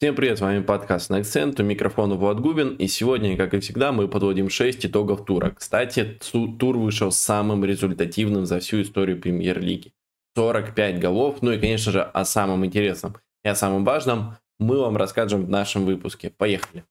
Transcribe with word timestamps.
Всем 0.00 0.14
привет, 0.14 0.38
с 0.38 0.40
вами 0.40 0.62
подкаст 0.62 1.10
на 1.10 1.16
акцент, 1.16 1.58
у 1.58 1.64
микрофона 1.64 2.14
Влад 2.14 2.38
Губин, 2.38 2.76
и 2.76 2.86
сегодня, 2.86 3.36
как 3.36 3.52
и 3.52 3.58
всегда, 3.58 3.90
мы 3.90 4.06
подводим 4.06 4.48
6 4.48 4.86
итогов 4.86 5.24
тура. 5.24 5.50
Кстати, 5.50 6.20
тур 6.30 6.78
вышел 6.78 7.10
самым 7.10 7.64
результативным 7.64 8.46
за 8.46 8.60
всю 8.60 8.82
историю 8.82 9.20
премьер-лиги. 9.20 9.92
45 10.36 11.00
голов, 11.00 11.42
ну 11.42 11.50
и, 11.50 11.58
конечно 11.58 11.90
же, 11.90 12.00
о 12.00 12.24
самом 12.24 12.64
интересном 12.64 13.16
и 13.42 13.48
о 13.48 13.56
самом 13.56 13.84
важном 13.84 14.36
мы 14.60 14.78
вам 14.78 14.96
расскажем 14.96 15.46
в 15.46 15.50
нашем 15.50 15.84
выпуске. 15.84 16.30
Поехали! 16.30 16.84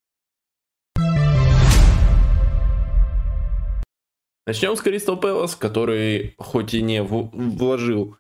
Начнем 4.46 4.76
с 4.76 4.82
Кристал 4.82 5.16
Пэлас, 5.16 5.56
который 5.56 6.36
хоть 6.38 6.74
и 6.74 6.82
не 6.82 7.02
вложил 7.02 8.18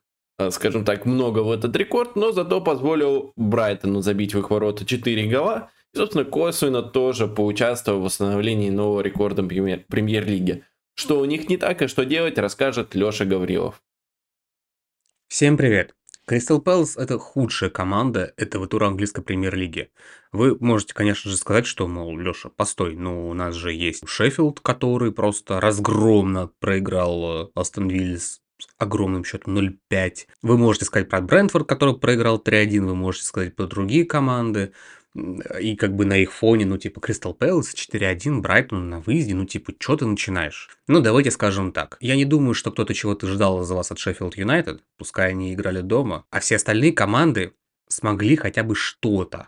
скажем 0.51 0.85
так, 0.85 1.05
много 1.05 1.39
в 1.39 1.51
этот 1.51 1.75
рекорд, 1.75 2.15
но 2.15 2.31
зато 2.31 2.61
позволил 2.61 3.33
Брайтону 3.35 4.01
забить 4.01 4.35
в 4.35 4.39
их 4.39 4.49
ворота 4.49 4.85
4 4.85 5.27
гола. 5.27 5.71
И, 5.93 5.97
собственно, 5.97 6.25
косвенно 6.25 6.83
тоже 6.83 7.27
поучаствовал 7.27 8.01
в 8.01 8.03
восстановлении 8.03 8.69
нового 8.69 9.01
рекорда 9.01 9.43
премьер-лиги. 9.43 10.63
Что 10.93 11.19
у 11.19 11.25
них 11.25 11.49
не 11.49 11.57
так 11.57 11.81
и 11.81 11.87
что 11.87 12.05
делать, 12.05 12.37
расскажет 12.37 12.93
Леша 12.95 13.25
Гаврилов. 13.25 13.81
Всем 15.27 15.57
привет! 15.57 15.93
Кристал 16.25 16.61
Пэлас– 16.61 16.97
это 16.97 17.17
худшая 17.17 17.69
команда 17.69 18.33
этого 18.35 18.67
тура 18.67 18.87
английской 18.87 19.21
премьер-лиги. 19.21 19.91
Вы 20.33 20.57
можете, 20.59 20.93
конечно 20.93 21.31
же, 21.31 21.37
сказать, 21.37 21.65
что, 21.65 21.87
мол, 21.87 22.17
Леша, 22.17 22.49
постой, 22.49 22.95
ну 22.95 23.29
у 23.29 23.33
нас 23.33 23.55
же 23.55 23.71
есть 23.71 24.07
Шеффилд, 24.07 24.59
который 24.59 25.13
просто 25.13 25.61
разгромно 25.61 26.51
проиграл 26.59 27.45
э, 27.45 27.47
Астон 27.55 27.87
Виллис 27.87 28.41
огромным 28.77 29.23
счетом 29.23 29.57
0-5. 29.57 30.27
Вы 30.41 30.57
можете 30.57 30.85
сказать 30.85 31.09
про 31.09 31.21
Брентфорд, 31.21 31.67
который 31.67 31.97
проиграл 31.97 32.41
3-1, 32.41 32.85
вы 32.85 32.95
можете 32.95 33.25
сказать 33.25 33.55
про 33.55 33.67
другие 33.67 34.05
команды. 34.05 34.73
И 35.59 35.75
как 35.75 35.95
бы 35.95 36.05
на 36.05 36.17
их 36.17 36.31
фоне, 36.31 36.65
ну, 36.65 36.77
типа, 36.77 37.01
Кристал 37.01 37.33
Пэлас 37.33 37.73
4-1, 37.73 38.41
Брайтон 38.41 38.89
на 38.89 38.99
выезде, 38.99 39.33
ну, 39.33 39.45
типа, 39.45 39.73
что 39.79 39.97
ты 39.97 40.05
начинаешь? 40.05 40.69
Ну, 40.87 40.99
давайте 40.99 41.31
скажем 41.31 41.71
так. 41.71 41.97
Я 42.01 42.15
не 42.15 42.25
думаю, 42.25 42.53
что 42.53 42.71
кто-то 42.71 42.93
чего-то 42.93 43.25
ждал 43.25 43.63
за 43.63 43.73
вас 43.73 43.91
от 43.91 43.97
Шеффилд 43.97 44.37
Юнайтед, 44.37 44.83
пускай 44.97 45.31
они 45.31 45.53
играли 45.53 45.81
дома, 45.81 46.25
а 46.29 46.39
все 46.39 46.57
остальные 46.57 46.91
команды 46.91 47.53
смогли 47.87 48.35
хотя 48.35 48.63
бы 48.63 48.75
что-то 48.75 49.47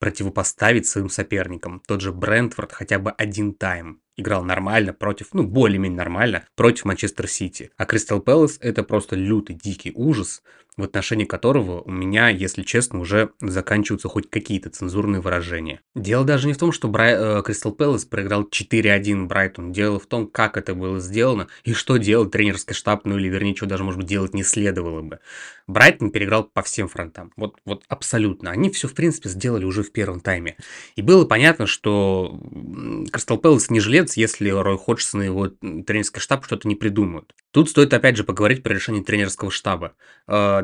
противопоставить 0.00 0.86
своим 0.86 1.08
соперникам. 1.08 1.80
Тот 1.86 2.00
же 2.00 2.12
Брентфорд 2.12 2.72
хотя 2.72 2.98
бы 2.98 3.12
один 3.12 3.54
тайм 3.54 4.00
играл 4.16 4.42
нормально 4.42 4.92
против, 4.92 5.28
ну, 5.32 5.44
более-менее 5.44 5.96
нормально, 5.96 6.44
против 6.56 6.86
Манчестер 6.86 7.28
Сити. 7.28 7.70
А 7.76 7.84
Кристал 7.84 8.20
Пэлас 8.20 8.58
это 8.60 8.82
просто 8.82 9.14
лютый, 9.14 9.54
дикий 9.54 9.92
ужас, 9.94 10.42
в 10.80 10.84
отношении 10.84 11.24
которого 11.24 11.82
у 11.82 11.90
меня, 11.90 12.28
если 12.28 12.62
честно, 12.62 13.00
уже 13.00 13.30
заканчиваются 13.40 14.08
хоть 14.08 14.28
какие-то 14.30 14.70
цензурные 14.70 15.20
выражения. 15.20 15.80
Дело 15.94 16.24
даже 16.24 16.46
не 16.46 16.54
в 16.54 16.58
том, 16.58 16.72
что. 16.72 16.92
Э, 16.98 17.42
Кристал 17.44 17.72
Пэлас 17.72 18.04
проиграл 18.04 18.44
4-1 18.44 19.26
Брайтон. 19.26 19.72
Дело 19.72 19.98
в 19.98 20.06
том, 20.06 20.26
как 20.26 20.56
это 20.56 20.74
было 20.74 21.00
сделано 21.00 21.48
и 21.64 21.72
что 21.72 21.96
делал 21.96 22.26
тренерский 22.26 22.74
штаб, 22.74 23.04
ну 23.04 23.18
или 23.18 23.28
вернее, 23.28 23.54
что 23.54 23.66
даже, 23.66 23.84
может 23.84 23.98
быть, 23.98 24.08
делать 24.08 24.34
не 24.34 24.42
следовало 24.42 25.02
бы. 25.02 25.20
Брайтон 25.66 26.10
переиграл 26.10 26.44
по 26.44 26.62
всем 26.62 26.88
фронтам. 26.88 27.32
Вот, 27.36 27.56
вот 27.64 27.84
абсолютно. 27.88 28.50
Они 28.50 28.70
все, 28.70 28.88
в 28.88 28.94
принципе, 28.94 29.28
сделали 29.28 29.64
уже 29.64 29.82
в 29.82 29.92
первом 29.92 30.20
тайме. 30.20 30.56
И 30.96 31.02
было 31.02 31.24
понятно, 31.24 31.66
что 31.66 32.40
Кристал 33.12 33.38
Пэлас 33.38 33.70
не 33.70 33.80
жилец, 33.80 34.16
если 34.16 34.48
Рой 34.50 34.76
Ходжсон 34.76 35.22
и 35.22 35.26
его 35.26 35.48
тренерский 35.48 36.20
штаб 36.20 36.44
что-то 36.44 36.66
не 36.66 36.74
придумают. 36.74 37.34
Тут 37.52 37.70
стоит 37.70 37.94
опять 37.94 38.16
же 38.16 38.24
поговорить 38.24 38.62
про 38.62 38.74
решение 38.74 39.02
тренерского 39.02 39.50
штаба. 39.50 39.94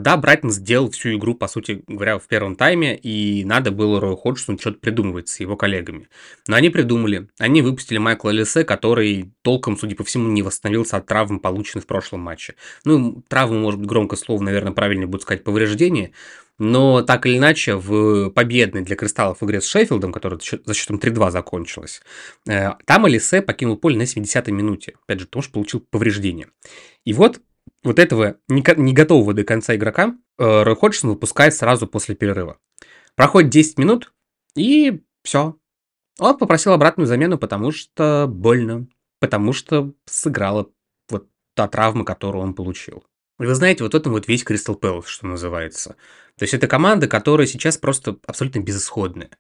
Да, 0.06 0.16
Брайтон 0.16 0.52
сделал 0.52 0.88
всю 0.88 1.16
игру, 1.16 1.34
по 1.34 1.48
сути 1.48 1.82
говоря, 1.88 2.20
в 2.20 2.28
первом 2.28 2.54
тайме, 2.54 2.96
и 2.96 3.44
надо 3.44 3.72
было 3.72 4.00
Рою 4.00 4.14
Ходжсону 4.16 4.56
что-то 4.56 4.78
придумывать 4.78 5.28
с 5.28 5.40
его 5.40 5.56
коллегами. 5.56 6.08
Но 6.46 6.54
они 6.54 6.70
придумали. 6.70 7.26
Они 7.40 7.60
выпустили 7.60 7.98
Майкла 7.98 8.30
Лисе, 8.30 8.62
который 8.62 9.32
толком, 9.42 9.76
судя 9.76 9.96
по 9.96 10.04
всему, 10.04 10.28
не 10.28 10.42
восстановился 10.42 10.98
от 10.98 11.06
травм, 11.06 11.40
полученных 11.40 11.82
в 11.82 11.86
прошлом 11.88 12.20
матче. 12.20 12.54
Ну, 12.84 13.24
травму, 13.26 13.58
может 13.58 13.80
быть, 13.80 13.88
громко 13.88 14.14
слово, 14.14 14.44
наверное, 14.44 14.70
правильнее 14.70 15.08
будет 15.08 15.22
сказать 15.22 15.42
повреждение, 15.42 16.12
но 16.56 17.02
так 17.02 17.26
или 17.26 17.38
иначе, 17.38 17.74
в 17.74 18.30
победной 18.30 18.82
для 18.82 18.94
Кристаллов 18.94 19.42
игре 19.42 19.60
с 19.60 19.66
Шеффилдом, 19.66 20.12
которая 20.12 20.38
за 20.38 20.74
счетом 20.74 20.98
3-2 20.98 21.32
закончилась, 21.32 22.00
э, 22.48 22.74
там 22.84 23.06
Алисе 23.06 23.42
покинул 23.42 23.76
поле 23.76 23.98
на 23.98 24.02
70-й 24.02 24.52
минуте. 24.52 24.94
Опять 25.02 25.18
же, 25.18 25.26
потому 25.26 25.42
что 25.42 25.52
получил 25.54 25.80
повреждение. 25.80 26.46
И 27.04 27.12
вот 27.12 27.40
вот 27.86 27.98
этого 27.98 28.36
не, 28.48 28.64
не 28.76 28.92
готового 28.92 29.32
до 29.32 29.44
конца 29.44 29.74
игрока 29.74 30.16
э, 30.38 30.62
Рой 30.62 30.76
Ходжсон 30.76 31.10
выпускает 31.10 31.54
сразу 31.54 31.86
после 31.86 32.14
перерыва. 32.14 32.58
Проходит 33.14 33.50
10 33.50 33.78
минут, 33.78 34.12
и 34.54 35.02
все. 35.22 35.56
Он 36.18 36.36
попросил 36.36 36.72
обратную 36.72 37.06
замену, 37.06 37.38
потому 37.38 37.72
что 37.72 38.26
больно. 38.28 38.86
Потому 39.20 39.52
что 39.52 39.92
сыграла 40.04 40.68
вот 41.08 41.28
та 41.54 41.68
травма, 41.68 42.04
которую 42.04 42.42
он 42.42 42.54
получил. 42.54 43.04
И 43.38 43.44
вы 43.44 43.54
знаете, 43.54 43.84
вот 43.84 43.94
этом 43.94 44.12
вот 44.12 44.28
весь 44.28 44.44
Кристал 44.44 44.76
Пэлас, 44.76 45.06
что 45.06 45.26
называется. 45.26 45.96
То 46.38 46.42
есть 46.42 46.54
это 46.54 46.68
команда, 46.68 47.08
которая 47.08 47.46
сейчас 47.46 47.78
просто 47.78 48.18
абсолютно 48.26 48.60
безысходная. 48.60 49.30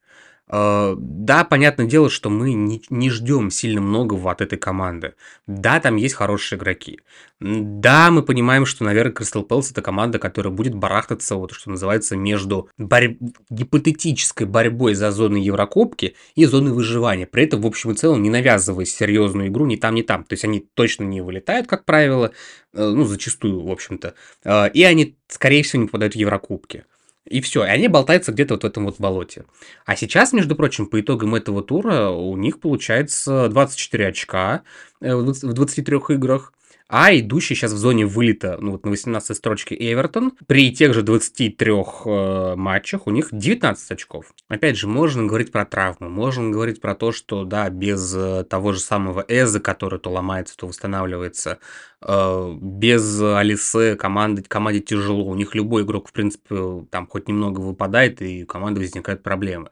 А, 0.48 0.94
да, 0.96 1.44
понятное 1.44 1.86
дело, 1.86 2.08
что 2.08 2.30
мы 2.30 2.52
не, 2.52 3.10
ждем 3.10 3.50
сильно 3.50 3.80
многого 3.80 4.30
от 4.30 4.40
этой 4.40 4.58
команды. 4.58 5.14
Да, 5.46 5.80
там 5.80 5.96
есть 5.96 6.14
хорошие 6.14 6.56
игроки. 6.58 7.00
Да, 7.40 8.10
мы 8.10 8.22
понимаем, 8.22 8.64
что, 8.64 8.84
наверное, 8.84 9.12
Кристал 9.12 9.42
Пэлс 9.42 9.72
это 9.72 9.82
команда, 9.82 10.18
которая 10.18 10.52
будет 10.52 10.74
барахтаться, 10.74 11.34
вот 11.34 11.52
что 11.52 11.70
называется, 11.70 12.16
между 12.16 12.70
борь... 12.78 13.16
гипотетической 13.50 14.46
борьбой 14.46 14.94
за 14.94 15.10
зоны 15.10 15.36
Еврокубки 15.36 16.14
и 16.36 16.44
зоны 16.44 16.72
выживания. 16.72 17.26
При 17.26 17.42
этом, 17.44 17.60
в 17.60 17.66
общем 17.66 17.90
и 17.90 17.94
целом, 17.94 18.22
не 18.22 18.30
навязывая 18.30 18.84
серьезную 18.84 19.48
игру 19.48 19.66
ни 19.66 19.76
там, 19.76 19.94
ни 19.96 20.02
там. 20.02 20.22
То 20.24 20.34
есть 20.34 20.44
они 20.44 20.60
точно 20.74 21.04
не 21.04 21.20
вылетают, 21.20 21.66
как 21.66 21.84
правило, 21.84 22.30
э, 22.72 22.88
ну, 22.88 23.04
зачастую, 23.04 23.62
в 23.62 23.70
общем-то. 23.70 24.14
А, 24.44 24.66
и 24.66 24.84
они, 24.84 25.18
скорее 25.26 25.64
всего, 25.64 25.82
не 25.82 25.88
попадают 25.88 26.14
в 26.14 26.18
Еврокубки. 26.18 26.84
И 27.26 27.40
все, 27.40 27.64
и 27.64 27.68
они 27.68 27.88
болтаются 27.88 28.32
где-то 28.32 28.54
вот 28.54 28.62
в 28.62 28.66
этом 28.66 28.84
вот 28.84 28.96
болоте. 28.98 29.44
А 29.84 29.96
сейчас, 29.96 30.32
между 30.32 30.54
прочим, 30.54 30.86
по 30.86 31.00
итогам 31.00 31.34
этого 31.34 31.62
тура 31.62 32.08
у 32.08 32.36
них 32.36 32.60
получается 32.60 33.48
24 33.48 34.06
очка 34.08 34.62
э, 35.00 35.14
в 35.14 35.52
23 35.52 35.96
играх 36.10 36.52
а 36.88 37.12
идущий 37.16 37.54
сейчас 37.54 37.72
в 37.72 37.76
зоне 37.76 38.06
вылета, 38.06 38.58
ну 38.60 38.72
вот 38.72 38.84
на 38.84 38.90
18 38.90 39.36
строчке 39.36 39.74
Эвертон, 39.74 40.32
при 40.46 40.72
тех 40.72 40.94
же 40.94 41.02
23 41.02 41.72
э, 41.72 42.54
матчах 42.56 43.06
у 43.06 43.10
них 43.10 43.28
19 43.32 43.90
очков. 43.90 44.32
Опять 44.48 44.76
же, 44.76 44.86
можно 44.86 45.24
говорить 45.24 45.50
про 45.50 45.64
травму, 45.64 46.08
можно 46.08 46.50
говорить 46.50 46.80
про 46.80 46.94
то, 46.94 47.10
что, 47.10 47.44
да, 47.44 47.68
без 47.70 48.14
э, 48.14 48.44
того 48.44 48.72
же 48.72 48.80
самого 48.80 49.24
Эза, 49.26 49.58
который 49.58 49.98
то 49.98 50.10
ломается, 50.10 50.56
то 50.56 50.68
восстанавливается, 50.68 51.58
э, 52.02 52.56
без 52.60 53.20
Алисы 53.20 53.96
команде, 53.96 54.42
команде 54.42 54.80
тяжело, 54.80 55.24
у 55.24 55.34
них 55.34 55.56
любой 55.56 55.82
игрок, 55.82 56.08
в 56.08 56.12
принципе, 56.12 56.84
там 56.90 57.08
хоть 57.08 57.26
немного 57.26 57.60
выпадает, 57.60 58.22
и 58.22 58.44
у 58.44 58.46
команды 58.46 58.80
возникают 58.80 59.24
проблемы. 59.24 59.70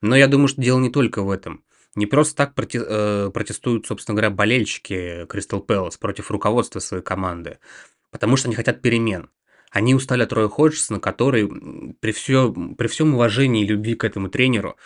Но 0.00 0.14
я 0.14 0.28
думаю, 0.28 0.48
что 0.48 0.62
дело 0.62 0.78
не 0.78 0.90
только 0.90 1.22
в 1.22 1.30
этом. 1.30 1.64
Не 1.94 2.06
просто 2.06 2.36
так 2.36 2.54
э, 2.74 3.30
протестуют, 3.32 3.86
собственно 3.86 4.14
говоря, 4.14 4.30
болельщики 4.30 5.26
Кристал 5.28 5.60
Пэлас 5.60 5.98
против 5.98 6.30
руководства 6.30 6.80
своей 6.80 7.02
команды, 7.02 7.58
потому 8.10 8.36
что 8.36 8.48
они 8.48 8.56
хотят 8.56 8.80
перемен. 8.80 9.30
Они 9.70 9.94
устали 9.94 10.22
от 10.22 10.32
Роя 10.32 10.48
Ходжсона, 10.48 11.00
который 11.00 11.48
при, 12.00 12.12
все, 12.12 12.52
при 12.52 12.86
всем 12.86 13.14
уважении 13.14 13.62
и 13.62 13.66
любви 13.66 13.94
к 13.94 14.04
этому 14.04 14.28
тренеру, 14.28 14.76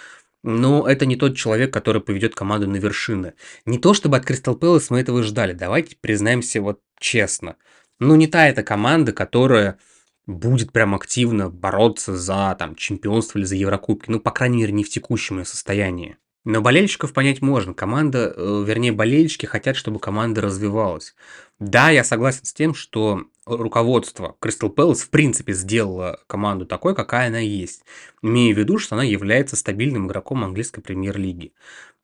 но 0.43 0.89
это 0.89 1.07
не 1.07 1.17
тот 1.17 1.37
человек, 1.37 1.73
который 1.73 2.01
поведет 2.01 2.35
команду 2.35 2.69
на 2.69 2.77
вершины. 2.77 3.35
Не 3.65 3.79
то 3.79 3.95
чтобы 3.95 4.17
от 4.17 4.25
Кристал 4.25 4.57
Пэлас 4.57 4.91
мы 4.91 5.01
этого 5.01 5.23
ждали, 5.23 5.53
давайте 5.53 5.97
признаемся 6.01 6.61
вот 6.61 6.81
честно. 6.99 7.57
Ну 7.99 8.15
не 8.15 8.27
та 8.27 8.49
эта 8.49 8.63
команда, 8.63 9.13
которая 9.13 9.79
будет 10.27 10.73
прям 10.73 10.95
активно 10.95 11.51
бороться 11.51 12.17
за 12.17 12.55
там, 12.59 12.75
чемпионство 12.75 13.39
или 13.39 13.45
за 13.45 13.57
Еврокубки, 13.57 14.11
ну, 14.11 14.21
по 14.21 14.31
крайней 14.31 14.59
мере, 14.59 14.73
не 14.73 14.85
в 14.85 14.91
текущем 14.91 15.45
состоянии. 15.45 16.17
Но 16.47 16.63
болельщиков 16.63 17.13
понять 17.13 17.43
можно. 17.43 17.75
Команда, 17.75 18.33
э, 18.37 18.65
вернее, 18.65 18.93
болельщики 18.93 19.47
хотят, 19.47 19.75
чтобы 19.75 19.99
команда 19.99 20.41
развивалась. 20.43 21.17
Да, 21.59 21.91
я 21.91 22.05
согласен 22.05 22.45
с 22.45 22.53
тем, 22.53 22.73
что 22.73 23.25
руководство 23.47 24.37
Crystal 24.41 24.73
Palace 24.73 25.01
в 25.01 25.11
принципе 25.11 25.55
сделало 25.55 26.21
команду 26.29 26.65
такой, 26.65 26.95
какая 26.95 27.27
она 27.29 27.41
есть. 27.41 27.83
Имея 28.23 28.55
в 28.55 28.59
виду, 28.59 28.79
что 28.79 28.95
она 28.95 29.03
является 29.03 29.57
стабильным 29.57 30.07
игроком 30.07 30.45
английской 30.45 30.83
премьер-лиги. 30.83 31.53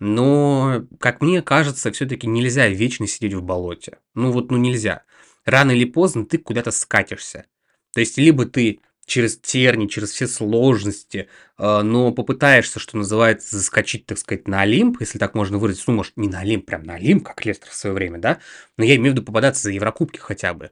Но, 0.00 0.86
как 0.98 1.20
мне 1.20 1.40
кажется, 1.40 1.92
все-таки 1.92 2.26
нельзя 2.26 2.66
вечно 2.66 3.06
сидеть 3.06 3.34
в 3.34 3.42
болоте. 3.42 3.98
Ну 4.16 4.32
вот, 4.32 4.50
ну 4.50 4.56
нельзя. 4.56 5.04
Рано 5.44 5.70
или 5.70 5.84
поздно 5.84 6.26
ты 6.26 6.38
куда-то 6.38 6.72
скатишься. 6.72 7.46
То 7.94 8.00
есть, 8.00 8.18
либо 8.18 8.44
ты 8.46 8.80
через 9.12 9.38
терни, 9.38 9.88
через 9.88 10.10
все 10.10 10.26
сложности, 10.26 11.28
а, 11.58 11.82
но 11.82 12.12
попытаешься, 12.12 12.78
что 12.80 12.96
называется, 12.96 13.56
заскочить, 13.56 14.06
так 14.06 14.16
сказать, 14.16 14.48
на 14.48 14.62
Олимп, 14.62 15.00
если 15.00 15.18
так 15.18 15.34
можно 15.34 15.58
выразить, 15.58 15.84
ну, 15.86 15.92
может, 15.92 16.16
не 16.16 16.28
на 16.28 16.40
Олимп, 16.40 16.64
прям 16.64 16.82
на 16.84 16.94
Олимп, 16.94 17.26
как 17.26 17.44
Лестер 17.44 17.68
в 17.68 17.74
свое 17.74 17.94
время, 17.94 18.18
да, 18.18 18.38
но 18.78 18.84
я 18.84 18.96
имею 18.96 19.12
в 19.12 19.16
виду 19.16 19.26
попадаться 19.26 19.64
за 19.64 19.70
Еврокубки 19.70 20.18
хотя 20.18 20.54
бы, 20.54 20.70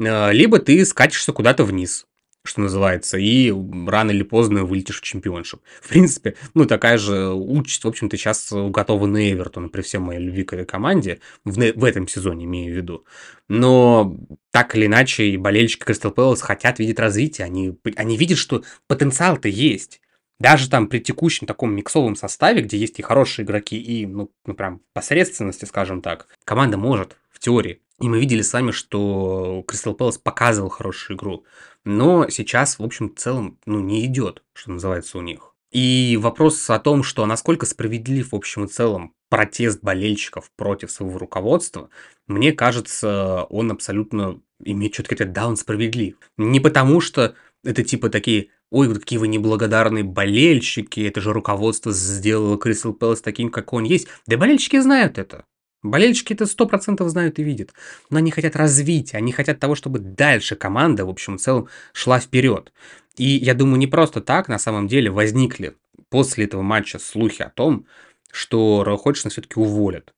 а, 0.00 0.30
либо 0.30 0.58
ты 0.58 0.82
скатишься 0.86 1.32
куда-то 1.32 1.64
вниз, 1.64 2.06
что 2.44 2.60
называется, 2.60 3.18
и 3.18 3.52
рано 3.86 4.10
или 4.10 4.22
поздно 4.22 4.64
вылетишь 4.64 5.00
в 5.00 5.04
чемпионшип. 5.04 5.60
В 5.80 5.88
принципе, 5.88 6.34
ну, 6.54 6.66
такая 6.66 6.98
же 6.98 7.32
участь, 7.32 7.84
в 7.84 7.88
общем-то, 7.88 8.16
сейчас 8.16 8.50
уготована 8.50 9.30
Эвертону 9.30 9.70
при 9.70 9.82
всей 9.82 9.98
моей 9.98 10.20
любви 10.20 10.42
к 10.42 10.52
этой 10.52 10.66
команде, 10.66 11.20
в, 11.44 11.54
в 11.54 11.84
этом 11.84 12.08
сезоне 12.08 12.44
имею 12.44 12.74
в 12.74 12.76
виду. 12.76 13.04
Но 13.48 14.16
так 14.50 14.74
или 14.74 14.86
иначе, 14.86 15.26
и 15.26 15.36
болельщики 15.36 15.84
Кристал 15.84 16.10
Пэлас 16.10 16.42
хотят 16.42 16.78
видеть 16.78 16.98
развитие, 16.98 17.44
они, 17.44 17.78
они 17.96 18.16
видят, 18.16 18.38
что 18.38 18.64
потенциал-то 18.88 19.48
есть. 19.48 20.00
Даже 20.40 20.68
там 20.68 20.88
при 20.88 20.98
текущем 20.98 21.46
таком 21.46 21.72
миксовом 21.72 22.16
составе, 22.16 22.62
где 22.62 22.76
есть 22.76 22.98
и 22.98 23.02
хорошие 23.02 23.44
игроки, 23.44 23.80
и, 23.80 24.06
ну, 24.06 24.32
ну 24.44 24.54
прям 24.54 24.80
посредственности, 24.92 25.66
скажем 25.66 26.02
так, 26.02 26.26
команда 26.44 26.76
может, 26.76 27.16
в 27.30 27.38
теории. 27.38 27.80
И 28.00 28.08
мы 28.08 28.20
видели 28.20 28.42
с 28.42 28.52
вами, 28.52 28.70
что 28.70 29.64
Кристал 29.66 29.94
Пэлас 29.94 30.18
показывал 30.18 30.70
хорошую 30.70 31.16
игру. 31.16 31.44
Но 31.84 32.28
сейчас, 32.28 32.78
в 32.78 32.82
общем, 32.82 33.10
в 33.10 33.18
целом, 33.18 33.58
ну, 33.66 33.80
не 33.80 34.04
идет, 34.06 34.42
что 34.54 34.72
называется, 34.72 35.18
у 35.18 35.20
них. 35.20 35.54
И 35.70 36.18
вопрос 36.20 36.68
о 36.68 36.78
том, 36.78 37.02
что 37.02 37.24
насколько 37.26 37.64
справедлив, 37.64 38.32
в 38.32 38.36
общем 38.36 38.64
и 38.64 38.68
целом, 38.68 39.14
протест 39.30 39.82
болельщиков 39.82 40.50
против 40.56 40.90
своего 40.90 41.18
руководства, 41.18 41.88
мне 42.26 42.52
кажется, 42.52 43.44
он 43.44 43.70
абсолютно 43.70 44.40
имеет 44.62 44.92
четкий 44.92 45.14
ответ, 45.14 45.32
да, 45.32 45.48
он 45.48 45.56
справедлив. 45.56 46.16
Не 46.36 46.60
потому, 46.60 47.00
что 47.00 47.34
это 47.64 47.82
типа 47.82 48.10
такие 48.10 48.50
ой, 48.72 48.92
какие 48.94 49.18
вы 49.18 49.28
неблагодарные 49.28 50.02
болельщики, 50.02 51.00
это 51.00 51.20
же 51.20 51.32
руководство 51.32 51.92
сделало 51.92 52.56
Кристал 52.58 52.94
Пэлас 52.94 53.20
таким, 53.20 53.50
как 53.50 53.72
он 53.74 53.84
есть. 53.84 54.08
Да 54.26 54.38
болельщики 54.38 54.80
знают 54.80 55.18
это. 55.18 55.44
Болельщики 55.82 56.32
это 56.32 56.46
сто 56.46 56.66
процентов 56.66 57.08
знают 57.08 57.38
и 57.38 57.42
видят. 57.42 57.72
Но 58.10 58.18
они 58.18 58.30
хотят 58.30 58.56
развития, 58.56 59.16
они 59.16 59.32
хотят 59.32 59.58
того, 59.58 59.74
чтобы 59.74 59.98
дальше 59.98 60.56
команда, 60.56 61.04
в 61.04 61.10
общем, 61.10 61.38
в 61.38 61.40
целом, 61.40 61.68
шла 61.92 62.20
вперед. 62.20 62.72
И 63.16 63.24
я 63.24 63.54
думаю, 63.54 63.78
не 63.78 63.86
просто 63.86 64.20
так 64.20 64.48
на 64.48 64.58
самом 64.58 64.88
деле 64.88 65.10
возникли 65.10 65.74
после 66.08 66.44
этого 66.44 66.62
матча 66.62 66.98
слухи 66.98 67.42
о 67.42 67.50
том, 67.50 67.86
что 68.30 68.84
Рой 68.84 68.96
Ходжсона 68.96 69.30
все-таки 69.30 69.58
уволят 69.58 70.12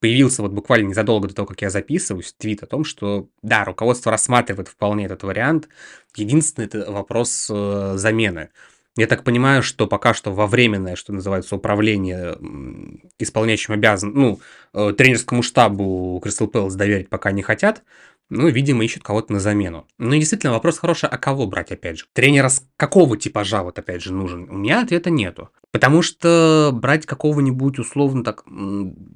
появился 0.00 0.42
вот 0.42 0.52
буквально 0.52 0.88
незадолго 0.88 1.28
до 1.28 1.34
того, 1.34 1.46
как 1.46 1.60
я 1.62 1.70
записываюсь, 1.70 2.34
твит 2.36 2.62
о 2.62 2.66
том, 2.66 2.84
что 2.84 3.28
да, 3.42 3.64
руководство 3.64 4.10
рассматривает 4.10 4.68
вполне 4.68 5.04
этот 5.04 5.22
вариант. 5.22 5.68
Единственный 6.16 6.64
это 6.64 6.90
вопрос 6.90 7.48
э, 7.50 7.92
замены. 7.96 8.48
Я 8.96 9.06
так 9.06 9.22
понимаю, 9.22 9.62
что 9.62 9.86
пока 9.86 10.14
что 10.14 10.32
во 10.32 10.46
временное, 10.46 10.96
что 10.96 11.12
называется, 11.12 11.56
управление 11.56 12.36
исполняющим 13.18 13.74
обязан, 13.74 14.12
ну, 14.14 14.40
э, 14.74 14.92
тренерскому 14.96 15.42
штабу 15.42 16.20
Кристал 16.22 16.48
Пэлас 16.48 16.74
доверить 16.74 17.08
пока 17.08 17.30
не 17.30 17.42
хотят. 17.42 17.82
Ну, 18.30 18.48
видимо, 18.48 18.84
ищут 18.84 19.02
кого-то 19.02 19.32
на 19.32 19.40
замену. 19.40 19.86
Ну, 19.98 20.14
и 20.14 20.18
действительно, 20.18 20.52
вопрос 20.52 20.78
хороший, 20.78 21.08
а 21.08 21.18
кого 21.18 21.46
брать, 21.46 21.72
опять 21.72 21.98
же? 21.98 22.06
Тренера 22.12 22.48
с 22.48 22.64
какого 22.76 23.16
типажа, 23.16 23.64
вот, 23.64 23.78
опять 23.78 24.02
же, 24.02 24.12
нужен? 24.12 24.48
У 24.48 24.54
меня 24.54 24.82
ответа 24.82 25.10
нету. 25.10 25.50
Потому 25.72 26.02
что 26.02 26.70
брать 26.72 27.06
какого-нибудь, 27.06 27.80
условно 27.80 28.22
так, 28.22 28.44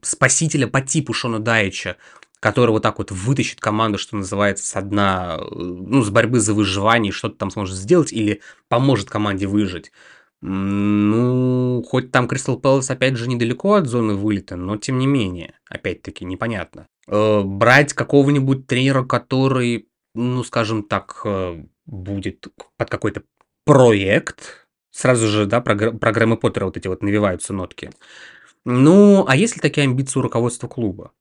спасителя 0.03 0.67
по 0.67 0.81
типу 0.81 1.13
Шона 1.13 1.39
Дайча, 1.39 1.97
который 2.45 2.73
вот 2.73 2.83
так 2.83 2.99
вот 2.99 3.11
вытащит 3.11 3.59
команду, 3.59 3.97
что 3.97 4.17
называется, 4.17 4.67
с 4.67 4.83
дна, 4.83 5.41
ну, 5.51 6.03
с 6.03 6.11
борьбы 6.11 6.41
за 6.41 6.53
выживание, 6.53 7.11
что-то 7.11 7.37
там 7.37 7.51
сможет 7.51 7.75
сделать 7.75 8.13
или 8.13 8.43
поможет 8.69 9.09
команде 9.09 9.47
выжить. 9.47 9.93
Ну, 10.43 11.83
хоть 11.89 12.13
там 12.13 12.29
Кристал 12.29 12.59
Пэлас, 12.59 12.91
опять 12.91 13.17
же, 13.17 13.31
недалеко 13.31 13.73
от 13.73 13.87
зоны 13.87 14.13
вылета, 14.13 14.57
но 14.57 14.77
тем 14.77 14.99
не 14.99 15.07
менее, 15.07 15.55
опять-таки, 15.71 16.27
непонятно. 16.27 16.87
Э, 17.07 17.41
брать 17.43 17.95
какого-нибудь 17.95 18.67
тренера, 18.67 19.05
который, 19.05 19.89
ну, 20.15 20.45
скажем 20.45 20.83
так, 20.83 21.23
э, 21.25 21.65
будет 21.87 22.47
под 22.77 22.91
какой-то 22.91 23.23
проект, 23.65 24.69
сразу 24.91 25.29
же, 25.29 25.47
да, 25.47 25.61
прогр- 25.63 25.97
программы 25.97 26.37
Поттера 26.37 26.67
вот 26.67 26.77
эти 26.77 26.89
вот 26.89 27.03
навиваются 27.03 27.55
нотки. 27.55 27.91
Ну, 28.67 29.25
а 29.27 29.35
есть 29.35 29.57
ли 29.57 29.63
такие 29.63 29.85
амбиции 29.85 30.19
у 30.19 30.23
руководства 30.23 30.69
клуба? 30.69 31.13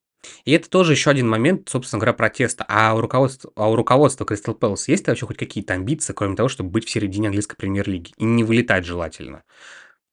И 0.46 0.52
это 0.52 0.70
тоже 0.70 0.94
еще 0.94 1.10
один 1.10 1.30
момент, 1.30 1.70
собственно 1.70 2.00
говоря, 2.00 2.14
протеста. 2.14 2.66
А 2.68 2.94
у 2.96 3.02
руководства, 3.02 3.52
а 3.56 3.70
у 3.70 3.76
руководства 3.76 4.26
Crystal 4.26 4.58
Palace 4.58 4.86
есть 4.88 5.08
вообще 5.08 5.26
хоть 5.26 5.38
какие-то 5.38 5.74
амбиции, 5.74 6.14
кроме 6.14 6.36
того, 6.36 6.50
чтобы 6.50 6.70
быть 6.70 6.86
в 6.86 6.90
середине 6.90 7.28
английской 7.28 7.56
премьер-лиги? 7.56 8.14
И 8.18 8.24
не 8.24 8.44
вылетать 8.44 8.86
желательно. 8.86 9.44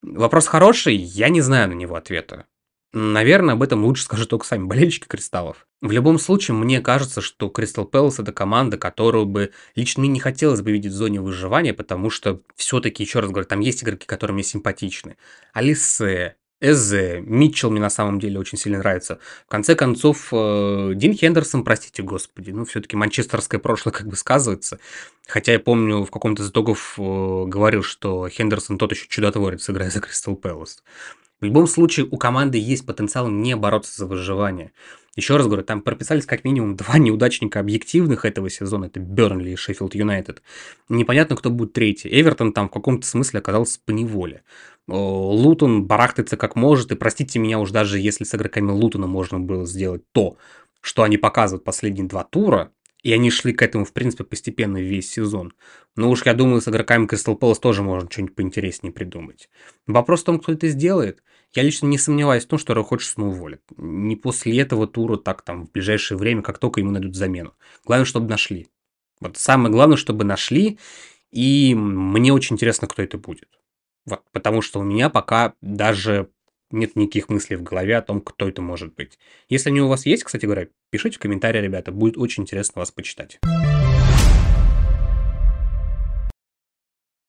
Вопрос 0.02 0.46
хороший, 0.46 0.94
я 0.96 1.28
не 1.28 1.40
знаю 1.40 1.68
на 1.68 1.74
него 1.74 1.94
ответа. 1.94 2.46
Наверное, 2.92 3.54
об 3.54 3.62
этом 3.62 3.84
лучше 3.84 4.02
скажут 4.02 4.30
только 4.30 4.44
сами 4.44 4.64
болельщики 4.64 5.06
Кристаллов. 5.06 5.66
В 5.80 5.92
любом 5.92 6.18
случае, 6.18 6.56
мне 6.56 6.80
кажется, 6.80 7.20
что 7.20 7.48
Кристал 7.48 7.86
Пэлас 7.86 8.18
это 8.18 8.32
команда, 8.32 8.78
которую 8.78 9.26
бы 9.26 9.52
лично 9.76 10.00
мне 10.00 10.10
не 10.10 10.20
хотелось 10.20 10.60
бы 10.60 10.72
видеть 10.72 10.92
в 10.92 10.96
зоне 10.96 11.20
выживания, 11.20 11.72
потому 11.72 12.10
что 12.10 12.42
все-таки, 12.56 13.04
еще 13.04 13.20
раз 13.20 13.30
говорю, 13.30 13.46
там 13.46 13.60
есть 13.60 13.84
игроки, 13.84 14.06
которые 14.06 14.34
мне 14.34 14.42
симпатичны. 14.42 15.16
Алисе, 15.52 16.36
Эзе, 16.60 17.22
Митчелл 17.24 17.70
мне 17.70 17.80
на 17.80 17.88
самом 17.88 18.20
деле 18.20 18.38
очень 18.38 18.58
сильно 18.58 18.78
нравится. 18.78 19.18
В 19.46 19.50
конце 19.50 19.74
концов, 19.74 20.28
э, 20.30 20.92
Дин 20.94 21.14
Хендерсон, 21.14 21.64
простите 21.64 22.02
господи, 22.02 22.50
ну 22.50 22.66
все-таки 22.66 22.96
манчестерское 22.96 23.58
прошлое 23.58 23.94
как 23.94 24.06
бы 24.06 24.14
сказывается. 24.14 24.78
Хотя 25.26 25.52
я 25.52 25.58
помню, 25.58 26.04
в 26.04 26.10
каком-то 26.10 26.42
из 26.42 26.50
итогов 26.50 26.96
э, 26.98 27.44
говорил, 27.46 27.82
что 27.82 28.28
Хендерсон 28.28 28.76
тот 28.76 28.92
еще 28.92 29.06
чудотворец, 29.08 29.70
играя 29.70 29.90
за 29.90 30.00
Кристал 30.00 30.36
Пэлас. 30.36 30.82
В 31.40 31.44
любом 31.44 31.66
случае, 31.66 32.06
у 32.10 32.18
команды 32.18 32.58
есть 32.58 32.84
потенциал 32.84 33.28
не 33.28 33.56
бороться 33.56 33.96
за 33.96 34.06
выживание. 34.06 34.72
Еще 35.16 35.36
раз 35.36 35.46
говорю, 35.46 35.64
там 35.64 35.80
прописались 35.80 36.26
как 36.26 36.44
минимум 36.44 36.76
два 36.76 36.98
неудачника 36.98 37.60
объективных 37.60 38.24
этого 38.24 38.50
сезона. 38.50 38.86
Это 38.86 39.00
Бернли 39.00 39.50
и 39.50 39.56
Шеффилд 39.56 39.94
Юнайтед. 39.94 40.42
Непонятно, 40.88 41.36
кто 41.36 41.50
будет 41.50 41.72
третий. 41.72 42.08
Эвертон 42.08 42.52
там 42.52 42.68
в 42.68 42.72
каком-то 42.72 43.06
смысле 43.06 43.40
оказался 43.40 43.80
по 43.84 43.90
неволе. 43.90 44.42
Лутон 44.86 45.84
барахтается 45.84 46.36
как 46.36 46.56
может, 46.56 46.92
и 46.92 46.96
простите 46.96 47.38
меня 47.38 47.58
уж 47.58 47.70
даже 47.70 47.98
если 47.98 48.24
с 48.24 48.34
игроками 48.34 48.70
Лутона 48.70 49.06
можно 49.06 49.38
было 49.38 49.66
сделать 49.66 50.02
то, 50.12 50.36
что 50.80 51.02
они 51.02 51.16
показывают 51.16 51.64
последние 51.64 52.06
два 52.06 52.24
тура, 52.24 52.72
и 53.02 53.12
они 53.12 53.30
шли 53.30 53.52
к 53.52 53.62
этому, 53.62 53.84
в 53.84 53.92
принципе, 53.92 54.24
постепенно 54.24 54.78
весь 54.78 55.10
сезон. 55.10 55.52
Но 55.96 56.10
уж 56.10 56.24
я 56.26 56.34
думаю, 56.34 56.60
с 56.60 56.68
игроками 56.68 57.06
Crystal 57.06 57.38
Palace 57.38 57.60
тоже 57.60 57.82
можно 57.82 58.10
что-нибудь 58.10 58.34
поинтереснее 58.34 58.92
придумать. 58.92 59.48
Вопрос 59.86 60.22
в 60.22 60.24
том, 60.24 60.40
кто 60.40 60.52
это 60.52 60.68
сделает. 60.68 61.22
Я 61.52 61.62
лично 61.62 61.86
не 61.86 61.98
сомневаюсь 61.98 62.44
в 62.44 62.48
том, 62.48 62.58
что 62.58 62.74
Рой 62.74 62.84
Ходжсон 62.84 63.24
уволит. 63.24 63.62
Не 63.76 64.16
после 64.16 64.58
этого 64.60 64.86
тура, 64.86 65.16
так 65.16 65.42
там 65.42 65.66
в 65.66 65.72
ближайшее 65.72 66.16
время, 66.16 66.42
как 66.42 66.58
только 66.58 66.80
ему 66.80 66.92
найдут 66.92 67.16
замену. 67.16 67.54
Главное, 67.84 68.04
чтобы 68.04 68.28
нашли. 68.28 68.68
Вот 69.20 69.36
самое 69.36 69.72
главное, 69.72 69.96
чтобы 69.96 70.24
нашли. 70.24 70.78
И 71.32 71.74
мне 71.74 72.32
очень 72.32 72.54
интересно, 72.54 72.86
кто 72.86 73.02
это 73.02 73.18
будет. 73.18 73.48
Вот, 74.06 74.22
потому 74.32 74.62
что 74.62 74.80
у 74.80 74.82
меня 74.82 75.10
пока 75.10 75.54
даже 75.60 76.30
нет 76.70 76.96
никаких 76.96 77.28
мыслей 77.28 77.56
в 77.56 77.62
голове 77.62 77.96
о 77.96 78.02
том, 78.02 78.20
кто 78.20 78.48
это 78.48 78.62
может 78.62 78.94
быть. 78.94 79.18
Если 79.48 79.70
они 79.70 79.80
у 79.80 79.88
вас 79.88 80.06
есть, 80.06 80.24
кстати 80.24 80.46
говоря, 80.46 80.68
пишите 80.90 81.16
в 81.16 81.20
комментарии, 81.20 81.60
ребята, 81.60 81.92
будет 81.92 82.16
очень 82.16 82.44
интересно 82.44 82.80
вас 82.80 82.90
почитать. 82.90 83.38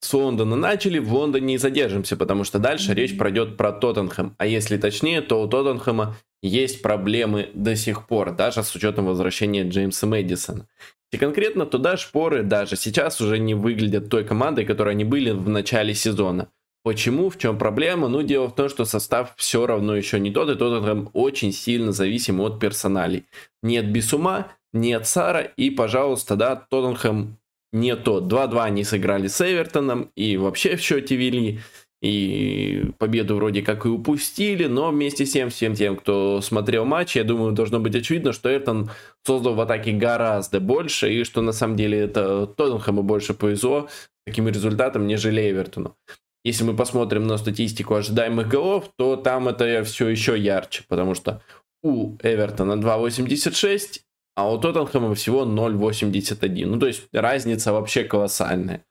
С 0.03 0.13
Лондона 0.13 0.55
начали, 0.55 0.99
в 0.99 1.13
Лондоне 1.13 1.45
не 1.45 1.57
задержимся, 1.57 2.17
потому 2.17 2.43
что 2.43 2.59
дальше 2.59 2.93
речь 2.93 3.17
пройдет 3.17 3.55
про 3.55 3.71
Тоттенхэм. 3.71 4.35
А 4.37 4.45
если 4.45 4.77
точнее, 4.77 5.21
то 5.21 5.41
у 5.41 5.47
Тоттенхэма 5.47 6.17
есть 6.41 6.81
проблемы 6.81 7.49
до 7.53 7.75
сих 7.75 8.07
пор, 8.07 8.31
даже 8.35 8.63
с 8.63 8.75
учетом 8.75 9.05
возвращения 9.05 9.63
Джеймса 9.63 10.07
Мэдисона. 10.07 10.67
И 11.11 11.17
конкретно 11.17 11.65
туда 11.65 11.97
шпоры 11.97 12.41
даже 12.41 12.77
сейчас 12.77 13.21
уже 13.21 13.37
не 13.37 13.53
выглядят 13.53 14.09
той 14.09 14.25
командой, 14.25 14.65
которой 14.65 14.91
они 14.91 15.03
были 15.03 15.31
в 15.31 15.47
начале 15.49 15.93
сезона. 15.93 16.49
Почему? 16.83 17.29
В 17.29 17.37
чем 17.37 17.57
проблема? 17.59 18.07
Ну, 18.07 18.23
дело 18.23 18.47
в 18.47 18.55
том, 18.55 18.67
что 18.67 18.85
состав 18.85 19.33
все 19.37 19.67
равно 19.67 19.95
еще 19.95 20.19
не 20.19 20.31
тот, 20.31 20.49
и 20.49 20.55
Тоттенхэм 20.55 21.11
очень 21.13 21.51
сильно 21.51 21.91
зависим 21.91 22.41
от 22.41 22.59
персоналей. 22.59 23.25
Нет 23.61 23.91
Бисума, 23.91 24.47
нет 24.73 25.05
Сара, 25.05 25.41
и, 25.41 25.69
пожалуйста, 25.69 26.35
да, 26.35 26.55
Тоттенхэм 26.55 27.37
не 27.71 27.95
тот. 27.95 28.31
2-2 28.31 28.63
они 28.63 28.83
сыграли 28.83 29.27
с 29.27 29.41
Эвертоном, 29.41 30.09
и 30.15 30.37
вообще 30.37 30.75
в 30.75 30.81
счете 30.81 31.15
вели, 31.15 31.59
и 32.01 32.85
победу 32.97 33.35
вроде 33.35 33.61
как 33.61 33.85
и 33.85 33.89
упустили, 33.89 34.65
но 34.65 34.89
вместе 34.89 35.27
с 35.27 35.31
тем, 35.33 35.51
всем 35.51 35.75
тем, 35.75 35.95
кто 35.95 36.41
смотрел 36.41 36.83
матч, 36.83 37.15
я 37.15 37.23
думаю, 37.23 37.51
должно 37.51 37.79
быть 37.79 37.95
очевидно, 37.95 38.33
что 38.33 38.49
Эвертон 38.49 38.89
создал 39.23 39.53
в 39.53 39.61
атаке 39.61 39.91
гораздо 39.91 40.59
больше, 40.59 41.13
и 41.13 41.23
что 41.23 41.41
на 41.41 41.51
самом 41.51 41.75
деле 41.75 41.99
это 41.99 42.47
Тоттенхэму 42.47 43.03
больше 43.03 43.35
повезло 43.35 43.87
таким 44.25 44.47
результатом, 44.47 45.05
нежели 45.05 45.47
Эвертону 45.51 45.95
если 46.43 46.63
мы 46.63 46.75
посмотрим 46.75 47.27
на 47.27 47.37
статистику 47.37 47.95
ожидаемых 47.95 48.47
голов, 48.47 48.91
то 48.97 49.15
там 49.15 49.47
это 49.47 49.83
все 49.83 50.07
еще 50.07 50.37
ярче, 50.37 50.83
потому 50.87 51.13
что 51.13 51.41
у 51.83 52.17
Эвертона 52.21 52.73
2.86, 52.73 54.01
а 54.35 54.51
у 54.51 54.57
Тоттенхэма 54.59 55.13
всего 55.13 55.45
0.81. 55.45 56.65
Ну, 56.65 56.79
то 56.79 56.87
есть 56.87 57.07
разница 57.11 57.73
вообще 57.73 58.03
колоссальная. 58.03 58.83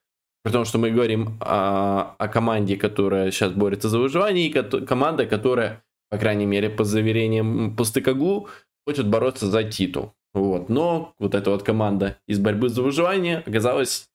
Потому 0.43 0.65
что 0.65 0.79
мы 0.79 0.91
говорим 0.91 1.39
о, 1.41 2.15
о 2.19 2.29
команде, 2.29 2.77
которая 2.77 3.31
сейчас 3.31 3.53
борется 3.53 3.89
за 3.89 3.99
выживание, 3.99 4.47
и 4.47 4.53
ко- 4.53 4.81
команда, 4.81 5.27
которая, 5.27 5.83
по 6.09 6.19
крайней 6.19 6.47
мере, 6.47 6.71
по 6.71 6.85
заверениям 6.85 7.77
Пустыкоглу, 7.77 8.49
хочет 8.87 9.07
бороться 9.07 9.47
за 9.47 9.65
титул. 9.65 10.15
Вот. 10.33 10.69
Но 10.69 11.15
вот 11.19 11.35
эта 11.35 11.51
вот 11.51 11.63
команда 11.63 12.17
из 12.27 12.39
борьбы 12.39 12.69
за 12.69 12.83
выживание 12.83 13.39
оказалась 13.47 14.11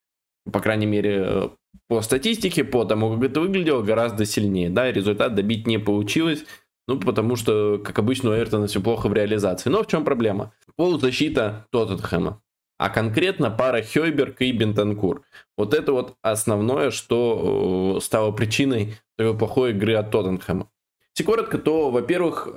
по 0.52 0.60
крайней 0.60 0.86
мере, 0.86 1.52
по 1.88 2.02
статистике, 2.02 2.64
по 2.64 2.86
тому, 2.86 3.14
как 3.14 3.24
это 3.24 3.42
выглядело, 3.42 3.82
гораздо 3.82 4.26
сильнее. 4.26 4.70
Да, 4.70 4.92
результат 4.92 5.36
добить 5.36 5.68
не 5.68 5.78
получилось, 5.78 6.46
ну, 6.88 7.00
потому 7.00 7.36
что, 7.36 7.80
как 7.84 7.98
обычно, 8.00 8.32
у 8.32 8.34
Эвертона 8.34 8.68
все 8.68 8.82
плохо 8.82 9.10
в 9.10 9.14
реализации. 9.14 9.70
Но 9.70 9.84
в 9.84 9.88
чем 9.88 10.04
проблема? 10.06 10.54
Полузащита 10.76 11.68
Тоттенхэма. 11.72 12.42
А 12.78 12.90
конкретно 12.90 13.50
пара 13.50 13.82
Хойберг 13.82 14.42
и 14.42 14.52
Бентанкур. 14.52 15.24
Вот 15.58 15.74
это 15.74 15.94
вот 15.94 16.16
основное, 16.22 16.92
что 16.92 18.00
стало 18.02 18.32
причиной 18.32 18.96
такой 19.18 19.38
плохой 19.38 19.72
игры 19.72 19.94
от 19.96 20.12
Тоттенхэма. 20.12 20.70
Если 21.16 21.24
коротко, 21.24 21.58
то, 21.58 21.90
во-первых, 21.90 22.50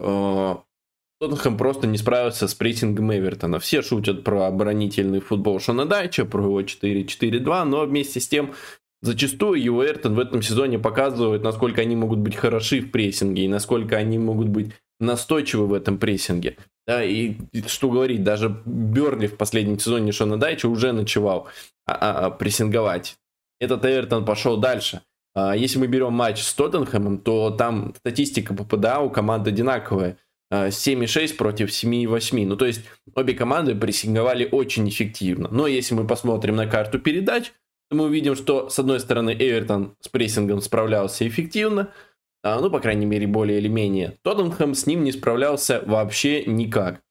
Тоттенхэм 1.20 1.56
просто 1.56 1.86
не 1.86 1.98
справился 1.98 2.48
с 2.48 2.54
прессингом 2.54 3.12
Эвертона. 3.12 3.60
Все 3.60 3.80
шутят 3.80 4.24
про 4.24 4.48
оборонительный 4.48 5.20
футбол 5.20 5.60
Шона 5.60 5.86
Дайча, 5.86 6.24
про 6.24 6.42
его 6.42 6.60
4-4-2, 6.62 7.64
но 7.64 7.86
вместе 7.86 8.18
с 8.18 8.28
тем 8.28 8.54
Зачастую 9.00 9.62
его 9.62 9.84
Эвертон 9.84 10.14
в 10.14 10.18
этом 10.18 10.42
сезоне 10.42 10.78
показывает, 10.78 11.42
насколько 11.42 11.80
они 11.80 11.94
могут 11.94 12.18
быть 12.18 12.34
хороши 12.34 12.80
в 12.80 12.90
прессинге 12.90 13.44
и 13.44 13.48
насколько 13.48 13.96
они 13.96 14.18
могут 14.18 14.48
быть 14.48 14.72
настойчивы 14.98 15.66
в 15.66 15.72
этом 15.72 15.98
прессинге. 15.98 16.56
Да, 16.86 17.04
и 17.04 17.36
что 17.66 17.90
говорить, 17.90 18.24
даже 18.24 18.62
Берли 18.64 19.26
в 19.28 19.36
последнем 19.36 19.78
сезоне 19.78 20.10
Шона 20.10 20.38
Дайча 20.38 20.66
уже 20.68 20.92
начевал 20.92 21.46
а, 21.86 21.92
а, 21.92 22.26
а, 22.26 22.30
прессинговать. 22.30 23.16
Этот 23.60 23.84
Эвертон 23.84 24.24
пошел 24.24 24.56
дальше. 24.56 25.02
Если 25.36 25.78
мы 25.78 25.86
берем 25.86 26.14
матч 26.14 26.42
с 26.42 26.52
Тоттенхэмом, 26.54 27.18
то 27.18 27.50
там 27.50 27.94
статистика 27.96 28.54
по 28.54 28.64
ПДА 28.64 29.00
у 29.00 29.10
команд 29.10 29.46
одинаковая. 29.46 30.16
7,6 30.52 31.36
против 31.36 31.68
7,8. 31.68 32.46
Ну, 32.46 32.56
то 32.56 32.66
есть 32.66 32.80
обе 33.14 33.34
команды 33.34 33.76
прессинговали 33.76 34.48
очень 34.50 34.88
эффективно. 34.88 35.48
Но 35.52 35.68
если 35.68 35.94
мы 35.94 36.06
посмотрим 36.06 36.56
на 36.56 36.66
карту 36.66 36.98
передач, 36.98 37.52
мы 37.90 38.04
увидим, 38.04 38.34
что, 38.36 38.68
с 38.68 38.78
одной 38.78 39.00
стороны, 39.00 39.34
Эвертон 39.38 39.96
с 40.00 40.08
прессингом 40.08 40.60
справлялся 40.60 41.26
эффективно, 41.26 41.92
ну, 42.44 42.70
по 42.70 42.80
крайней 42.80 43.06
мере, 43.06 43.26
более 43.26 43.58
или 43.58 43.68
менее. 43.68 44.16
Тоттенхэм 44.22 44.74
с 44.74 44.86
ним 44.86 45.04
не 45.04 45.12
справлялся 45.12 45.82
вообще 45.84 46.44
никак. 46.44 47.02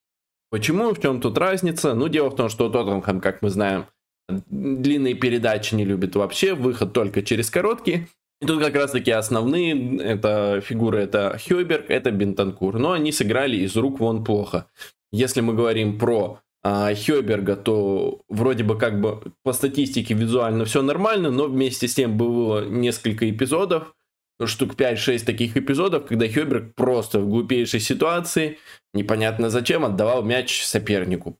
Почему? 0.49 0.93
В 0.93 1.01
чем 1.01 1.19
тут 1.19 1.37
разница? 1.37 1.93
Ну, 1.93 2.07
дело 2.07 2.29
в 2.29 2.35
том, 2.35 2.49
что 2.49 2.69
Тоттенхэм, 2.69 3.19
как 3.19 3.41
мы 3.41 3.49
знаем, 3.49 3.85
длинные 4.29 5.13
передачи 5.13 5.75
не 5.75 5.83
любит 5.85 6.15
вообще, 6.15 6.53
выход 6.53 6.93
только 6.93 7.21
через 7.21 7.49
короткие. 7.49 8.07
И 8.39 8.45
тут 8.45 8.63
как 8.63 8.75
раз 8.75 8.91
таки 8.91 9.11
основные 9.11 9.97
это 9.97 10.61
фигуры, 10.61 10.99
это 10.99 11.39
Хёйберг, 11.43 11.89
это 11.89 12.11
Бентанкур. 12.11 12.77
Но 12.77 12.91
они 12.91 13.11
сыграли 13.11 13.57
из 13.57 13.75
рук 13.75 13.99
вон 13.99 14.23
плохо. 14.23 14.67
Если 15.11 15.41
мы 15.41 15.53
говорим 15.53 15.97
про 15.97 16.39
а, 16.69 16.93
Хёйберга, 16.93 17.55
то 17.55 18.23
вроде 18.27 18.65
бы 18.65 18.77
как 18.77 18.99
бы 18.99 19.21
по 19.43 19.53
статистике 19.53 20.13
визуально 20.13 20.65
все 20.65 20.81
нормально, 20.81 21.31
но 21.31 21.45
вместе 21.45 21.87
с 21.87 21.95
тем 21.95 22.17
было 22.17 22.65
несколько 22.65 23.29
эпизодов, 23.29 23.95
штук 24.43 24.73
5-6 24.75 25.23
таких 25.23 25.55
эпизодов, 25.55 26.07
когда 26.07 26.27
Хёберг 26.27 26.75
просто 26.75 27.21
в 27.21 27.29
глупейшей 27.29 27.79
ситуации, 27.79 28.57
непонятно 28.93 29.49
зачем, 29.49 29.85
отдавал 29.85 30.23
мяч 30.23 30.61
сопернику. 30.61 31.37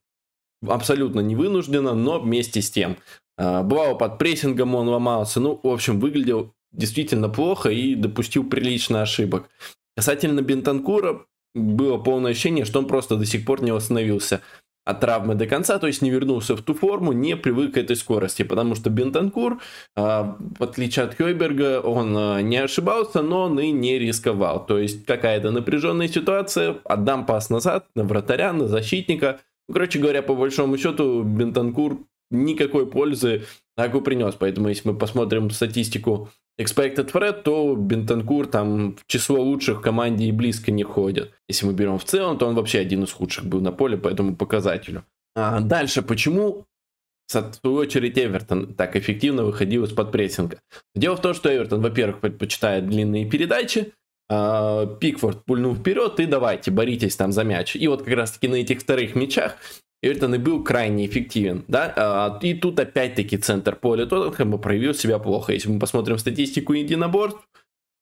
Абсолютно 0.66 1.20
невынужденно, 1.20 1.94
но 1.94 2.22
вместе 2.22 2.62
с 2.62 2.72
тем. 2.72 2.96
А, 3.38 3.64
бывало 3.64 3.96
под 3.96 4.20
прессингом 4.20 4.76
он 4.76 4.88
ломался, 4.88 5.42
ну, 5.42 5.60
в 5.62 5.68
общем, 5.68 6.00
выглядел 6.00 6.54
действительно 6.72 7.28
плохо 7.28 7.70
и 7.70 7.96
допустил 7.96 8.50
прилично 8.50 9.02
ошибок. 9.02 9.50
Касательно 9.98 10.42
Бентанкура, 10.42 11.26
было 11.54 11.98
полное 11.98 12.32
ощущение, 12.32 12.64
что 12.64 12.80
он 12.80 12.88
просто 12.88 13.18
до 13.18 13.26
сих 13.26 13.44
пор 13.44 13.62
не 13.62 13.72
восстановился 13.72 14.42
от 14.88 15.02
травмы 15.02 15.36
до 15.36 15.48
конца, 15.48 15.80
то 15.80 15.88
есть 15.88 16.02
не 16.02 16.10
вернулся 16.10 16.56
в 16.56 16.62
ту 16.62 16.74
форму, 16.74 17.12
не 17.12 17.36
привык 17.36 17.74
к 17.74 17.78
этой 17.78 17.98
скорости, 17.98 18.44
потому 18.44 18.74
что 18.74 18.90
Бентанкур, 18.90 19.60
а, 19.98 20.38
в 20.40 20.64
отличие 20.64 21.06
от 21.06 21.16
Хойберга, 21.16 21.82
он 21.82 22.16
а, 22.18 22.42
не 22.42 22.58
ошибался, 22.58 23.22
но 23.22 23.44
он 23.44 23.60
и 23.60 23.72
не 23.72 24.00
рисковал. 24.00 24.66
То 24.66 24.80
есть 24.80 25.06
какая-то 25.06 25.52
напряженная 25.52 26.08
ситуация, 26.08 26.78
отдам 26.86 27.26
пас 27.26 27.50
назад 27.50 27.86
на 27.96 28.06
вратаря, 28.06 28.54
на 28.54 28.68
защитника. 28.68 29.42
Ну, 29.68 29.74
короче 29.74 30.00
говоря, 30.00 30.22
по 30.22 30.36
большому 30.36 30.78
счету, 30.78 31.22
Бентанкур 31.24 32.00
никакой 32.32 32.88
пользы 32.88 33.44
Агу 33.76 34.00
принес. 34.00 34.36
Поэтому, 34.40 34.70
если 34.70 34.88
мы 34.88 34.98
посмотрим 34.98 35.50
статистику 35.50 36.30
Expected 36.60 37.12
Threat, 37.12 37.44
то 37.44 37.76
Бентанкур 37.76 38.48
там 38.48 38.96
в 38.96 39.06
число 39.08 39.42
лучших 39.42 39.80
в 39.80 39.82
команде 39.82 40.26
и 40.26 40.32
близко 40.32 40.72
не 40.72 40.84
ходит. 40.84 41.34
Если 41.48 41.66
мы 41.66 41.74
берем 41.74 42.00
в 42.00 42.04
целом, 42.04 42.38
то 42.38 42.48
он 42.48 42.56
вообще 42.56 42.80
один 42.80 43.04
из 43.04 43.12
худших 43.12 43.46
был 43.46 43.62
на 43.62 43.72
поле 43.72 43.98
по 43.98 44.08
этому 44.08 44.36
показателю. 44.36 45.04
А 45.36 45.60
дальше, 45.60 46.02
почему 46.02 46.66
в 47.28 47.32
свою 47.32 47.76
очередь 47.76 48.18
Эвертон 48.18 48.74
так 48.74 48.96
эффективно 48.96 49.44
выходил 49.44 49.84
из-под 49.84 50.12
прессинга? 50.12 50.60
Дело 50.96 51.16
в 51.16 51.22
том, 51.22 51.36
что 51.36 51.54
Эвертон, 51.54 51.82
во-первых, 51.82 52.22
предпочитает 52.22 52.88
длинные 52.88 53.30
передачи, 53.30 53.94
а, 54.30 54.86
Пикфорд 54.86 55.46
пульнул 55.46 55.76
вперед 55.76 56.20
и 56.20 56.26
давайте, 56.26 56.72
боритесь 56.72 57.16
там 57.16 57.32
за 57.32 57.44
мяч. 57.44 57.76
И 57.76 57.88
вот 57.88 58.04
как 58.04 58.14
раз 58.16 58.32
таки 58.32 58.48
на 58.48 58.56
этих 58.56 58.82
вторых 58.82 59.16
мячах 59.16 59.58
Эвертон 60.04 60.36
и 60.36 60.38
был 60.38 60.64
крайне 60.64 61.08
эффективен, 61.08 61.66
да, 61.68 61.94
а, 61.96 62.40
и 62.42 62.54
тут 62.54 62.80
опять-таки 62.80 63.38
центр 63.38 63.76
поля 63.76 64.06
Тоттенхэма 64.06 64.60
проявил 64.60 64.94
себя 64.94 65.18
плохо. 65.18 65.54
Если 65.54 65.70
мы 65.70 65.80
посмотрим 65.80 66.20
статистику 66.20 66.74
единоборств, 66.74 67.40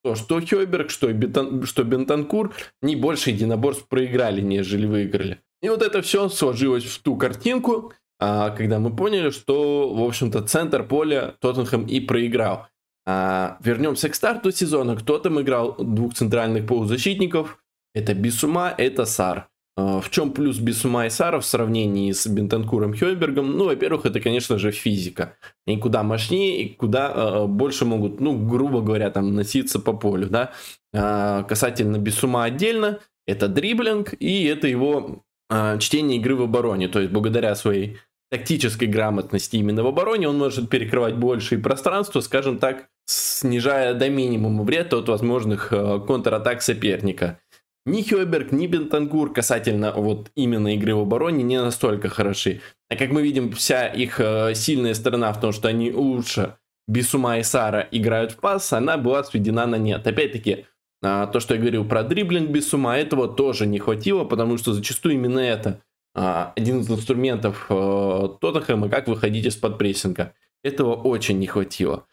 то 0.04 0.16
что 0.16 0.40
Хёберг, 0.40 0.90
что, 0.90 1.12
Бетан, 1.12 1.64
что 1.64 1.84
Бентанкур 1.84 2.54
не 2.82 2.96
больше 2.96 3.32
единоборств 3.32 3.88
проиграли, 3.88 4.42
нежели 4.42 4.86
выиграли. 4.86 5.40
И 5.62 5.70
вот 5.70 5.82
это 5.82 6.02
все 6.02 6.30
сложилось 6.30 6.84
в 6.84 7.02
ту 7.02 7.16
картинку, 7.16 7.94
а, 8.20 8.52
когда 8.52 8.80
мы 8.80 8.96
поняли, 8.96 9.30
что, 9.30 9.92
в 9.94 10.04
общем-то, 10.04 10.44
центр 10.44 10.84
поля 10.84 11.36
Тоттенхэм 11.40 11.86
и 11.86 12.00
проиграл. 12.02 12.68
А, 13.08 13.58
вернемся 13.64 14.10
к 14.10 14.16
старту 14.16 14.52
сезона. 14.52 14.96
Кто 14.96 15.18
там 15.18 15.40
играл 15.42 15.76
двух 15.78 16.14
центральных 16.14 16.68
полузащитников? 16.68 17.58
Это 17.94 18.14
Бисума, 18.14 18.74
это 18.78 19.06
Сар. 19.06 19.48
А, 19.78 20.00
в 20.00 20.10
чем 20.10 20.32
плюс 20.32 20.58
Бисума 20.58 21.06
и 21.06 21.10
Сара 21.10 21.40
в 21.40 21.46
сравнении 21.46 22.12
с 22.12 22.28
Бентанкуром 22.28 22.94
Хёйбергом? 22.94 23.58
Ну, 23.58 23.66
во-первых, 23.66 24.06
это, 24.06 24.20
конечно 24.22 24.58
же, 24.58 24.72
физика. 24.72 25.36
Они 25.68 25.78
куда 25.78 26.04
мощнее 26.04 26.62
и 26.62 26.76
куда 26.76 27.12
э, 27.14 27.46
больше 27.48 27.86
могут, 27.86 28.22
ну, 28.22 28.38
грубо 28.38 28.82
говоря, 28.82 29.10
там, 29.12 29.36
носиться 29.36 29.80
по 29.80 29.94
полю, 29.94 30.30
да. 30.30 30.52
Э, 30.94 31.44
касательно 31.48 31.98
Бисума 31.98 32.46
отдельно, 32.46 33.00
это 33.28 33.48
дриблинг 33.48 34.14
и 34.20 34.46
это 34.46 34.68
его 34.68 35.24
э, 35.50 35.78
чтение 35.80 36.20
игры 36.20 36.36
в 36.36 36.44
обороне. 36.44 36.88
То 36.88 37.02
есть, 37.02 37.12
благодаря 37.12 37.54
своей 37.56 37.98
тактической 38.32 38.88
грамотности 38.88 39.58
именно 39.58 39.84
в 39.84 39.88
обороне 39.88 40.28
он 40.28 40.38
может 40.38 40.70
перекрывать 40.70 41.16
большее 41.16 41.60
пространство, 41.60 42.22
скажем 42.22 42.58
так, 42.58 42.88
снижая 43.06 43.94
до 43.94 44.10
минимума 44.10 44.64
вред 44.64 44.94
от 44.94 45.10
возможных 45.10 45.72
э, 45.72 46.00
контратак 46.08 46.62
соперника. 46.62 47.40
Ни 47.86 48.02
Хёберг, 48.02 48.52
ни 48.52 48.66
Бентангур 48.66 49.32
касательно 49.32 49.94
вот 49.94 50.32
именно 50.36 50.74
игры 50.74 50.96
в 50.96 51.02
обороне 51.02 51.44
не 51.44 51.62
настолько 51.62 52.10
хороши. 52.10 52.62
А 52.90 52.96
как 52.96 53.12
мы 53.12 53.22
видим, 53.22 53.52
вся 53.52 53.88
их 53.88 54.20
э, 54.20 54.56
сильная 54.56 54.96
сторона 54.96 55.32
в 55.32 55.40
том, 55.40 55.52
что 55.52 55.68
они 55.68 55.92
лучше 55.92 56.56
Бисума 56.88 57.38
и 57.38 57.44
Сара 57.44 57.88
играют 57.92 58.32
в 58.32 58.38
пас, 58.38 58.74
она 58.74 58.98
была 58.98 59.24
сведена 59.24 59.68
на 59.68 59.76
нет. 59.76 60.08
Опять-таки, 60.08 60.66
э, 61.04 61.28
то, 61.32 61.40
что 61.40 61.54
я 61.54 61.60
говорил 61.60 61.86
про 61.86 62.02
дриблинг 62.02 62.50
Бисума, 62.50 62.98
этого 62.98 63.28
тоже 63.28 63.68
не 63.68 63.78
хватило, 63.78 64.24
потому 64.24 64.58
что 64.58 64.74
зачастую 64.74 65.14
именно 65.14 65.40
это 65.40 65.82
э, 66.16 66.46
один 66.56 66.80
из 66.80 66.90
инструментов 66.90 67.68
э, 67.70 68.30
Тоттенхэма, 68.42 68.90
как 68.90 69.08
выходить 69.08 69.46
из-под 69.46 69.78
прессинга. 69.78 70.34
Этого 70.64 70.96
очень 70.96 71.38
не 71.38 71.46
хватило. 71.46 72.08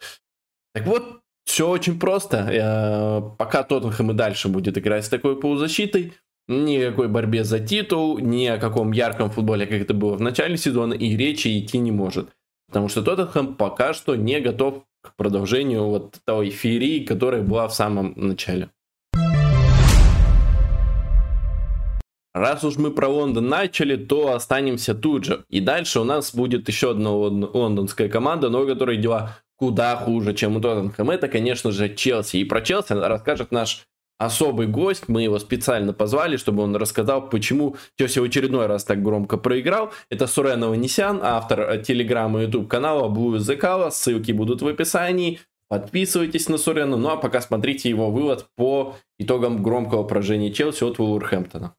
Так 0.74 0.86
вот, 0.86 1.21
все 1.44 1.68
очень 1.68 1.98
просто. 1.98 3.34
Пока 3.38 3.62
Тоттенхэм 3.62 4.12
и 4.12 4.14
дальше 4.14 4.48
будет 4.48 4.78
играть 4.78 5.04
с 5.04 5.08
такой 5.08 5.38
полузащитой, 5.38 6.12
никакой 6.48 7.08
борьбе 7.08 7.44
за 7.44 7.60
титул, 7.60 8.18
ни 8.18 8.46
о 8.46 8.58
каком 8.58 8.92
ярком 8.92 9.30
футболе, 9.30 9.66
как 9.66 9.80
это 9.80 9.94
было 9.94 10.14
в 10.16 10.20
начале 10.20 10.56
сезона, 10.56 10.94
и 10.94 11.16
речи 11.16 11.58
идти 11.58 11.78
не 11.78 11.92
может. 11.92 12.30
Потому 12.68 12.88
что 12.88 13.02
Тоттенхэм 13.02 13.54
пока 13.56 13.92
что 13.92 14.16
не 14.16 14.40
готов 14.40 14.84
к 15.02 15.14
продолжению 15.16 15.84
вот 15.84 16.16
той 16.24 16.50
феерии, 16.50 17.04
которая 17.04 17.42
была 17.42 17.68
в 17.68 17.74
самом 17.74 18.14
начале. 18.16 18.70
Раз 22.34 22.64
уж 22.64 22.76
мы 22.76 22.90
про 22.92 23.08
Лондон 23.08 23.48
начали, 23.48 23.96
то 23.96 24.32
останемся 24.32 24.94
тут 24.94 25.24
же. 25.24 25.44
И 25.50 25.60
дальше 25.60 26.00
у 26.00 26.04
нас 26.04 26.34
будет 26.34 26.66
еще 26.66 26.92
одна 26.92 27.10
лондонская 27.10 28.08
команда, 28.08 28.48
но 28.48 28.62
у 28.62 28.66
которой 28.66 28.96
дела 28.96 29.38
куда 29.62 29.94
хуже, 29.94 30.34
чем 30.34 30.56
у 30.56 30.60
Тоттенхэма, 30.60 31.14
это, 31.14 31.28
конечно 31.28 31.70
же, 31.70 31.88
Челси. 31.88 32.38
И 32.38 32.44
про 32.44 32.62
Челси 32.62 32.94
расскажет 32.94 33.52
наш 33.52 33.84
особый 34.18 34.66
гость. 34.66 35.04
Мы 35.06 35.22
его 35.22 35.38
специально 35.38 35.92
позвали, 35.92 36.36
чтобы 36.36 36.64
он 36.64 36.74
рассказал, 36.74 37.28
почему 37.28 37.76
Челси 37.96 38.18
в 38.18 38.24
очередной 38.24 38.66
раз 38.66 38.82
так 38.82 39.00
громко 39.04 39.36
проиграл. 39.36 39.92
Это 40.10 40.26
Сурен 40.26 40.64
Аванесян, 40.64 41.20
автор 41.22 41.78
телеграмма 41.78 42.40
и 42.40 42.46
YouTube 42.46 42.66
канала 42.66 43.08
Blue 43.08 43.36
the 43.36 43.56
Color. 43.56 43.92
Ссылки 43.92 44.32
будут 44.32 44.62
в 44.62 44.66
описании. 44.66 45.38
Подписывайтесь 45.68 46.48
на 46.48 46.58
Сурена. 46.58 46.96
Ну 46.96 47.10
а 47.10 47.16
пока 47.16 47.40
смотрите 47.40 47.88
его 47.88 48.10
вывод 48.10 48.46
по 48.56 48.96
итогам 49.20 49.62
громкого 49.62 50.02
поражения 50.02 50.52
Челси 50.52 50.82
от 50.82 50.98
Вулверхэмптона. 50.98 51.72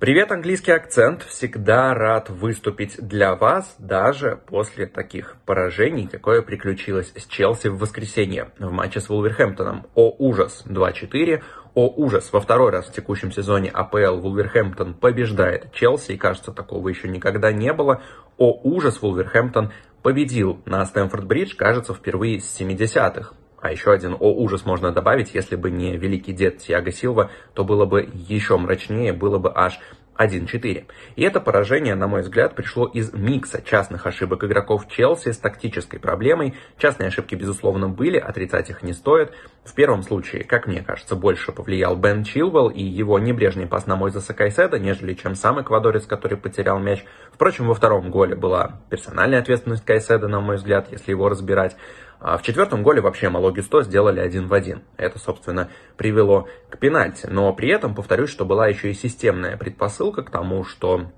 Привет, 0.00 0.32
английский 0.32 0.72
акцент. 0.72 1.24
Всегда 1.24 1.92
рад 1.92 2.30
выступить 2.30 2.96
для 3.06 3.34
вас, 3.34 3.76
даже 3.78 4.40
после 4.46 4.86
таких 4.86 5.36
поражений, 5.44 6.08
какое 6.10 6.40
приключилось 6.40 7.12
с 7.14 7.26
Челси 7.26 7.68
в 7.68 7.76
воскресенье 7.76 8.50
в 8.58 8.72
матче 8.72 9.02
с 9.02 9.10
Вулверхэмптоном. 9.10 9.88
О 9.94 10.16
ужас, 10.18 10.64
2-4. 10.66 11.42
О 11.74 11.92
ужас, 11.94 12.32
во 12.32 12.40
второй 12.40 12.70
раз 12.70 12.86
в 12.86 12.94
текущем 12.94 13.30
сезоне 13.30 13.68
АПЛ 13.68 14.20
Вулверхэмптон 14.20 14.94
побеждает 14.94 15.70
Челси, 15.74 16.12
и 16.12 16.16
кажется, 16.16 16.52
такого 16.52 16.88
еще 16.88 17.06
никогда 17.06 17.52
не 17.52 17.74
было. 17.74 18.00
О 18.38 18.58
ужас, 18.62 19.02
Вулверхэмптон 19.02 19.70
победил 20.02 20.62
на 20.64 20.82
Стэнфорд-Бридж, 20.86 21.54
кажется, 21.56 21.92
впервые 21.92 22.40
с 22.40 22.58
70-х. 22.58 23.34
А 23.60 23.70
еще 23.70 23.92
один 23.92 24.16
о 24.18 24.32
ужас 24.32 24.64
можно 24.64 24.92
добавить, 24.92 25.34
если 25.34 25.56
бы 25.56 25.70
не 25.70 25.96
великий 25.96 26.32
дед 26.32 26.58
Тиаго 26.58 26.90
Силва, 26.92 27.30
то 27.54 27.64
было 27.64 27.84
бы 27.84 28.08
еще 28.12 28.56
мрачнее, 28.56 29.12
было 29.12 29.38
бы 29.38 29.52
аж 29.54 29.78
1-4. 30.20 30.84
И 31.16 31.22
это 31.22 31.40
поражение, 31.40 31.94
на 31.94 32.06
мой 32.06 32.20
взгляд, 32.20 32.54
пришло 32.54 32.86
из 32.86 33.12
микса 33.12 33.62
частных 33.62 34.06
ошибок 34.06 34.44
игроков 34.44 34.86
Челси 34.88 35.32
с 35.32 35.38
тактической 35.38 35.98
проблемой. 35.98 36.54
Частные 36.76 37.08
ошибки, 37.08 37.34
безусловно, 37.34 37.88
были, 37.88 38.18
отрицать 38.18 38.68
их 38.68 38.82
не 38.82 38.92
стоит. 38.92 39.32
В 39.64 39.74
первом 39.74 40.02
случае, 40.02 40.44
как 40.44 40.66
мне 40.66 40.82
кажется, 40.82 41.16
больше 41.16 41.52
повлиял 41.52 41.96
Бен 41.96 42.24
Чилвелл 42.24 42.68
и 42.68 42.82
его 42.82 43.18
небрежный 43.18 43.66
пас 43.66 43.86
на 43.86 43.96
Мойзеса 43.96 44.34
Кайседа, 44.34 44.78
нежели 44.78 45.14
чем 45.14 45.34
сам 45.34 45.60
эквадорец, 45.60 46.06
который 46.06 46.36
потерял 46.36 46.78
мяч. 46.78 47.04
Впрочем, 47.32 47.66
во 47.68 47.74
втором 47.74 48.10
голе 48.10 48.34
была 48.36 48.80
персональная 48.90 49.40
ответственность 49.40 49.84
Кайседа, 49.84 50.28
на 50.28 50.40
мой 50.40 50.56
взгляд, 50.56 50.88
если 50.90 51.12
его 51.12 51.28
разбирать. 51.28 51.76
А 52.20 52.36
в 52.36 52.42
четвертом 52.42 52.82
голе 52.82 53.00
вообще 53.00 53.30
Малоги 53.30 53.60
100 53.60 53.84
сделали 53.84 54.20
один 54.20 54.46
в 54.46 54.52
один. 54.52 54.82
Это, 54.98 55.18
собственно, 55.18 55.70
привело 55.96 56.48
к 56.68 56.78
пенальти. 56.78 57.26
Но 57.26 57.52
при 57.54 57.70
этом, 57.70 57.94
повторюсь, 57.94 58.28
что 58.28 58.44
была 58.44 58.68
еще 58.68 58.90
и 58.90 58.94
системная 58.94 59.56
предпосылка 59.56 60.22
к 60.22 60.30
тому, 60.30 60.64
что 60.64 61.10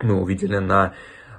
мы 0.00 0.20
увидели 0.20 0.58
на 0.58 0.94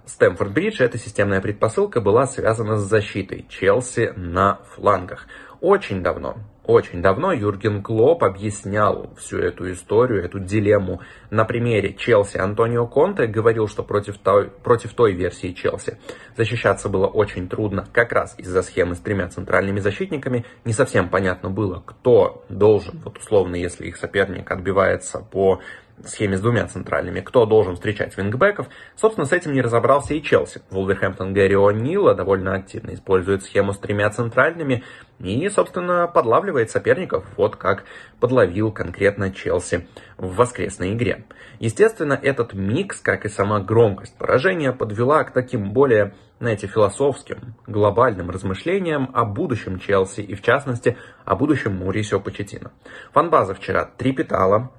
Стэмфорд-Бридж. 0.05 0.83
Эта 0.83 0.97
системная 0.97 1.39
предпосылка 1.39 2.01
была 2.01 2.27
связана 2.27 2.77
с 2.77 2.81
защитой 2.81 3.45
Челси 3.47 4.13
на 4.17 4.59
флангах. 4.75 5.27
Очень 5.61 6.03
давно, 6.03 6.37
очень 6.67 7.01
давно 7.01 7.31
Юрген 7.31 7.81
Клоп 7.81 8.23
объяснял 8.23 9.09
всю 9.17 9.39
эту 9.39 9.71
историю, 9.71 10.23
эту 10.23 10.39
дилемму 10.39 11.01
на 11.29 11.45
примере 11.45 11.93
Челси. 11.93 12.37
Антонио 12.37 12.85
Конте 12.87 13.25
говорил, 13.25 13.67
что 13.67 13.83
против 13.83 14.17
той, 14.17 14.49
против 14.49 14.93
той 14.93 15.13
версии 15.13 15.53
Челси 15.53 15.97
защищаться 16.35 16.89
было 16.89 17.07
очень 17.07 17.47
трудно, 17.47 17.87
как 17.93 18.11
раз 18.11 18.35
из-за 18.37 18.61
схемы 18.61 18.95
с 18.95 18.99
тремя 18.99 19.29
центральными 19.29 19.79
защитниками. 19.79 20.45
Не 20.65 20.73
совсем 20.73 21.09
понятно 21.09 21.49
было, 21.49 21.81
кто 21.85 22.43
должен, 22.49 22.99
вот 23.03 23.17
условно, 23.17 23.55
если 23.55 23.87
их 23.87 23.97
соперник 23.97 24.51
отбивается 24.51 25.19
по 25.19 25.61
схеме 26.05 26.37
с 26.37 26.41
двумя 26.41 26.67
центральными, 26.67 27.21
кто 27.21 27.45
должен 27.45 27.75
встречать 27.75 28.17
вингбеков. 28.17 28.67
Собственно, 28.95 29.25
с 29.25 29.31
этим 29.31 29.53
не 29.53 29.61
разобрался 29.61 30.13
и 30.13 30.21
Челси. 30.21 30.61
Вулверхэмптон 30.69 31.33
Гэри 31.33 31.55
О'Нила 31.55 32.13
довольно 32.13 32.53
активно 32.53 32.93
использует 32.93 33.43
схему 33.43 33.73
с 33.73 33.79
тремя 33.79 34.09
центральными 34.09 34.83
и, 35.19 35.49
собственно, 35.49 36.07
подлавливает 36.07 36.69
соперников, 36.69 37.25
вот 37.37 37.55
как 37.55 37.85
подловил 38.19 38.71
конкретно 38.71 39.31
Челси 39.31 39.87
в 40.17 40.35
воскресной 40.35 40.93
игре. 40.93 41.25
Естественно, 41.59 42.13
этот 42.13 42.53
микс, 42.53 42.99
как 42.99 43.25
и 43.25 43.29
сама 43.29 43.59
громкость 43.59 44.15
поражения, 44.17 44.71
подвела 44.71 45.23
к 45.23 45.31
таким 45.31 45.71
более, 45.71 46.13
знаете, 46.39 46.67
философским, 46.67 47.55
глобальным 47.65 48.29
размышлениям 48.29 49.09
о 49.13 49.25
будущем 49.25 49.79
Челси 49.79 50.21
и, 50.21 50.35
в 50.35 50.43
частности, 50.43 50.97
о 51.25 51.35
будущем 51.35 51.75
Мурисио 51.75 52.19
Почетино. 52.19 52.71
Фанбаза 53.11 53.55
вчера 53.55 53.89
трепетала, 53.97 54.71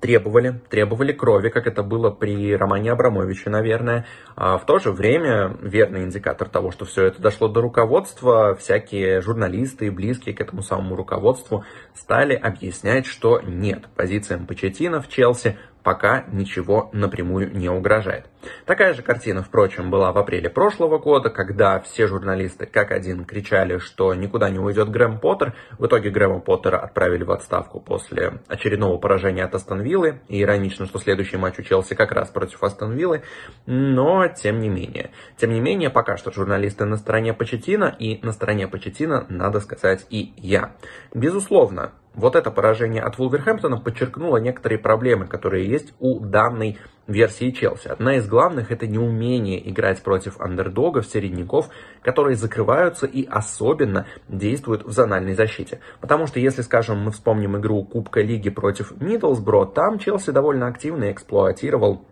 требовали, 0.00 0.60
требовали 0.70 1.12
крови, 1.12 1.48
как 1.48 1.66
это 1.66 1.82
было 1.82 2.10
при 2.10 2.54
Романе 2.54 2.92
Абрамовиче, 2.92 3.50
наверное. 3.50 4.06
А 4.34 4.58
в 4.58 4.66
то 4.66 4.78
же 4.78 4.92
время 4.92 5.56
верный 5.60 6.04
индикатор 6.04 6.48
того, 6.48 6.70
что 6.70 6.84
все 6.84 7.04
это 7.04 7.20
дошло 7.20 7.48
до 7.48 7.60
руководства, 7.60 8.54
всякие 8.54 9.20
журналисты 9.20 9.86
и 9.86 9.90
близкие 9.90 10.34
к 10.34 10.40
этому 10.40 10.62
самому 10.62 10.96
руководству 10.96 11.64
стали 11.94 12.34
объяснять, 12.34 13.06
что 13.06 13.40
нет, 13.40 13.86
позициям 13.96 14.46
Почетина 14.46 15.00
в 15.00 15.08
Челси 15.08 15.56
пока 15.86 16.24
ничего 16.32 16.90
напрямую 16.92 17.56
не 17.56 17.68
угрожает. 17.68 18.26
Такая 18.64 18.92
же 18.92 19.02
картина, 19.02 19.44
впрочем, 19.44 19.88
была 19.88 20.10
в 20.10 20.18
апреле 20.18 20.50
прошлого 20.50 20.98
года, 20.98 21.30
когда 21.30 21.78
все 21.78 22.08
журналисты 22.08 22.66
как 22.66 22.90
один 22.90 23.24
кричали, 23.24 23.78
что 23.78 24.12
никуда 24.12 24.50
не 24.50 24.58
уйдет 24.58 24.90
Грэм 24.90 25.20
Поттер. 25.20 25.54
В 25.78 25.86
итоге 25.86 26.10
Грэма 26.10 26.40
Поттера 26.40 26.78
отправили 26.78 27.22
в 27.22 27.30
отставку 27.30 27.78
после 27.78 28.40
очередного 28.48 28.98
поражения 28.98 29.44
от 29.44 29.54
Астон 29.54 29.80
Виллы. 29.80 30.18
И 30.26 30.42
иронично, 30.42 30.86
что 30.86 30.98
следующий 30.98 31.36
матч 31.36 31.56
у 31.60 31.62
Челси 31.62 31.94
как 31.94 32.10
раз 32.10 32.30
против 32.30 32.64
Астон 32.64 32.94
Виллы. 32.94 33.22
Но, 33.66 34.26
тем 34.26 34.58
не 34.58 34.68
менее. 34.68 35.10
Тем 35.36 35.52
не 35.52 35.60
менее, 35.60 35.90
пока 35.90 36.16
что 36.16 36.32
журналисты 36.32 36.84
на 36.84 36.96
стороне 36.96 37.32
Почетина, 37.32 37.94
и 37.96 38.18
на 38.26 38.32
стороне 38.32 38.66
Почетина, 38.66 39.24
надо 39.28 39.60
сказать, 39.60 40.04
и 40.10 40.32
я. 40.36 40.74
Безусловно, 41.14 41.92
вот 42.16 42.34
это 42.34 42.50
поражение 42.50 43.02
от 43.02 43.18
Вулверхэмптона 43.18 43.76
подчеркнуло 43.76 44.38
некоторые 44.38 44.78
проблемы, 44.78 45.26
которые 45.26 45.68
есть 45.68 45.92
у 46.00 46.18
данной 46.18 46.78
версии 47.06 47.50
Челси. 47.50 47.88
Одна 47.88 48.16
из 48.16 48.26
главных 48.26 48.72
это 48.72 48.86
неумение 48.86 49.70
играть 49.70 50.02
против 50.02 50.40
андердогов, 50.40 51.06
середняков, 51.06 51.68
которые 52.02 52.36
закрываются 52.36 53.06
и 53.06 53.24
особенно 53.26 54.06
действуют 54.28 54.84
в 54.84 54.92
зональной 54.92 55.34
защите. 55.34 55.80
Потому 56.00 56.26
что 56.26 56.40
если, 56.40 56.62
скажем, 56.62 56.98
мы 56.98 57.12
вспомним 57.12 57.58
игру 57.58 57.84
Кубка 57.84 58.22
Лиги 58.22 58.50
против 58.50 58.92
Миддлсбро, 59.00 59.66
там 59.66 59.98
Челси 59.98 60.30
довольно 60.30 60.66
активно 60.66 61.12
эксплуатировал 61.12 62.06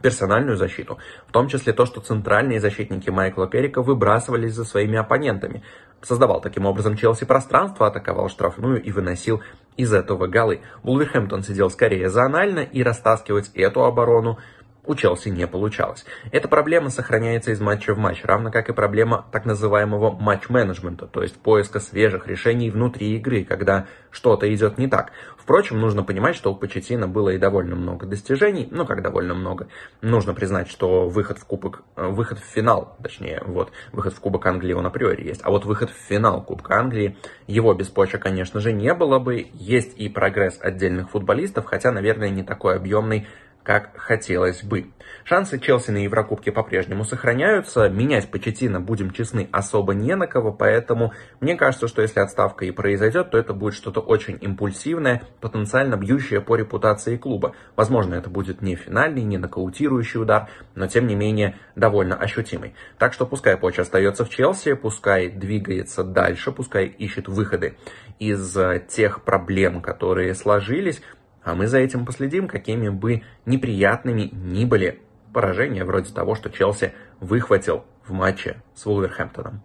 персональную 0.00 0.56
защиту, 0.56 0.98
в 1.26 1.32
том 1.32 1.48
числе 1.48 1.72
то, 1.72 1.86
что 1.86 2.00
центральные 2.00 2.60
защитники 2.60 3.10
Майкла 3.10 3.48
Керрика 3.48 3.82
выбрасывались 3.82 4.54
за 4.54 4.64
своими 4.64 4.98
оппонентами. 4.98 5.62
Создавал 6.02 6.40
таким 6.40 6.66
образом 6.66 6.96
Челси 6.96 7.24
пространство, 7.24 7.86
атаковал 7.86 8.28
штрафную 8.28 8.82
и 8.82 8.92
выносил 8.92 9.42
из 9.76 9.92
этого 9.92 10.26
голы. 10.26 10.60
Вулверхэмптон 10.82 11.42
сидел 11.42 11.70
скорее 11.70 12.10
зонально 12.10 12.60
и 12.60 12.82
растаскивать 12.82 13.50
эту 13.54 13.84
оборону 13.84 14.38
у 14.86 14.94
Челси 14.94 15.28
не 15.28 15.46
получалось. 15.46 16.04
Эта 16.32 16.48
проблема 16.48 16.90
сохраняется 16.90 17.50
из 17.50 17.60
матча 17.60 17.94
в 17.94 17.98
матч, 17.98 18.24
равно 18.24 18.50
как 18.50 18.68
и 18.68 18.72
проблема 18.72 19.26
так 19.32 19.44
называемого 19.44 20.10
матч-менеджмента, 20.10 21.06
то 21.06 21.22
есть 21.22 21.36
поиска 21.36 21.80
свежих 21.80 22.26
решений 22.26 22.70
внутри 22.70 23.16
игры, 23.16 23.44
когда 23.44 23.86
что-то 24.10 24.52
идет 24.52 24.78
не 24.78 24.88
так. 24.88 25.12
Впрочем, 25.36 25.80
нужно 25.80 26.02
понимать, 26.02 26.34
что 26.34 26.52
у 26.52 26.56
Почетина 26.56 27.06
было 27.06 27.30
и 27.30 27.38
довольно 27.38 27.76
много 27.76 28.06
достижений, 28.06 28.66
ну 28.70 28.84
как 28.84 29.02
довольно 29.02 29.34
много. 29.34 29.68
Нужно 30.00 30.34
признать, 30.34 30.68
что 30.68 31.08
выход 31.08 31.38
в 31.38 31.44
кубок, 31.44 31.82
э, 31.94 32.08
выход 32.08 32.38
в 32.38 32.44
финал, 32.44 32.96
точнее, 33.00 33.42
вот, 33.44 33.70
выход 33.92 34.12
в 34.14 34.20
Кубок 34.20 34.44
Англии 34.46 34.72
он 34.72 34.86
априори 34.86 35.24
есть, 35.24 35.40
а 35.44 35.50
вот 35.50 35.64
выход 35.64 35.90
в 35.90 36.08
финал 36.08 36.42
Кубка 36.42 36.80
Англии, 36.80 37.16
его 37.46 37.74
без 37.74 37.88
Поча, 37.88 38.18
конечно 38.18 38.60
же, 38.60 38.72
не 38.72 38.92
было 38.94 39.18
бы. 39.18 39.46
Есть 39.52 39.96
и 39.96 40.08
прогресс 40.08 40.58
отдельных 40.60 41.10
футболистов, 41.10 41.66
хотя, 41.66 41.92
наверное, 41.92 42.30
не 42.30 42.42
такой 42.42 42.76
объемный, 42.76 43.28
как 43.66 43.96
хотелось 43.96 44.62
бы. 44.62 44.92
Шансы 45.24 45.58
Челси 45.58 45.90
на 45.90 45.96
Еврокубке 46.04 46.52
по-прежнему 46.52 47.02
сохраняются. 47.02 47.88
Менять 47.88 48.30
Почетина, 48.30 48.80
будем 48.80 49.10
честны, 49.10 49.48
особо 49.50 49.92
не 49.92 50.14
на 50.14 50.28
кого, 50.28 50.52
поэтому 50.52 51.12
мне 51.40 51.56
кажется, 51.56 51.88
что 51.88 52.00
если 52.00 52.20
отставка 52.20 52.64
и 52.64 52.70
произойдет, 52.70 53.32
то 53.32 53.38
это 53.38 53.54
будет 53.54 53.74
что-то 53.74 53.98
очень 54.00 54.38
импульсивное, 54.40 55.24
потенциально 55.40 55.96
бьющее 55.96 56.40
по 56.40 56.54
репутации 56.54 57.16
клуба. 57.16 57.56
Возможно, 57.74 58.14
это 58.14 58.30
будет 58.30 58.62
не 58.62 58.76
финальный, 58.76 59.24
не 59.24 59.36
нокаутирующий 59.36 60.22
удар, 60.22 60.48
но 60.76 60.86
тем 60.86 61.08
не 61.08 61.16
менее 61.16 61.56
довольно 61.74 62.14
ощутимый. 62.14 62.74
Так 62.98 63.12
что 63.14 63.26
пускай 63.26 63.56
Поч 63.56 63.80
остается 63.80 64.24
в 64.24 64.30
Челси, 64.30 64.74
пускай 64.74 65.28
двигается 65.28 66.04
дальше, 66.04 66.52
пускай 66.52 66.86
ищет 66.86 67.26
выходы 67.26 67.76
из 68.20 68.56
тех 68.86 69.24
проблем, 69.24 69.80
которые 69.80 70.36
сложились, 70.36 71.02
а 71.46 71.54
мы 71.54 71.68
за 71.68 71.78
этим 71.78 72.04
последим, 72.04 72.48
какими 72.48 72.88
бы 72.88 73.22
неприятными 73.46 74.30
ни 74.32 74.64
были 74.64 75.00
поражения, 75.32 75.84
вроде 75.84 76.12
того, 76.12 76.34
что 76.34 76.50
Челси 76.50 76.92
выхватил 77.20 77.84
в 78.04 78.12
матче 78.12 78.62
с 78.74 78.84
Вулверхэмптоном. 78.84 79.62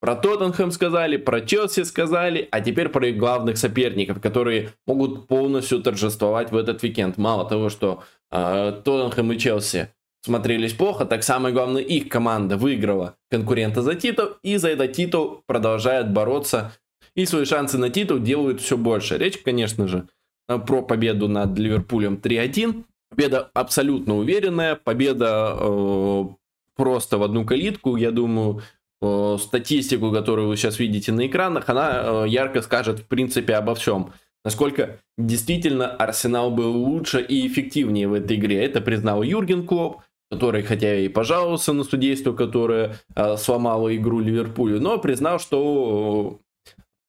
Про 0.00 0.14
Тоттенхэм 0.14 0.70
сказали, 0.70 1.16
про 1.16 1.40
Челси 1.40 1.82
сказали, 1.82 2.46
а 2.52 2.60
теперь 2.60 2.90
про 2.90 3.08
их 3.08 3.16
главных 3.16 3.58
соперников, 3.58 4.20
которые 4.20 4.70
могут 4.86 5.26
полностью 5.26 5.82
торжествовать 5.82 6.52
в 6.52 6.56
этот 6.56 6.80
уикенд. 6.82 7.16
Мало 7.16 7.48
того, 7.48 7.70
что 7.70 8.04
э, 8.30 8.82
Тоттенхэм 8.84 9.32
и 9.32 9.38
Челси 9.38 9.88
смотрелись 10.24 10.74
плохо, 10.74 11.06
так 11.06 11.24
самое 11.24 11.52
главное, 11.52 11.82
их 11.82 12.08
команда 12.08 12.56
выиграла 12.56 13.16
конкурента 13.30 13.82
за 13.82 13.94
титул, 13.96 14.36
и 14.42 14.58
за 14.58 14.68
этот 14.68 14.92
титул 14.92 15.42
продолжает 15.46 16.12
бороться 16.12 16.72
и 17.14 17.26
свои 17.26 17.44
шансы 17.44 17.78
на 17.78 17.90
титул 17.90 18.18
делают 18.18 18.60
все 18.60 18.76
больше. 18.76 19.18
Речь, 19.18 19.38
конечно 19.38 19.86
же, 19.88 20.08
э, 20.48 20.58
про 20.58 20.82
победу 20.82 21.28
над 21.28 21.58
Ливерпулем 21.58 22.16
3-1. 22.16 22.84
Победа 23.10 23.50
абсолютно 23.54 24.16
уверенная, 24.16 24.74
победа 24.74 25.56
э, 25.56 26.24
просто 26.76 27.18
в 27.18 27.22
одну 27.22 27.44
калитку. 27.44 27.96
Я 27.96 28.10
думаю, 28.10 28.62
э, 29.00 29.36
статистику, 29.40 30.10
которую 30.10 30.48
вы 30.48 30.56
сейчас 30.56 30.80
видите 30.80 31.12
на 31.12 31.26
экранах, 31.26 31.68
она 31.68 32.24
э, 32.24 32.28
ярко 32.28 32.60
скажет, 32.62 33.00
в 33.00 33.06
принципе, 33.06 33.54
обо 33.54 33.74
всем. 33.76 34.12
насколько 34.44 34.98
действительно 35.16 35.88
Арсенал 35.88 36.50
был 36.50 36.76
лучше 36.76 37.20
и 37.22 37.46
эффективнее 37.46 38.08
в 38.08 38.14
этой 38.14 38.36
игре. 38.36 38.64
Это 38.64 38.80
признал 38.80 39.22
Юрген 39.22 39.64
Клоп, 39.64 40.02
который 40.30 40.62
хотя 40.64 40.96
и 40.96 41.08
пожаловался 41.08 41.72
на 41.72 41.84
судейство, 41.84 42.32
которое 42.32 42.96
сломало 43.36 43.94
игру 43.94 44.18
Ливерпулю, 44.18 44.80
но 44.80 44.98
признал, 44.98 45.38
что 45.38 46.40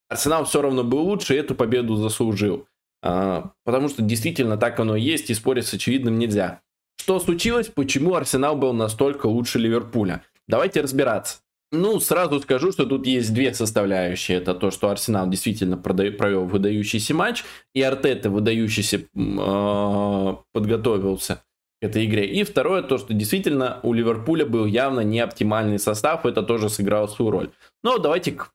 Арсенал 0.09 0.45
все 0.45 0.61
равно 0.61 0.83
был 0.83 0.99
лучше 0.99 1.35
и 1.35 1.37
эту 1.37 1.55
победу 1.55 1.95
заслужил. 1.95 2.67
А, 3.01 3.51
потому 3.63 3.89
что 3.89 4.01
действительно 4.01 4.57
так 4.57 4.79
оно 4.79 4.95
и 4.95 5.01
есть, 5.01 5.29
и 5.29 5.33
спорить 5.33 5.67
с 5.67 5.73
очевидным 5.73 6.17
нельзя. 6.17 6.61
Что 6.97 7.19
случилось, 7.19 7.67
почему 7.67 8.15
Арсенал 8.15 8.55
был 8.55 8.73
настолько 8.73 9.27
лучше 9.27 9.59
Ливерпуля? 9.59 10.23
Давайте 10.47 10.81
разбираться. 10.81 11.37
Ну, 11.71 11.99
сразу 11.99 12.39
скажу, 12.39 12.71
что 12.71 12.85
тут 12.85 13.05
есть 13.05 13.33
две 13.33 13.53
составляющие. 13.53 14.37
Это 14.37 14.53
то, 14.53 14.71
что 14.71 14.89
Арсенал 14.89 15.27
действительно 15.27 15.77
провел 15.77 16.45
выдающийся 16.45 17.13
матч, 17.13 17.43
и 17.73 17.81
Артета 17.81 18.29
выдающийся 18.29 19.01
э, 19.13 20.35
подготовился 20.53 21.43
к 21.81 21.85
этой 21.85 22.05
игре. 22.05 22.27
И 22.27 22.43
второе, 22.43 22.81
то, 22.81 22.97
что 22.97 23.13
действительно 23.13 23.79
у 23.83 23.93
Ливерпуля 23.93 24.45
был 24.45 24.65
явно 24.65 25.01
не 25.01 25.19
оптимальный 25.19 25.79
состав, 25.79 26.25
это 26.25 26.43
тоже 26.43 26.69
сыграло 26.69 27.07
свою 27.07 27.31
роль. 27.31 27.51
Но 27.83 27.97
давайте 27.97 28.31
к 28.31 28.51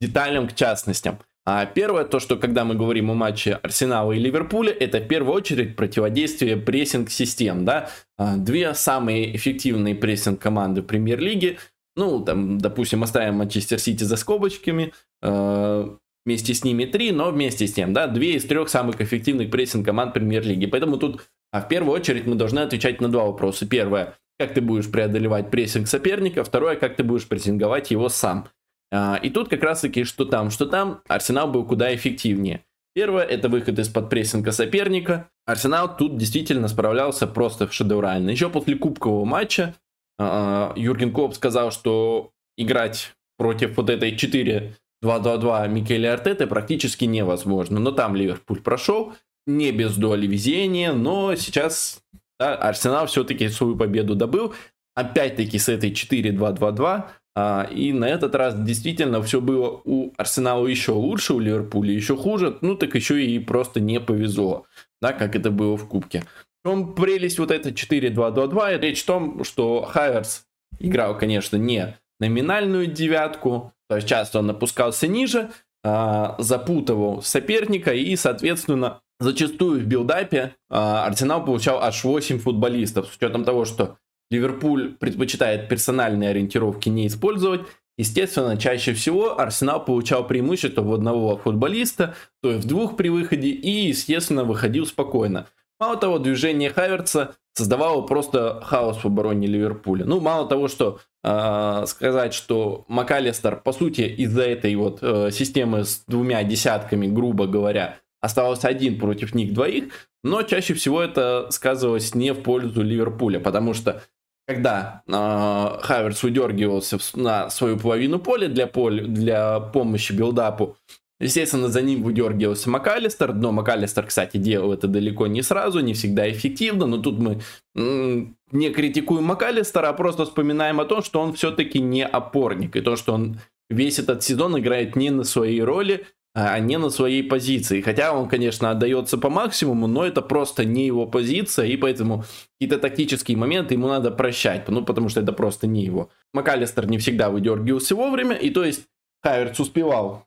деталям, 0.00 0.48
к 0.48 0.54
частностям. 0.54 1.18
А 1.46 1.66
первое, 1.66 2.04
то, 2.04 2.20
что 2.20 2.36
когда 2.36 2.64
мы 2.64 2.74
говорим 2.74 3.10
о 3.10 3.14
матче 3.14 3.54
Арсенала 3.54 4.12
и 4.12 4.18
Ливерпуля, 4.18 4.72
это 4.72 4.98
в 4.98 5.06
первую 5.06 5.34
очередь 5.34 5.76
противодействие 5.76 6.56
прессинг-систем. 6.56 7.64
Да? 7.64 7.90
А, 8.16 8.36
две 8.36 8.72
самые 8.74 9.36
эффективные 9.36 9.94
прессинг-команды 9.94 10.82
премьер-лиги. 10.82 11.58
Ну, 11.96 12.24
там, 12.24 12.58
допустим, 12.58 13.02
оставим 13.02 13.34
Манчестер 13.34 13.78
Сити 13.78 14.04
за 14.04 14.16
скобочками. 14.16 14.92
Э, 15.22 15.88
вместе 16.24 16.54
с 16.54 16.64
ними 16.64 16.86
три, 16.86 17.12
но 17.12 17.30
вместе 17.30 17.66
с 17.68 17.72
тем, 17.72 17.92
да, 17.92 18.08
две 18.08 18.34
из 18.34 18.44
трех 18.46 18.68
самых 18.68 19.00
эффективных 19.00 19.50
прессинг-команд 19.50 20.14
премьер-лиги. 20.14 20.66
Поэтому 20.66 20.96
тут 20.96 21.20
а 21.54 21.60
в 21.60 21.68
первую 21.68 21.94
очередь 21.94 22.26
мы 22.26 22.34
должны 22.34 22.58
отвечать 22.58 23.00
на 23.00 23.08
два 23.08 23.26
вопроса. 23.26 23.64
Первое, 23.64 24.16
как 24.40 24.54
ты 24.54 24.60
будешь 24.60 24.90
преодолевать 24.90 25.52
прессинг 25.52 25.86
соперника. 25.86 26.42
Второе, 26.42 26.74
как 26.74 26.96
ты 26.96 27.04
будешь 27.04 27.28
прессинговать 27.28 27.92
его 27.92 28.08
сам. 28.08 28.48
А, 28.94 29.16
и 29.16 29.28
тут 29.28 29.48
как 29.48 29.62
раз 29.64 29.80
таки, 29.80 30.04
что 30.04 30.24
там, 30.24 30.50
что 30.50 30.66
там, 30.66 31.00
Арсенал 31.08 31.50
был 31.50 31.64
куда 31.64 31.92
эффективнее. 31.94 32.64
Первое, 32.94 33.24
это 33.24 33.48
выход 33.48 33.76
из-под 33.80 34.08
прессинга 34.08 34.52
соперника. 34.52 35.28
Арсенал 35.46 35.96
тут 35.96 36.16
действительно 36.16 36.68
справлялся 36.68 37.26
просто 37.26 37.70
шедеврально. 37.70 38.30
Еще 38.30 38.48
после 38.48 38.76
кубкового 38.76 39.24
матча 39.24 39.74
а, 40.16 40.72
Юрген 40.76 41.12
Клоп 41.12 41.34
сказал, 41.34 41.72
что 41.72 42.30
играть 42.56 43.12
против 43.36 43.76
вот 43.76 43.90
этой 43.90 44.14
4-2-2-2 44.14 45.68
Микеля 45.68 46.12
Артеты 46.12 46.46
практически 46.46 47.04
невозможно. 47.04 47.80
Но 47.80 47.90
там 47.90 48.14
Ливерпуль 48.14 48.60
прошел, 48.60 49.12
не 49.48 49.72
без 49.72 49.96
доли 49.96 50.28
везения, 50.28 50.92
но 50.92 51.34
сейчас 51.34 52.00
да, 52.38 52.54
Арсенал 52.54 53.06
все-таки 53.06 53.48
свою 53.48 53.76
победу 53.76 54.14
добыл. 54.14 54.54
Опять-таки 54.94 55.58
с 55.58 55.68
этой 55.68 55.90
4-2-2-2 55.90 56.84
а, 56.86 57.10
и 57.36 57.92
на 57.92 58.08
этот 58.08 58.34
раз 58.34 58.54
действительно 58.56 59.20
все 59.22 59.40
было 59.40 59.80
у 59.84 60.12
Арсенала 60.16 60.66
еще 60.66 60.92
лучше, 60.92 61.34
у 61.34 61.40
Ливерпуля 61.40 61.92
еще 61.92 62.16
хуже, 62.16 62.58
ну 62.60 62.76
так 62.76 62.94
еще 62.94 63.24
и 63.24 63.38
просто 63.40 63.80
не 63.80 64.00
повезло, 64.00 64.66
да, 65.02 65.12
как 65.12 65.34
это 65.34 65.50
было 65.50 65.76
в 65.76 65.88
Кубке. 65.88 66.24
Чем 66.64 66.94
прелесть 66.94 67.38
вот 67.38 67.50
это 67.50 67.70
4-2-2-2? 67.70 68.78
Речь 68.80 69.02
в 69.02 69.06
том, 69.06 69.44
что 69.44 69.82
Хайверс 69.82 70.46
играл, 70.78 71.18
конечно, 71.18 71.56
не 71.56 71.96
номинальную 72.20 72.86
девятку, 72.86 73.72
то 73.88 73.96
есть 73.96 74.08
часто 74.08 74.38
он 74.38 74.50
опускался 74.50 75.06
ниже, 75.06 75.50
а, 75.82 76.36
запутывал 76.38 77.20
соперника 77.22 77.92
и, 77.92 78.16
соответственно, 78.16 79.00
зачастую 79.20 79.80
в 79.80 79.84
билдапе 79.84 80.54
а, 80.70 81.04
Арсенал 81.04 81.44
получал 81.44 81.82
аж 81.82 82.02
8 82.02 82.38
футболистов, 82.38 83.10
с 83.12 83.16
учетом 83.16 83.44
того, 83.44 83.66
что 83.66 83.98
Ливерпуль 84.34 84.94
предпочитает 84.94 85.68
персональные 85.68 86.30
ориентировки 86.30 86.88
не 86.88 87.06
использовать. 87.06 87.62
Естественно, 87.96 88.56
чаще 88.56 88.92
всего 88.92 89.38
Арсенал 89.38 89.84
получал 89.84 90.26
преимущество 90.26 90.82
в 90.82 90.92
одного 90.92 91.36
футболиста, 91.36 92.16
то 92.42 92.50
есть 92.50 92.64
в 92.64 92.68
двух 92.68 92.96
при 92.96 93.08
выходе, 93.08 93.48
и, 93.48 93.86
естественно, 93.88 94.42
выходил 94.44 94.84
спокойно. 94.86 95.46
Мало 95.78 95.96
того, 95.96 96.18
движение 96.18 96.70
Хаверца 96.70 97.36
создавало 97.52 98.02
просто 98.02 98.60
хаос 98.64 98.98
в 98.98 99.06
обороне 99.06 99.46
Ливерпуля. 99.46 100.04
Ну, 100.04 100.20
мало 100.20 100.48
того, 100.48 100.66
что 100.66 100.98
э, 101.22 101.84
сказать, 101.86 102.34
что 102.34 102.84
МакАлистер, 102.88 103.56
по 103.56 103.72
сути, 103.72 104.02
из-за 104.02 104.42
этой 104.42 104.74
вот 104.74 104.98
э, 105.02 105.30
системы 105.30 105.84
с 105.84 106.02
двумя 106.08 106.42
десятками, 106.42 107.06
грубо 107.06 107.46
говоря, 107.46 107.98
остался 108.20 108.68
один 108.68 108.98
против 108.98 109.34
них 109.34 109.52
двоих, 109.52 110.08
но 110.24 110.42
чаще 110.42 110.74
всего 110.74 111.02
это 111.02 111.48
сказывалось 111.50 112.14
не 112.14 112.32
в 112.32 112.42
пользу 112.42 112.82
Ливерпуля, 112.82 113.38
потому 113.38 113.74
что 113.74 114.02
когда 114.46 115.02
э, 115.06 115.82
Хаверс 115.82 116.22
выдергивался 116.22 116.98
на 117.14 117.50
свою 117.50 117.78
половину 117.78 118.18
поля 118.18 118.48
для, 118.48 118.66
поля 118.66 119.04
для 119.04 119.60
помощи 119.60 120.12
билдапу, 120.12 120.76
естественно, 121.18 121.68
за 121.68 121.82
ним 121.82 122.02
выдергивался 122.02 122.68
МакАлистер, 122.70 123.32
но 123.34 123.52
МакАлистер, 123.52 124.06
кстати, 124.06 124.36
делал 124.36 124.72
это 124.72 124.86
далеко 124.86 125.26
не 125.26 125.42
сразу, 125.42 125.80
не 125.80 125.94
всегда 125.94 126.30
эффективно, 126.30 126.86
но 126.86 126.98
тут 126.98 127.18
мы 127.18 127.40
не 127.74 128.70
критикуем 128.70 129.24
МакАлистера, 129.24 129.88
а 129.88 129.92
просто 129.94 130.24
вспоминаем 130.24 130.80
о 130.80 130.84
том, 130.84 131.02
что 131.02 131.20
он 131.20 131.32
все-таки 131.32 131.80
не 131.80 132.04
опорник, 132.04 132.76
и 132.76 132.80
то, 132.80 132.96
что 132.96 133.14
он 133.14 133.38
весь 133.70 133.98
этот 133.98 134.22
сезон 134.22 134.58
играет 134.58 134.94
не 134.96 135.10
на 135.10 135.24
своей 135.24 135.62
роли, 135.62 136.06
а 136.34 136.58
не 136.58 136.78
на 136.78 136.90
своей 136.90 137.22
позиции. 137.22 137.80
Хотя 137.80 138.12
он, 138.12 138.28
конечно, 138.28 138.70
отдается 138.70 139.18
по 139.18 139.30
максимуму, 139.30 139.86
но 139.86 140.04
это 140.04 140.20
просто 140.20 140.64
не 140.64 140.84
его 140.84 141.06
позиция, 141.06 141.66
и 141.66 141.76
поэтому 141.76 142.24
какие-то 142.58 142.80
тактические 142.80 143.36
моменты 143.36 143.74
ему 143.74 143.86
надо 143.86 144.10
прощать, 144.10 144.68
ну, 144.68 144.84
потому 144.84 145.08
что 145.08 145.20
это 145.20 145.32
просто 145.32 145.66
не 145.66 145.84
его. 145.84 146.10
МакАлистер 146.32 146.86
не 146.86 146.98
всегда 146.98 147.30
выдергивался 147.30 147.94
вовремя, 147.94 148.34
и 148.34 148.50
то 148.50 148.64
есть 148.64 148.86
Хайверц 149.22 149.60
успевал 149.60 150.26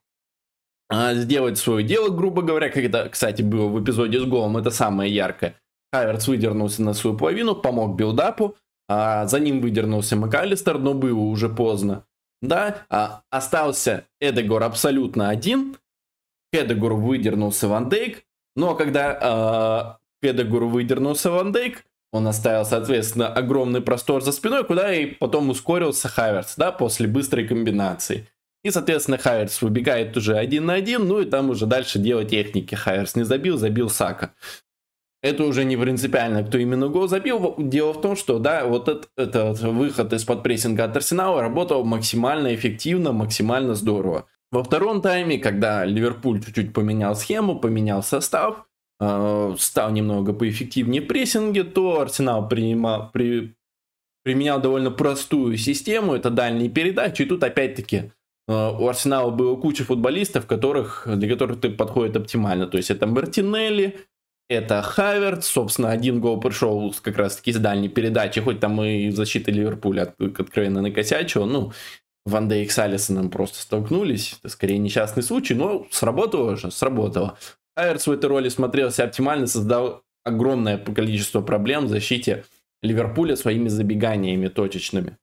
а, 0.89 1.13
сделать 1.13 1.57
свое 1.57 1.85
дело, 1.85 2.09
грубо 2.09 2.41
говоря, 2.41 2.69
как 2.69 2.83
это, 2.83 3.09
кстати, 3.09 3.41
было 3.41 3.67
в 3.67 3.83
эпизоде 3.83 4.19
с 4.19 4.23
голом, 4.23 4.57
это 4.57 4.71
самое 4.71 5.13
яркое. 5.13 5.55
Хайверц 5.91 6.27
выдернулся 6.27 6.81
на 6.83 6.93
свою 6.93 7.17
половину, 7.17 7.53
помог 7.55 7.97
билдапу, 7.97 8.55
а 8.87 9.25
за 9.25 9.39
ним 9.39 9.59
выдернулся 9.59 10.15
МакАлистер, 10.15 10.79
но 10.79 10.93
было 10.93 11.19
уже 11.19 11.49
поздно. 11.49 12.05
Да, 12.41 12.85
а 12.89 13.23
остался 13.29 14.05
Эдегор 14.21 14.63
абсолютно 14.63 15.29
один, 15.29 15.75
Кедегур 16.57 16.93
выдернулся 16.95 17.67
Ван 17.67 17.87
Дейк, 17.87 18.23
но 18.55 18.73
когда 18.73 19.99
э, 20.21 20.25
Кедегур 20.25 20.65
выдернулся 20.65 21.29
Ван 21.29 21.51
Дейк, 21.51 21.85
он 22.11 22.27
оставил, 22.27 22.65
соответственно, 22.65 23.27
огромный 23.27 23.81
простор 23.81 24.23
за 24.23 24.31
спиной, 24.31 24.63
куда 24.63 24.91
и 24.91 25.05
потом 25.05 25.49
ускорился 25.49 26.07
Хаверс, 26.07 26.55
да, 26.55 26.71
после 26.71 27.07
быстрой 27.07 27.47
комбинации. 27.47 28.27
И, 28.63 28.71
соответственно, 28.71 29.19
Хайерс 29.19 29.61
выбегает 29.61 30.17
уже 30.17 30.35
один 30.35 30.65
на 30.65 30.73
один, 30.73 31.07
ну 31.07 31.19
и 31.19 31.25
там 31.25 31.51
уже 31.51 31.67
дальше 31.67 31.99
дело 31.99 32.25
техники. 32.25 32.73
Хайерс 32.73 33.15
не 33.15 33.23
забил, 33.23 33.57
забил 33.57 33.89
Сака. 33.89 34.33
Это 35.21 35.43
уже 35.43 35.63
не 35.63 35.77
принципиально, 35.77 36.43
кто 36.43 36.57
именно 36.57 36.87
гол 36.87 37.07
забил. 37.07 37.53
Дело 37.57 37.93
в 37.93 38.01
том, 38.01 38.15
что, 38.15 38.39
да, 38.39 38.65
вот 38.65 38.87
этот, 38.87 39.09
этот 39.15 39.59
выход 39.59 40.11
из-под 40.13 40.41
прессинга 40.41 40.85
от 40.85 40.95
Арсенала 40.95 41.41
работал 41.41 41.83
максимально 41.83 42.55
эффективно, 42.55 43.11
максимально 43.11 43.75
здорово. 43.75 44.25
Во 44.51 44.63
втором 44.63 45.01
тайме, 45.01 45.39
когда 45.39 45.83
Ливерпуль 45.83 46.43
чуть-чуть 46.43 46.73
поменял 46.73 47.15
схему, 47.15 47.59
поменял 47.59 48.01
состав, 48.01 48.65
э, 48.99 49.55
стал 49.59 49.91
немного 49.91 50.33
поэффективнее 50.33 51.01
прессинге, 51.01 51.63
то 51.63 51.99
Арсенал 51.99 52.47
принимал, 52.47 53.11
при, 53.11 53.55
применял 54.23 54.61
довольно 54.61 54.89
простую 54.89 55.57
систему, 55.57 56.13
это 56.13 56.29
дальние 56.29 56.69
передачи, 56.69 57.23
и 57.23 57.25
тут 57.25 57.43
опять-таки 57.43 58.11
э, 58.47 58.51
у 58.53 58.87
Арсенала 58.87 59.31
было 59.31 59.57
куча 59.57 59.83
футболистов, 59.83 60.45
которых, 60.45 61.05
для 61.05 61.27
которых 61.27 61.59
ты 61.59 61.69
подходит 61.69 62.15
оптимально. 62.15 62.67
То 62.67 62.77
есть 62.77 62.89
это 62.89 63.05
Мартинелли, 63.05 63.99
это 64.49 64.81
Хаверт, 64.81 65.43
собственно, 65.43 65.91
один 65.91 66.21
гол 66.21 66.39
пришел 66.39 66.95
как 67.01 67.17
раз-таки 67.17 67.51
с 67.51 67.57
дальней 67.57 67.89
передачи, 67.89 68.39
хоть 68.39 68.61
там 68.61 68.81
и 68.81 69.09
защита 69.09 69.51
Ливерпуля 69.51 70.15
откровенно 70.17 70.81
накосячила, 70.81 71.45
ну, 71.45 71.73
Ван 72.27 72.49
Дейк 72.49 72.71
с 72.71 72.79
Алисоном 72.79 73.29
просто 73.29 73.59
столкнулись. 73.59 74.35
Это 74.39 74.49
скорее 74.49 74.79
несчастный 74.79 75.23
случай, 75.23 75.53
но 75.53 75.87
сработало 75.91 76.57
же, 76.57 76.71
сработало. 76.71 77.37
Айверс 77.75 78.05
в 78.05 78.11
этой 78.11 78.25
роли 78.25 78.49
смотрелся 78.49 79.05
оптимально, 79.05 79.47
создал 79.47 80.03
огромное 80.25 80.77
количество 80.77 81.41
проблем 81.41 81.85
в 81.85 81.89
защите 81.89 82.43
Ливерпуля 82.81 83.37
своими 83.37 83.69
забеганиями 83.69 84.49
точечными. 84.49 85.17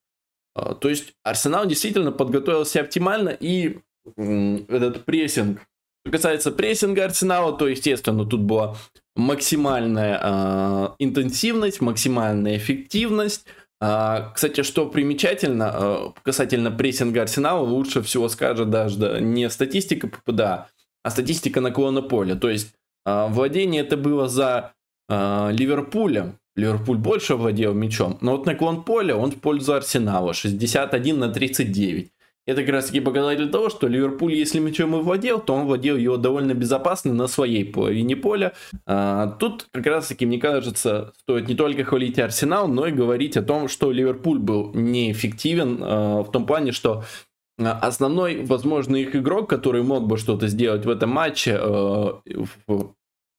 А, 0.55 0.75
то 0.75 0.89
есть 0.89 1.13
Арсенал 1.23 1.67
действительно 1.67 2.11
подготовился 2.11 2.81
оптимально, 2.81 3.29
и 3.29 3.81
этот 4.17 5.05
прессинг, 5.05 5.61
что 6.05 6.13
касается 6.13 6.53
прессинга 6.53 7.05
Арсенала, 7.05 7.57
то, 7.57 7.69
естественно, 7.69 8.25
тут 8.25 8.41
была 8.41 8.77
максимальная 9.15 10.21
э, 10.23 10.89
интенсивность, 10.99 11.81
максимальная 11.81 12.57
эффективность, 12.57 13.47
кстати, 13.81 14.63
что 14.63 14.89
примечательно, 14.89 15.71
а, 15.73 16.13
касательно 16.23 16.71
прессинга 16.71 17.23
Арсенала, 17.23 17.61
лучше 17.61 18.03
всего 18.03 18.29
скажет 18.29 18.71
даже 18.71 19.21
не 19.21 19.51
статистика 19.51 20.09
ППДА, 20.09 20.69
а 21.03 21.11
статистика 21.11 21.61
наклона 21.61 22.01
поля. 22.01 22.35
То 22.35 22.49
есть 22.49 22.75
э, 23.05 23.27
владение 23.29 23.83
это 23.83 23.97
было 23.97 24.29
за 24.29 24.73
Ливерпулем. 25.09 26.39
Ливерпуль 26.57 26.99
больше 26.99 27.35
владел 27.35 27.75
мячом. 27.75 28.17
Но 28.21 28.37
вот 28.37 28.47
наклон 28.47 28.85
поля, 28.85 29.17
он 29.17 29.33
в 29.33 29.41
пользу 29.41 29.75
Арсенала. 29.75 30.33
61 30.33 31.19
на 31.19 31.29
39. 31.29 32.11
Это 32.47 32.61
как 32.63 32.73
раз 32.73 32.87
таки 32.87 33.01
показатель 33.01 33.51
того, 33.51 33.71
что 33.71 33.89
Ливерпуль, 33.89 34.35
если 34.35 34.59
мячом 34.59 34.95
и 34.95 35.01
владел, 35.01 35.41
то 35.41 35.55
он 35.55 35.67
владел 35.67 35.97
его 35.97 36.19
довольно 36.19 36.53
безопасно 36.53 37.15
на 37.15 37.27
своей 37.27 37.65
половине 37.65 38.17
поля. 38.17 38.53
А, 38.87 39.29
тут 39.39 39.67
как 39.73 39.87
раз 39.87 40.09
таки, 40.09 40.27
мне 40.27 40.39
кажется, 40.39 41.13
стоит 41.21 41.49
не 41.49 41.55
только 41.55 41.85
хвалить 41.85 42.19
Арсенал, 42.19 42.69
но 42.69 42.87
и 42.87 42.93
говорить 42.93 43.39
о 43.39 43.43
том, 43.43 43.69
что 43.69 43.91
Ливерпуль 43.91 44.39
был 44.39 44.73
неэффективен 44.75 45.79
а, 45.81 46.23
в 46.23 46.31
том 46.31 46.45
плане, 46.45 46.73
что 46.73 47.05
а, 47.59 47.79
основной, 47.79 48.45
возможно, 48.45 48.97
их 48.97 49.17
игрок, 49.17 49.49
который 49.49 49.83
мог 49.83 50.07
бы 50.07 50.19
что-то 50.19 50.49
сделать 50.49 50.85
в 50.85 50.91
этом 50.91 51.11
матче, 51.11 51.57
а, 51.59 52.21
в 52.67 52.95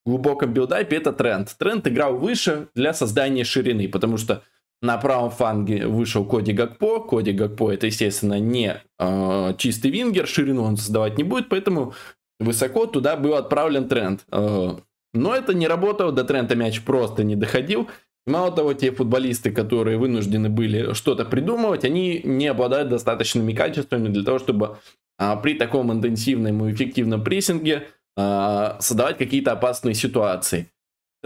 глубоком 0.05 0.53
билдапе, 0.53 0.97
это 0.97 1.11
Тренд. 1.13 1.55
Тренд 1.57 1.87
играл 1.87 2.17
выше 2.17 2.69
для 2.75 2.93
создания 2.93 3.43
ширины, 3.43 3.87
потому 3.87 4.17
что 4.17 4.43
на 4.81 4.97
правом 4.97 5.31
фанге 5.31 5.87
вышел 5.87 6.25
Коди 6.25 6.53
Гакпо. 6.53 6.99
Коди 6.99 7.31
Гакпо 7.31 7.71
это, 7.71 7.87
естественно, 7.87 8.39
не 8.39 8.81
э, 8.99 9.53
чистый 9.57 9.91
вингер, 9.91 10.27
ширину 10.27 10.63
он 10.63 10.77
создавать 10.77 11.17
не 11.17 11.23
будет, 11.23 11.49
поэтому 11.49 11.93
высоко 12.39 12.85
туда 12.85 13.15
был 13.15 13.35
отправлен 13.35 13.87
тренд. 13.87 14.25
Э, 14.31 14.75
но 15.13 15.35
это 15.35 15.53
не 15.53 15.67
работало, 15.67 16.11
до 16.11 16.23
тренда 16.23 16.55
мяч 16.55 16.81
просто 16.81 17.23
не 17.23 17.35
доходил. 17.35 17.89
Мало 18.27 18.51
того, 18.51 18.73
те 18.73 18.91
футболисты, 18.91 19.51
которые 19.51 19.97
вынуждены 19.97 20.49
были 20.49 20.93
что-то 20.93 21.25
придумывать, 21.25 21.85
они 21.85 22.21
не 22.23 22.47
обладают 22.47 22.89
достаточными 22.89 23.53
качествами 23.53 24.09
для 24.09 24.23
того, 24.23 24.39
чтобы 24.39 24.77
а, 25.17 25.35
при 25.35 25.53
таком 25.53 25.93
интенсивном 25.93 26.65
и 26.65 26.73
эффективном 26.73 27.23
прессинге 27.23 27.87
а, 28.17 28.77
создавать 28.79 29.17
какие-то 29.17 29.51
опасные 29.51 29.93
ситуации. 29.93 30.71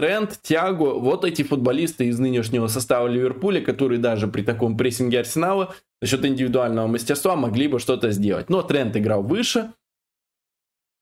Трент, 0.00 0.38
Тиаго, 0.40 0.98
вот 0.98 1.26
эти 1.26 1.42
футболисты 1.42 2.06
из 2.06 2.18
нынешнего 2.18 2.68
состава 2.68 3.06
Ливерпуля, 3.06 3.60
которые 3.60 3.98
даже 3.98 4.28
при 4.28 4.40
таком 4.40 4.78
прессинге 4.78 5.20
Арсенала 5.20 5.74
за 6.00 6.08
счет 6.08 6.24
индивидуального 6.24 6.86
мастерства 6.86 7.36
могли 7.36 7.68
бы 7.68 7.78
что-то 7.78 8.10
сделать. 8.10 8.48
Но 8.48 8.62
Трент 8.62 8.96
играл 8.96 9.22
выше, 9.22 9.74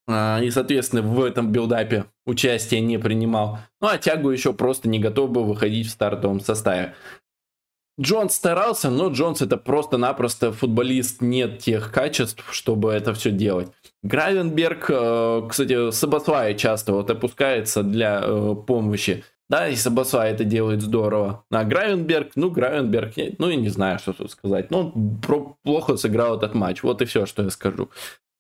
а, 0.09 0.41
и, 0.43 0.51
соответственно, 0.51 1.03
в 1.03 1.23
этом 1.23 1.53
билдапе 1.53 2.07
участие 2.27 2.81
не 2.81 2.99
принимал. 2.99 3.61
Ну, 3.81 3.87
а 3.87 3.99
Тягу 3.99 4.31
еще 4.31 4.53
просто 4.53 4.89
не 4.89 4.99
готов 4.99 5.31
был 5.31 5.45
выходить 5.45 5.87
в 5.87 5.91
стартовом 5.91 6.41
составе. 6.41 6.97
Джонс 8.01 8.35
старался, 8.35 8.91
но 8.91 9.09
Джонс 9.09 9.43
это 9.43 9.57
просто-напросто 9.57 10.53
футболист, 10.53 11.21
нет 11.21 11.59
тех 11.59 11.91
качеств, 11.93 12.45
чтобы 12.53 12.93
это 12.93 13.13
все 13.15 13.31
делать. 13.31 13.69
Гравенберг, 14.03 14.87
э, 14.89 15.43
кстати, 15.49 15.91
Сабасвай 15.91 16.57
часто 16.57 16.93
вот 16.93 17.11
опускается 17.11 17.83
для 17.83 18.21
э, 18.23 18.55
помощи. 18.67 19.25
Да, 19.49 19.67
и 19.69 19.75
Сабасвай 19.77 20.31
это 20.31 20.45
делает 20.45 20.83
здорово. 20.83 21.45
А 21.51 21.65
Гравенберг, 21.65 22.33
ну, 22.37 22.51
Гравенберг, 22.51 23.15
ну, 23.39 23.49
я 23.49 23.57
не 23.57 23.71
знаю, 23.71 23.99
что 23.99 24.13
тут 24.13 24.31
сказать. 24.31 24.71
Ну, 24.71 24.93
он 25.29 25.55
плохо 25.65 25.97
сыграл 25.97 26.37
этот 26.37 26.55
матч. 26.55 26.83
Вот 26.83 27.03
и 27.03 27.07
все, 27.07 27.27
что 27.27 27.43
я 27.43 27.51
скажу. 27.51 27.89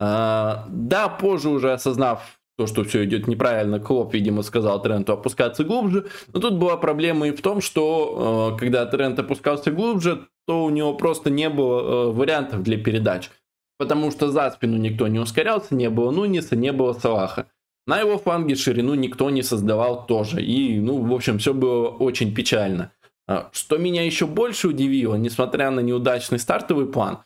А, 0.01 0.67
да, 0.69 1.09
позже 1.09 1.49
уже 1.49 1.73
осознав 1.73 2.38
то, 2.59 2.67
что 2.67 2.85
все 2.85 3.05
идет 3.05 3.29
неправильно, 3.29 3.81
Клоп, 3.81 4.13
видимо, 4.13 4.43
сказал 4.43 4.83
Тренту 4.83 5.15
опускаться 5.15 5.65
глубже. 5.65 6.09
Но 6.35 6.41
тут 6.41 6.59
была 6.59 6.77
проблема 6.77 7.29
и 7.29 7.33
в 7.33 7.41
том, 7.41 7.63
что 7.63 8.53
э, 8.55 8.59
когда 8.59 8.85
Трент 8.85 9.19
опускался 9.19 9.71
глубже, 9.71 10.27
то 10.47 10.65
у 10.65 10.71
него 10.71 10.93
просто 10.95 11.31
не 11.31 11.49
было 11.49 12.13
вариантов 12.13 12.63
для 12.63 12.77
передач 12.77 13.31
потому 13.79 14.11
что 14.11 14.31
за 14.31 14.51
спину 14.51 14.77
никто 14.77 15.09
не 15.09 15.19
ускорялся, 15.19 15.75
не 15.75 15.89
было 15.89 16.11
Нуниса, 16.11 16.57
не 16.57 16.73
было 16.73 16.93
Салаха. 16.93 17.47
На 17.87 18.01
его 18.01 18.19
фланге 18.19 18.55
ширину 18.55 18.95
никто 18.95 19.31
не 19.31 19.43
создавал 19.43 20.05
тоже. 20.05 20.43
И, 20.43 20.79
ну, 20.79 21.01
в 21.01 21.15
общем, 21.15 21.39
все 21.39 21.55
было 21.55 21.89
очень 21.89 22.35
печально. 22.35 22.93
А, 23.27 23.49
что 23.53 23.79
меня 23.79 24.05
еще 24.05 24.27
больше 24.27 24.69
удивило, 24.69 25.15
несмотря 25.15 25.71
на 25.71 25.81
неудачный 25.81 26.39
стартовый 26.39 26.87
план, 26.87 27.21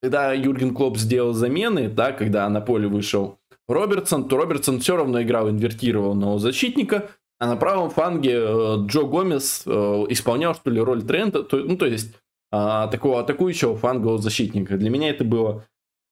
когда 0.00 0.32
Юрген 0.32 0.74
Клоп 0.74 0.96
сделал 0.96 1.32
замены, 1.32 1.88
да, 1.88 2.12
когда 2.12 2.48
на 2.48 2.60
поле 2.60 2.86
вышел 2.86 3.38
Робертсон, 3.68 4.28
то 4.28 4.36
Робертсон 4.36 4.80
все 4.80 4.96
равно 4.96 5.22
играл 5.22 5.50
инвертированного 5.50 6.38
защитника, 6.38 7.10
а 7.38 7.46
на 7.46 7.56
правом 7.56 7.90
фланге 7.90 8.34
э, 8.34 8.76
Джо 8.86 9.02
Гомес 9.02 9.64
э, 9.66 9.70
исполнял, 10.08 10.54
что 10.54 10.70
ли, 10.70 10.80
роль 10.80 11.02
Трента, 11.02 11.42
то, 11.42 11.56
ну, 11.58 11.76
то 11.76 11.86
есть 11.86 12.14
э, 12.52 12.88
такого 12.90 13.20
атакующего 13.20 13.76
флангового 13.76 14.18
защитника. 14.18 14.76
Для 14.76 14.90
меня 14.90 15.10
это 15.10 15.24
было 15.24 15.64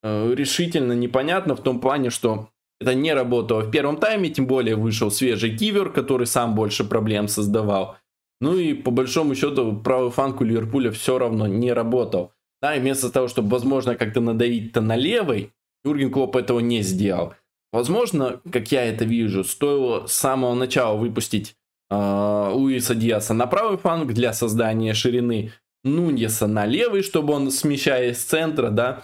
Э, 0.05 0.35
решительно 0.35 0.93
непонятно 0.93 1.57
в 1.57 1.63
том 1.63 1.81
плане, 1.81 2.11
что 2.11 2.51
это 2.79 2.95
не 2.95 3.15
работало 3.15 3.63
в 3.63 3.71
первом 3.71 3.97
тайме, 3.97 4.29
тем 4.29 4.47
более 4.47 4.77
вышел 4.77 5.11
свежий 5.11 5.57
кивер, 5.57 5.91
который 5.91 6.27
сам 6.27 6.55
больше 6.55 6.85
проблем 6.85 7.27
создавал. 7.27 7.97
Ну 8.41 8.59
и 8.59 8.75
по 8.75 8.91
большому 8.91 9.35
счету 9.35 9.81
правый 9.83 10.11
фанк 10.11 10.43
у 10.43 10.45
Ливерпуля 10.45 10.91
все 10.91 11.19
равно 11.19 11.47
не 11.47 11.73
работал. 11.73 12.33
Да, 12.61 12.77
и 12.77 12.81
вместо 12.81 13.11
того, 13.11 13.29
чтобы, 13.29 13.49
возможно, 13.49 13.95
как-то 13.95 14.21
надавить-то 14.21 14.83
на 14.83 14.97
левый, 14.97 15.53
Юрген 15.85 16.11
Клоп 16.11 16.37
этого 16.37 16.61
не 16.61 16.83
сделал. 16.83 17.35
Возможно, 17.75 18.41
как 18.53 18.71
я 18.71 18.85
это 18.85 19.05
вижу, 19.05 19.43
стоило 19.43 20.07
с 20.07 20.13
самого 20.13 20.55
начала 20.55 20.97
выпустить 20.97 21.57
э, 21.91 22.51
Луиса 22.53 22.95
Диаса 22.95 23.35
на 23.35 23.49
правый 23.49 23.79
фанк 23.79 24.13
для 24.13 24.33
создания 24.33 24.95
ширины, 24.95 25.51
Нуньеса 25.83 26.47
на 26.47 26.67
левый, 26.67 27.03
чтобы 27.03 27.33
он, 27.33 27.51
смещаясь 27.51 28.21
с 28.21 28.23
центра, 28.27 28.71
да, 28.71 29.03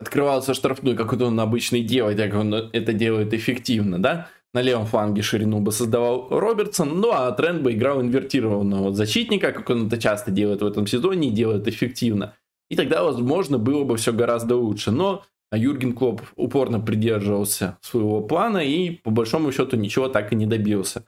открывался 0.00 0.54
штрафной, 0.54 0.96
как 0.96 1.12
это 1.12 1.26
он 1.26 1.38
обычно 1.38 1.80
делает, 1.80 2.16
как 2.16 2.40
он 2.40 2.54
это 2.54 2.94
делает 2.94 3.34
эффективно, 3.34 3.98
да, 3.98 4.28
на 4.54 4.62
левом 4.62 4.86
фланге 4.86 5.20
ширину 5.20 5.60
бы 5.60 5.72
создавал 5.72 6.28
Робертсон, 6.30 7.02
ну 7.02 7.10
а 7.12 7.30
Тренд 7.32 7.60
бы 7.60 7.72
играл 7.72 8.00
инвертированного 8.00 8.94
защитника, 8.94 9.52
как 9.52 9.68
он 9.68 9.88
это 9.88 9.98
часто 9.98 10.30
делает 10.30 10.62
в 10.62 10.66
этом 10.66 10.86
сезоне 10.86 11.28
и 11.28 11.32
делает 11.32 11.68
эффективно. 11.68 12.34
И 12.70 12.76
тогда, 12.76 13.04
возможно, 13.04 13.58
было 13.58 13.84
бы 13.84 13.98
все 13.98 14.14
гораздо 14.14 14.56
лучше. 14.56 14.90
Но 14.90 15.24
Юрген 15.56 15.94
Клоп 15.94 16.22
упорно 16.36 16.80
придерживался 16.80 17.78
своего 17.80 18.20
плана 18.22 18.58
и, 18.58 18.90
по 18.90 19.10
большому 19.10 19.52
счету, 19.52 19.76
ничего 19.76 20.08
так 20.08 20.32
и 20.32 20.36
не 20.36 20.46
добился. 20.46 21.04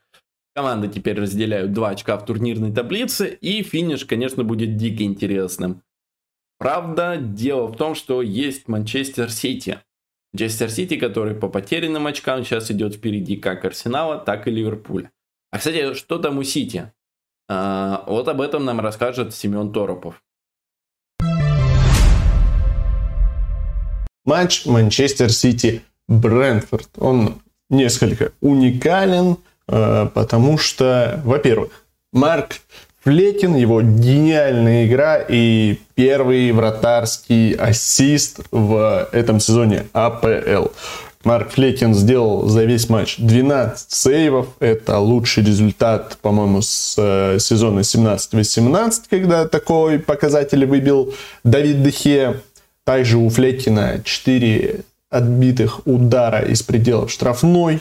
Команды 0.55 0.89
теперь 0.89 1.19
разделяют 1.19 1.73
2 1.73 1.89
очка 1.89 2.19
в 2.19 2.27
турнирной 2.27 2.73
таблице, 2.73 3.39
и 3.41 3.63
финиш, 3.63 4.05
конечно, 4.05 4.45
будет 4.45 4.77
дико 4.77 5.03
интересным. 5.05 5.83
Правда, 6.59 7.17
дело 7.17 7.69
в 7.69 7.77
том, 7.77 7.95
что 7.95 8.21
есть 8.21 8.69
Манчестер 8.69 9.31
Сити. 9.31 9.79
Манчестер 10.33 10.71
Сити, 10.71 10.97
который 10.97 11.35
по 11.35 11.49
потерянным 11.49 12.07
очкам 12.07 12.45
сейчас 12.45 12.71
идет 12.71 12.95
впереди 12.95 13.37
как 13.37 13.65
Арсенала, 13.65 14.19
так 14.19 14.47
и 14.47 14.51
Ливерпуля. 14.51 15.11
А, 15.51 15.59
кстати, 15.59 15.95
что 15.95 16.19
там 16.19 16.39
у 16.39 16.43
Сити? 16.43 16.93
А, 17.49 18.05
вот 18.07 18.29
об 18.29 18.41
этом 18.41 18.65
нам 18.65 18.81
расскажет 18.81 19.35
Семен 19.35 19.73
Торопов. 19.73 20.23
Матч 24.25 24.67
Манчестер 24.67 25.33
Сити 25.33 25.83
Брентфорд. 26.09 26.89
Он 26.99 27.43
несколько 27.71 28.33
уникален, 28.41 29.39
а, 29.67 30.07
потому 30.07 30.59
что, 30.59 31.21
во-первых, 31.25 31.71
Марк 32.13 32.61
Флекин, 33.05 33.57
его 33.57 33.83
гениальная 33.83 34.87
игра 34.87 35.17
и 35.17 35.79
первый 35.95 36.53
вратарский 36.53 37.53
ассист 37.53 38.41
в 38.53 39.09
этом 39.11 39.41
сезоне 39.41 39.87
АПЛ. 39.93 40.69
Марк 41.25 41.51
Флекин 41.51 41.95
сделал 41.95 42.49
за 42.49 42.65
весь 42.65 42.89
матч 42.89 43.17
12 43.19 43.91
сейвов. 43.91 44.49
Это 44.61 44.99
лучший 44.99 45.45
результат, 45.45 46.19
по-моему, 46.21 46.63
с 46.63 46.95
э, 46.99 47.39
сезона 47.39 47.81
17-18, 47.81 48.93
когда 49.09 49.47
такой 49.47 49.99
показатель 49.99 50.67
выбил 50.67 51.15
Давид 51.45 51.83
Дехе. 51.83 52.41
Также 52.85 53.19
у 53.19 53.29
Флекина 53.29 54.01
4 54.05 54.81
отбитых 55.11 55.87
удара 55.87 56.41
из 56.41 56.63
пределов 56.63 57.11
штрафной. 57.13 57.81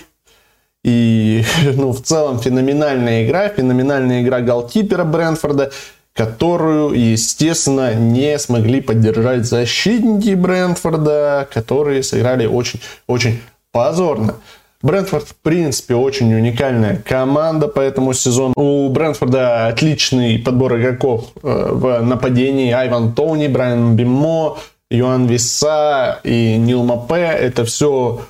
И, 0.84 1.44
ну, 1.76 1.92
в 1.92 2.02
целом 2.02 2.40
феноменальная 2.40 3.26
игра, 3.26 3.50
феноменальная 3.50 4.22
игра 4.22 4.42
голкипера 4.42 5.04
Брэнфорда, 5.04 5.72
которую, 6.14 6.94
естественно, 6.94 7.96
не 7.96 8.38
смогли 8.38 8.82
поддержать 8.82 9.46
защитники 9.46 10.36
Брэнфорда, 10.36 11.48
которые 11.52 12.04
сыграли 12.04 12.46
очень-очень 12.46 13.40
позорно. 13.72 14.36
Брэнфорд, 14.82 15.28
в 15.28 15.36
принципе, 15.36 15.96
очень 15.96 16.34
уникальная 16.34 16.98
команда 16.98 17.68
по 17.68 17.80
этому 17.80 18.14
сезону. 18.14 18.54
У 18.56 18.90
Брэнфорда 18.90 19.68
отличный 19.68 20.40
подбор 20.40 20.80
игроков 20.80 21.30
э, 21.44 21.70
в 21.72 22.02
нападении. 22.02 22.72
Айван 22.72 23.14
Тони, 23.14 23.48
Брайан 23.48 23.96
Бимо, 23.96 24.58
Юан 24.92 25.26
Виса 25.26 26.20
и 26.24 26.58
Нил 26.58 26.84
Мапе. 26.84 27.16
Это 27.16 27.64
все 27.64 28.22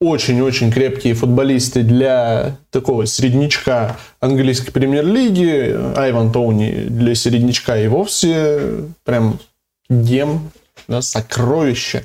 очень-очень 0.00 0.72
крепкие 0.72 1.14
футболисты 1.14 1.84
для 1.84 2.56
такого 2.70 3.04
среднячка 3.04 3.96
английской 4.18 4.72
премьер-лиги. 4.72 5.78
Айван 5.96 6.32
Тоуни 6.32 6.86
для 6.88 7.14
среднячка 7.14 7.78
и 7.78 7.86
вовсе 7.86 8.84
прям 9.04 9.38
гем, 9.88 10.50
да, 10.88 11.02
сокровище. 11.02 12.04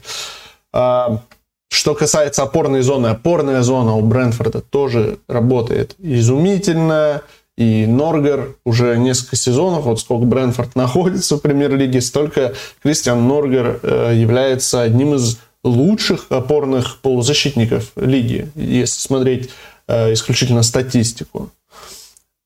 А, 0.72 1.24
Что 1.70 1.96
касается 1.96 2.44
опорной 2.44 2.84
зоны, 2.84 3.08
опорная 3.08 3.64
зона 3.64 3.96
у 3.96 4.02
Брэнфорда 4.02 4.62
тоже 4.62 5.18
работает 5.28 5.96
изумительно. 5.98 7.24
И 7.58 7.88
Норгер 7.88 8.56
уже 8.66 8.98
несколько 8.98 9.36
сезонов, 9.36 9.86
вот 9.86 10.00
сколько 10.00 10.26
Брэнфорд 10.26 10.76
находится 10.76 11.38
в 11.38 11.40
премьер-лиге, 11.40 12.02
столько 12.02 12.54
Кристиан 12.84 13.28
Норгер 13.28 13.80
э, 13.82 14.14
является 14.16 14.84
одним 14.84 15.16
из 15.16 15.40
лучших 15.64 16.28
опорных 16.30 17.00
полузащитников 17.02 17.92
лиги, 17.96 18.52
если 18.54 19.00
смотреть 19.00 19.50
э, 19.88 20.14
исключительно 20.14 20.62
статистику. 20.62 21.50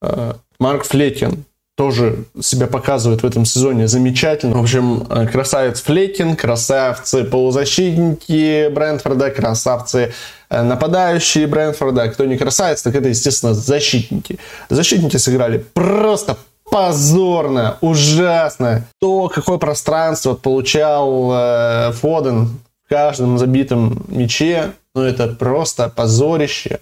Э, 0.02 0.36
Марк 0.60 0.86
Флекин 0.86 1.44
тоже 1.82 2.26
себя 2.40 2.68
показывает 2.68 3.24
в 3.24 3.26
этом 3.26 3.44
сезоне 3.44 3.88
замечательно. 3.88 4.56
В 4.56 4.62
общем, 4.62 5.04
э, 5.10 5.26
красавец 5.26 5.82
Флекин, 5.82 6.36
красавцы 6.36 7.24
полузащитники 7.24 8.70
Брэнфорда, 8.70 9.32
красавцы 9.32 10.14
э, 10.52 10.62
нападающие 10.62 11.48
Брэнфорда. 11.48 12.10
Кто 12.10 12.26
не 12.26 12.38
красавец, 12.38 12.84
так 12.84 12.94
это, 12.94 13.10
естественно, 13.10 13.56
защитники. 13.56 14.38
Защитники 14.70 15.18
сыграли 15.18 15.66
просто 15.74 16.38
позорно, 16.70 17.80
ужасно. 17.82 18.86
То, 19.00 19.28
какое 19.30 19.58
пространство 19.58 20.36
получал 20.36 21.32
э, 21.34 21.92
Фоден 21.94 22.60
в 22.86 22.90
каждом 22.90 23.40
забитом 23.40 24.06
мяче, 24.08 24.74
ну 24.94 25.02
это 25.02 25.30
просто 25.30 25.90
позорище. 25.90 26.80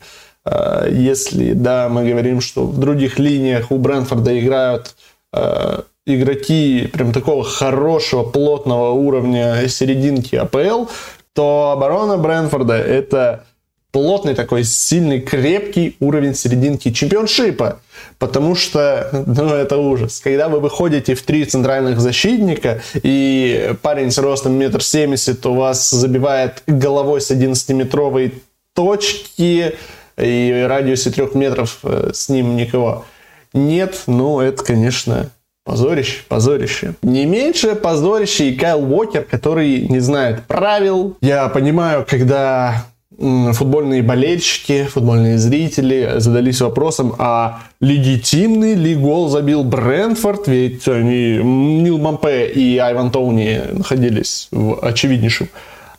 Э, 0.49 0.89
если, 0.91 1.53
да, 1.53 1.89
мы 1.89 2.09
говорим, 2.09 2.41
что 2.41 2.65
в 2.65 2.79
других 2.79 3.19
линиях 3.19 3.71
у 3.71 3.77
Брэнфорда 3.77 4.39
играют 4.39 4.95
э, 5.33 5.81
игроки 6.05 6.89
прям 6.91 7.11
такого 7.13 7.43
хорошего, 7.43 8.23
плотного 8.23 8.91
уровня 8.91 9.67
серединки 9.67 10.35
АПЛ, 10.35 10.85
то 11.33 11.71
оборона 11.75 12.17
Брэнфорда 12.17 12.75
это 12.75 13.45
плотный 13.91 14.35
такой 14.35 14.63
сильный, 14.63 15.19
крепкий 15.19 15.95
уровень 15.99 16.35
серединки 16.35 16.91
чемпионшипа. 16.91 17.79
Потому 18.17 18.55
что, 18.55 19.25
ну, 19.25 19.49
это 19.49 19.77
ужас. 19.77 20.19
Когда 20.19 20.47
вы 20.47 20.59
выходите 20.59 21.15
в 21.15 21.21
три 21.23 21.45
центральных 21.45 21.99
защитника, 21.99 22.81
и 23.01 23.73
парень 23.81 24.11
с 24.11 24.17
ростом 24.17 24.53
метр 24.53 24.83
семьдесят 24.83 25.45
у 25.45 25.53
вас 25.53 25.89
забивает 25.89 26.63
головой 26.67 27.21
с 27.21 27.31
11-метровой 27.31 28.33
точки, 28.75 29.75
и 30.21 30.65
радиусе 30.67 31.11
трех 31.11 31.35
метров 31.35 31.79
э, 31.83 32.11
с 32.13 32.29
ним 32.29 32.55
никого 32.55 33.05
нет, 33.53 34.03
ну, 34.07 34.39
это, 34.39 34.63
конечно, 34.63 35.29
позорище, 35.65 36.19
позорище. 36.27 36.93
Не 37.01 37.25
меньше 37.25 37.75
позорище 37.75 38.49
и 38.49 38.55
Кайл 38.55 38.83
Уокер, 38.91 39.23
который 39.23 39.87
не 39.87 39.99
знает 39.99 40.43
правил. 40.45 41.17
Я 41.21 41.49
понимаю, 41.49 42.05
когда 42.07 42.85
футбольные 43.17 44.01
болельщики, 44.01 44.83
футбольные 44.83 45.37
зрители 45.37 46.13
задались 46.17 46.61
вопросом, 46.61 47.15
а 47.17 47.63
легитимный 47.81 48.75
ли 48.75 48.95
гол 48.95 49.27
забил 49.27 49.63
Брэнфорд, 49.63 50.47
ведь 50.47 50.87
они, 50.87 51.37
Нил 51.37 51.97
Мампе 51.97 52.47
и 52.47 52.77
Айван 52.77 53.11
Тоуни 53.11 53.61
находились 53.73 54.47
в 54.51 54.79
очевиднейшем 54.81 55.49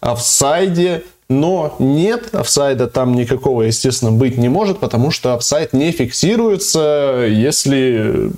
офсайде, 0.01 1.03
но 1.31 1.77
нет, 1.79 2.35
офсайда 2.35 2.89
там 2.89 3.15
никакого, 3.15 3.63
естественно, 3.63 4.11
быть 4.11 4.37
не 4.37 4.49
может, 4.49 4.81
потому 4.81 5.13
что 5.13 5.35
офсайд 5.35 5.73
не 5.73 5.93
фиксируется, 5.93 7.25
если 7.29 8.33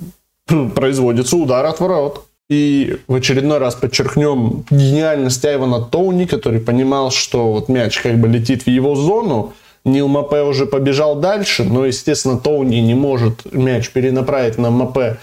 хм, 0.47 0.69
производится 0.69 1.35
удар 1.37 1.65
от 1.65 1.79
ворот. 1.79 2.27
И 2.49 2.97
в 3.07 3.15
очередной 3.15 3.57
раз 3.57 3.73
подчеркнем 3.73 4.65
гениальность 4.69 5.43
Айвана 5.43 5.81
Тоуни, 5.81 6.25
который 6.25 6.59
понимал, 6.59 7.09
что 7.09 7.51
вот 7.51 7.67
мяч 7.67 7.99
как 7.99 8.19
бы 8.19 8.27
летит 8.27 8.63
в 8.63 8.67
его 8.67 8.93
зону. 8.93 9.53
Нил 9.85 10.07
Мапе 10.07 10.43
уже 10.43 10.67
побежал 10.67 11.15
дальше, 11.15 11.63
но, 11.63 11.87
естественно, 11.87 12.37
Тоуни 12.37 12.75
не 12.75 12.93
может 12.93 13.51
мяч 13.51 13.89
перенаправить 13.89 14.59
на 14.59 14.69
Мапе, 14.69 15.17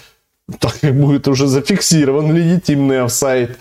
так 0.59 0.77
как 0.81 0.99
будет 0.99 1.29
уже 1.29 1.47
зафиксирован 1.47 2.35
легитимный 2.35 3.01
офсайд. 3.01 3.57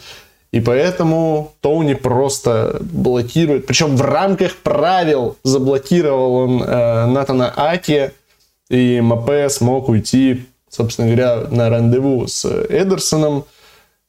И 0.53 0.61
поэтому 0.61 1.53
Тоуни 1.61 1.95
просто 1.95 2.79
блокирует. 2.81 3.67
Причем 3.67 3.97
в 3.97 4.03
рамках 4.03 4.57
правил 4.57 5.37
заблокировал 5.45 6.35
он 6.35 6.63
э, 6.63 7.07
Натана 7.07 7.53
Аки. 7.57 8.13
И 8.69 9.01
Мапе 9.01 9.49
смог 9.49 9.89
уйти, 9.89 10.47
собственно 10.69 11.09
говоря, 11.09 11.49
на 11.51 11.71
рандеву 11.71 12.27
с 12.27 12.45
Эдерсоном. 12.45 13.45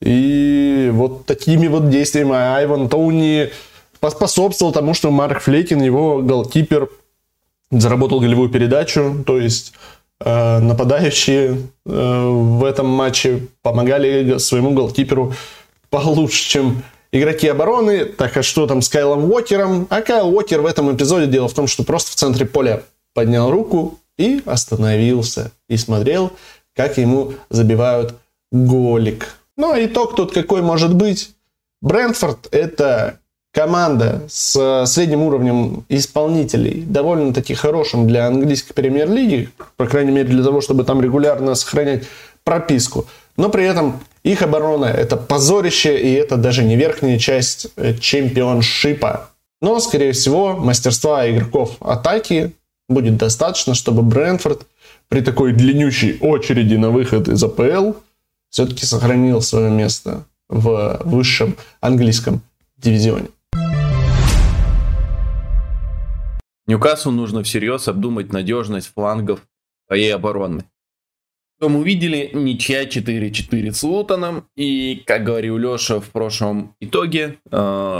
И 0.02 0.90
вот 0.94 1.26
такими 1.26 1.68
вот 1.68 1.90
действиями 1.90 2.36
Айван 2.36 2.90
Тоуни 2.90 3.52
поспособствовал 4.00 4.74
тому, 4.74 4.96
что 4.96 5.12
Марк 5.12 5.42
Флекин, 5.42 5.82
его 5.82 6.20
голкипер, 6.24 6.90
заработал 7.70 8.20
голевую 8.20 8.50
передачу. 8.50 9.24
То 9.28 9.38
есть 9.38 9.74
э, 10.20 10.60
нападающие 10.60 11.58
э, 11.86 12.30
в 12.30 12.64
этом 12.64 12.88
матче 12.88 13.48
помогали 13.62 14.40
своему 14.40 14.72
голкиперу 14.72 15.34
получше, 15.92 16.50
чем 16.50 16.84
игроки 17.12 17.48
обороны. 17.48 18.06
Так 18.06 18.38
а 18.38 18.44
что 18.44 18.66
там 18.66 18.82
с 18.82 18.90
Кайлом 18.90 19.26
Уокером? 19.26 19.86
А 19.92 20.02
Кайл 20.02 20.34
Уокер 20.34 20.62
в 20.62 20.66
этом 20.66 20.96
эпизоде 20.96 21.28
дело 21.28 21.48
в 21.48 21.54
том, 21.54 21.68
что 21.68 21.84
просто 21.84 22.12
в 22.12 22.16
центре 22.16 22.48
поля 22.48 22.82
поднял 23.14 23.52
руку 23.52 24.00
и 24.18 24.42
остановился. 24.46 25.52
И 25.70 25.78
смотрел, 25.78 26.32
как 26.76 26.98
ему 26.98 27.34
забивают 27.50 28.16
голик. 28.52 29.36
Ну, 29.58 29.74
а 29.74 29.86
итог 29.86 30.16
тут 30.16 30.34
какой 30.34 30.62
может 30.62 30.96
быть? 30.96 31.36
Брентфорд– 31.82 32.48
это 32.52 33.20
команда 33.54 34.24
с 34.30 34.86
средним 34.86 35.24
уровнем 35.24 35.84
исполнителей, 35.90 36.84
довольно-таки 36.84 37.54
хорошим 37.54 38.08
для 38.08 38.28
английской 38.28 38.74
премьер-лиги, 38.74 39.50
по 39.76 39.88
крайней 39.88 40.12
мере 40.12 40.30
для 40.30 40.44
того, 40.44 40.62
чтобы 40.62 40.84
там 40.84 41.02
регулярно 41.02 41.56
сохранять 41.56 42.04
прописку. 42.44 43.08
Но 43.36 43.50
при 43.50 43.66
этом 43.66 44.00
их 44.24 44.42
оборона– 44.44 44.86
это 44.86 45.18
позорище, 45.18 46.00
и 46.00 46.14
это 46.14 46.38
даже 46.38 46.64
не 46.64 46.76
верхняя 46.76 47.18
часть 47.18 47.68
э, 47.76 47.96
чемпионшипа. 47.98 49.30
Но, 49.62 49.80
скорее 49.80 50.12
всего, 50.12 50.56
мастерства 50.56 51.30
игроков 51.30 51.78
атаки 51.80 52.54
будет 52.88 53.18
достаточно, 53.18 53.74
чтобы 53.74 54.04
Брэнфорд 54.04 54.68
при 55.08 55.22
такой 55.22 55.54
длиннющей 55.54 56.18
очереди 56.20 56.76
на 56.76 56.90
выход 56.90 57.28
из 57.28 57.44
АПЛ 57.44 57.94
все-таки 58.50 58.86
сохранил 58.86 59.42
свое 59.42 59.72
место 59.72 60.26
в 60.50 61.02
высшем 61.04 61.56
английском 61.80 62.42
дивизионе. 62.78 63.30
Ньюкаслу 66.68 67.12
нужно 67.12 67.44
всерьез 67.44 67.88
обдумать 67.88 68.32
надежность 68.32 68.92
флангов 68.94 69.42
своей 69.88 70.14
обороны. 70.14 70.64
Что 71.62 71.70
мы 71.70 71.82
увидели, 71.82 72.32
ничья 72.34 72.86
4-4 72.86 73.72
с 73.72 73.84
Лутоном. 73.84 74.46
И, 74.56 75.04
как 75.06 75.24
говорил 75.24 75.58
Леша 75.60 76.00
в 76.00 76.06
прошлом 76.06 76.76
итоге, 76.80 77.38
э, 77.52 77.56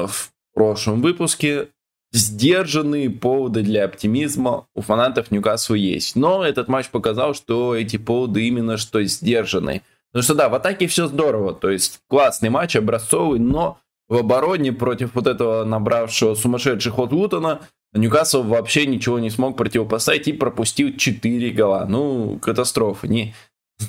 в 0.10 0.32
прошлом 0.56 1.04
выпуске, 1.04 1.68
сдержанные 2.12 3.12
поводы 3.12 3.62
для 3.62 3.86
оптимизма 3.86 4.66
у 4.74 4.82
фанатов 4.82 5.30
Ньюкасла 5.30 5.76
есть. 5.76 6.16
Но 6.16 6.44
этот 6.44 6.70
матч 6.70 6.90
показал, 6.90 7.36
что 7.36 7.76
эти 7.76 7.98
поводы 7.98 8.48
именно 8.48 8.78
что 8.78 9.04
сдержанные. 9.04 9.84
Потому 10.12 10.24
что 10.24 10.34
да, 10.34 10.50
в 10.50 10.56
атаке 10.56 10.88
все 10.88 11.06
здорово, 11.06 11.54
то 11.54 11.70
есть 11.70 12.00
классный 12.08 12.50
матч, 12.50 12.76
образцовый, 12.76 13.38
но 13.38 13.78
в 14.10 14.18
обороне 14.18 14.74
против 14.74 15.14
вот 15.14 15.28
этого 15.28 15.66
набравшего 15.66 16.34
сумасшедший 16.34 16.92
ход 16.92 17.12
Лутона 17.12 17.62
Ньюкасл 17.94 18.44
вообще 18.44 18.86
ничего 18.86 19.20
не 19.20 19.30
смог 19.30 19.58
противопоставить 19.58 20.28
и 20.28 20.34
пропустил 20.34 20.96
4 20.96 21.52
гола. 21.52 21.86
Ну, 21.90 22.40
катастрофа. 22.42 23.08
Не, 23.08 23.34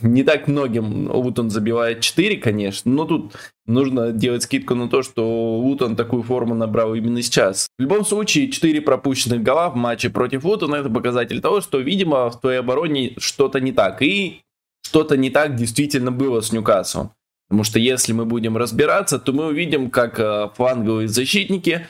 не 0.03 0.23
так 0.23 0.49
многим 0.49 1.11
Лутон 1.11 1.51
забивает 1.51 2.01
4, 2.01 2.37
конечно, 2.39 2.91
но 2.91 3.05
тут 3.05 3.35
нужно 3.67 4.13
делать 4.13 4.43
скидку 4.43 4.75
на 4.75 4.89
то, 4.89 5.03
что 5.03 5.59
Лутон 5.59 5.97
такую 5.97 6.23
форму 6.23 6.55
набрал 6.55 6.95
именно 6.95 7.21
сейчас. 7.23 7.69
В 7.79 7.83
любом 7.83 8.05
случае, 8.05 8.51
4 8.51 8.81
пропущенных 8.81 9.43
гола 9.43 9.71
в 9.71 9.77
матче 9.77 10.11
против 10.11 10.45
Лутона 10.45 10.77
это 10.77 10.91
показатель 10.91 11.41
того, 11.41 11.61
что, 11.61 11.79
видимо, 11.79 12.31
в 12.31 12.41
твоей 12.41 12.59
обороне 12.59 13.15
что-то 13.19 13.61
не 13.61 13.73
так. 13.73 14.03
И 14.03 14.43
что-то 14.83 15.17
не 15.17 15.31
так 15.31 15.55
действительно 15.55 16.13
было 16.13 16.41
с 16.41 16.53
Ньюкаслом. 16.53 17.13
Потому 17.49 17.65
что 17.65 17.79
если 17.79 18.13
мы 18.13 18.25
будем 18.25 18.57
разбираться, 18.57 19.19
то 19.19 19.33
мы 19.33 19.47
увидим, 19.47 19.91
как 19.91 20.19
э, 20.19 20.49
фланговые 20.55 21.09
защитники 21.09 21.87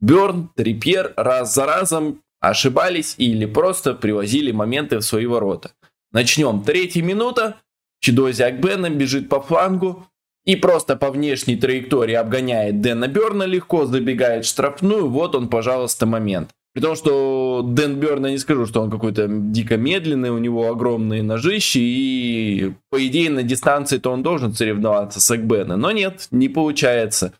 Берн, 0.00 0.50
Трипьер 0.54 1.12
раз 1.16 1.54
за 1.54 1.66
разом 1.66 2.22
ошибались 2.40 3.14
или 3.18 3.46
просто 3.46 3.94
привозили 3.94 4.52
моменты 4.52 4.98
в 4.98 5.02
свои 5.02 5.26
ворота. 5.26 5.72
Начнем. 6.12 6.62
Третья 6.62 7.02
минута. 7.02 7.56
Чидози 8.00 8.42
Акбена 8.42 8.90
бежит 8.90 9.28
по 9.28 9.40
флангу 9.40 10.06
и 10.44 10.54
просто 10.54 10.96
по 10.96 11.10
внешней 11.10 11.56
траектории 11.56 12.14
обгоняет 12.14 12.80
Дэна 12.80 13.08
Берна 13.08 13.46
легко, 13.46 13.84
забегает 13.84 14.44
в 14.44 14.48
штрафную. 14.48 15.08
Вот 15.08 15.34
он, 15.34 15.48
пожалуйста, 15.48 16.06
момент. 16.06 16.50
При 16.72 16.82
том, 16.82 16.94
что 16.94 17.62
Дэн 17.66 17.94
Берна 17.94 18.30
не 18.30 18.38
скажу, 18.38 18.66
что 18.66 18.82
он 18.82 18.90
какой-то 18.90 19.28
дико 19.28 19.78
медленный, 19.78 20.30
у 20.30 20.36
него 20.36 20.68
огромные 20.68 21.22
ножищи, 21.22 21.78
и 21.78 22.74
по 22.90 23.04
идее 23.04 23.30
на 23.30 23.42
дистанции-то 23.42 24.10
он 24.10 24.22
должен 24.22 24.52
соревноваться 24.52 25.18
с 25.18 25.30
Акбена. 25.30 25.76
Но 25.76 25.90
нет, 25.90 26.28
не 26.30 26.50
получается. 26.50 27.32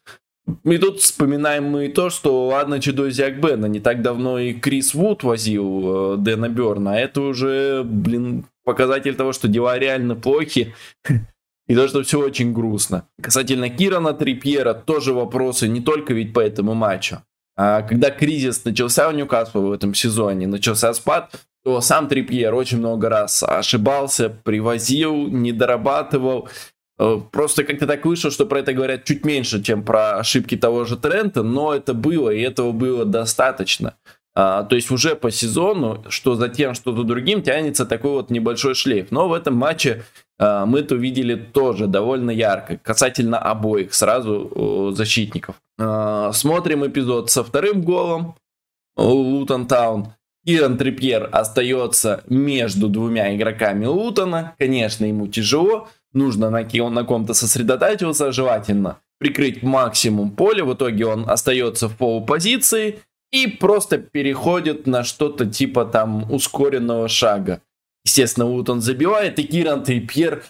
И 0.64 0.78
тут 0.78 1.00
вспоминаем 1.00 1.64
мы 1.64 1.86
и 1.86 1.92
то, 1.92 2.08
что 2.08 2.46
ладно 2.46 2.80
Чидози 2.80 3.20
Акбена, 3.22 3.66
не 3.66 3.80
так 3.80 4.00
давно 4.00 4.38
и 4.38 4.54
Крис 4.54 4.94
Вуд 4.94 5.22
возил 5.22 6.14
э, 6.14 6.16
Дэна 6.16 6.48
Берна, 6.48 6.94
а 6.94 6.96
это 6.96 7.20
уже, 7.20 7.82
блин, 7.84 8.46
показатель 8.66 9.14
того, 9.14 9.32
что 9.32 9.48
дела 9.48 9.78
реально 9.78 10.16
плохи. 10.16 10.74
И 11.68 11.74
то, 11.74 11.88
что 11.88 12.02
все 12.02 12.20
очень 12.20 12.52
грустно. 12.52 13.08
Касательно 13.20 13.70
Кирана 13.70 14.12
Трипьера, 14.12 14.72
тоже 14.74 15.12
вопросы 15.12 15.66
не 15.66 15.80
только 15.80 16.14
ведь 16.14 16.32
по 16.32 16.40
этому 16.40 16.74
матчу. 16.74 17.22
А 17.56 17.82
когда 17.82 18.10
кризис 18.10 18.64
начался 18.64 19.08
у 19.08 19.12
Ньюкасла 19.12 19.60
в 19.60 19.72
этом 19.72 19.94
сезоне, 19.94 20.46
начался 20.46 20.92
спад, 20.94 21.34
то 21.64 21.80
сам 21.80 22.06
Трипьер 22.06 22.54
очень 22.54 22.78
много 22.78 23.08
раз 23.08 23.42
ошибался, 23.42 24.28
привозил, 24.28 25.26
не 25.26 25.52
дорабатывал. 25.52 26.48
Э, 26.98 27.18
просто 27.32 27.64
как-то 27.64 27.86
так 27.86 28.04
вышло, 28.04 28.30
что 28.30 28.46
про 28.46 28.60
это 28.60 28.72
говорят 28.72 29.04
чуть 29.04 29.24
меньше, 29.24 29.62
чем 29.62 29.82
про 29.82 30.18
ошибки 30.18 30.56
того 30.56 30.84
же 30.84 30.96
Трента, 30.96 31.42
но 31.42 31.74
это 31.74 31.94
было, 31.94 32.30
и 32.30 32.40
этого 32.42 32.70
было 32.70 33.04
достаточно. 33.04 33.96
А, 34.38 34.64
то 34.64 34.76
есть 34.76 34.90
уже 34.90 35.16
по 35.16 35.30
сезону, 35.30 36.04
что 36.08 36.34
за 36.34 36.50
тем, 36.50 36.74
что 36.74 36.94
за 36.94 37.04
другим, 37.04 37.40
тянется 37.40 37.86
такой 37.86 38.10
вот 38.10 38.30
небольшой 38.30 38.74
шлейф. 38.74 39.10
Но 39.10 39.28
в 39.28 39.32
этом 39.32 39.54
матче 39.54 40.04
а, 40.38 40.66
мы 40.66 40.80
это 40.80 40.94
увидели 40.94 41.36
тоже 41.36 41.86
довольно 41.86 42.30
ярко, 42.30 42.76
касательно 42.76 43.38
обоих 43.38 43.94
сразу 43.94 44.92
защитников. 44.94 45.56
А, 45.78 46.32
смотрим 46.32 46.86
эпизод 46.86 47.30
со 47.30 47.42
вторым 47.42 47.80
голом. 47.80 48.34
Лутон 48.98 49.66
Таун. 49.66 50.08
Киран 50.44 50.76
Трипьер 50.76 51.30
остается 51.32 52.22
между 52.28 52.88
двумя 52.88 53.34
игроками 53.34 53.86
Лутона. 53.86 54.54
Конечно, 54.58 55.06
ему 55.06 55.28
тяжело. 55.28 55.88
Нужно 56.12 56.50
на, 56.50 56.60
на 56.90 57.04
ком-то 57.04 57.32
сосредотачиваться, 57.32 58.32
желательно 58.32 58.98
прикрыть 59.18 59.62
максимум 59.62 60.30
поля. 60.30 60.64
В 60.64 60.74
итоге 60.74 61.06
он 61.06 61.28
остается 61.28 61.88
в 61.88 61.96
полупозиции 61.96 63.00
и 63.32 63.46
просто 63.46 63.98
переходит 63.98 64.86
на 64.86 65.04
что-то 65.04 65.46
типа 65.46 65.84
там 65.84 66.30
ускоренного 66.30 67.08
шага. 67.08 67.60
Естественно, 68.04 68.46
вот 68.46 68.68
он 68.68 68.80
забивает, 68.80 69.38
и 69.38 69.42
Киран 69.42 69.82
Трипьер 69.82 70.44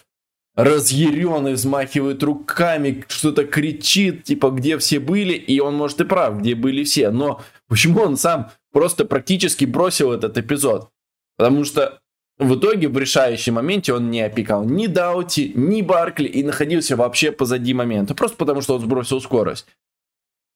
разъяренный, 0.57 1.53
взмахивает 1.53 2.23
руками, 2.23 3.05
что-то 3.07 3.45
кричит, 3.45 4.23
типа, 4.23 4.49
где 4.49 4.77
все 4.79 4.99
были, 4.99 5.33
и 5.33 5.59
он 5.59 5.75
может 5.75 6.01
и 6.01 6.03
прав, 6.03 6.39
где 6.39 6.55
были 6.55 6.83
все, 6.83 7.11
но 7.11 7.41
почему 7.67 8.01
он 8.01 8.17
сам 8.17 8.51
просто 8.71 9.05
практически 9.05 9.65
бросил 9.65 10.11
этот 10.11 10.37
эпизод? 10.37 10.89
Потому 11.37 11.63
что 11.63 11.99
в 12.39 12.55
итоге 12.55 12.87
в 12.87 12.97
решающем 12.97 13.53
моменте 13.53 13.93
он 13.93 14.09
не 14.09 14.21
опекал 14.21 14.63
ни 14.65 14.87
Даути, 14.87 15.51
ни 15.55 15.83
Баркли 15.83 16.27
и 16.27 16.43
находился 16.43 16.95
вообще 16.95 17.31
позади 17.31 17.75
момента, 17.75 18.15
просто 18.15 18.37
потому 18.37 18.61
что 18.61 18.75
он 18.75 18.81
сбросил 18.81 19.21
скорость. 19.21 19.67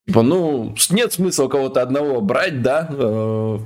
Типа, 0.07 0.23
ну, 0.23 0.75
нет 0.89 1.13
смысла 1.13 1.47
кого-то 1.47 1.81
одного 1.81 2.21
брать, 2.21 2.61
да, 2.61 2.89
э, 2.91 3.59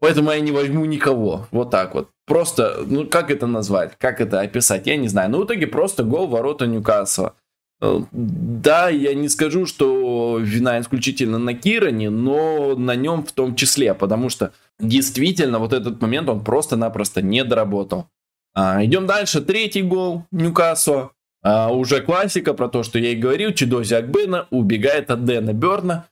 поэтому 0.00 0.30
я 0.30 0.40
не 0.40 0.52
возьму 0.52 0.84
никого. 0.84 1.46
Вот 1.50 1.70
так 1.70 1.94
вот. 1.94 2.10
Просто, 2.26 2.84
ну, 2.86 3.06
как 3.06 3.30
это 3.30 3.46
назвать, 3.46 3.96
как 3.98 4.20
это 4.20 4.40
описать, 4.40 4.86
я 4.86 4.96
не 4.96 5.08
знаю. 5.08 5.30
Но 5.30 5.40
в 5.40 5.44
итоге 5.44 5.66
просто 5.66 6.04
гол 6.04 6.28
ворота 6.28 6.66
Ньюкасла. 6.66 7.34
Э, 7.80 8.00
да, 8.12 8.88
я 8.88 9.14
не 9.14 9.28
скажу, 9.28 9.66
что 9.66 10.38
вина 10.40 10.80
исключительно 10.80 11.38
на 11.38 11.54
Киране, 11.54 12.10
но 12.10 12.76
на 12.76 12.94
нем 12.94 13.24
в 13.24 13.32
том 13.32 13.56
числе, 13.56 13.92
потому 13.94 14.30
что 14.30 14.52
действительно 14.78 15.58
вот 15.58 15.72
этот 15.72 16.00
момент 16.00 16.28
он 16.28 16.44
просто-напросто 16.44 17.22
не 17.22 17.44
доработал. 17.44 18.06
А, 18.54 18.84
идем 18.84 19.06
дальше. 19.06 19.40
Третий 19.40 19.82
гол 19.82 20.24
Ньюкасла. 20.30 21.10
А, 21.44 21.70
уже 21.70 22.00
классика 22.00 22.54
про 22.54 22.68
то, 22.68 22.82
что 22.82 22.98
я 22.98 23.10
и 23.10 23.16
говорил, 23.16 23.52
Чидози 23.52 23.94
Акбена 23.94 24.46
убегает 24.50 25.10
от 25.10 25.24
Дэна 25.26 25.52
Берна, 25.52 26.06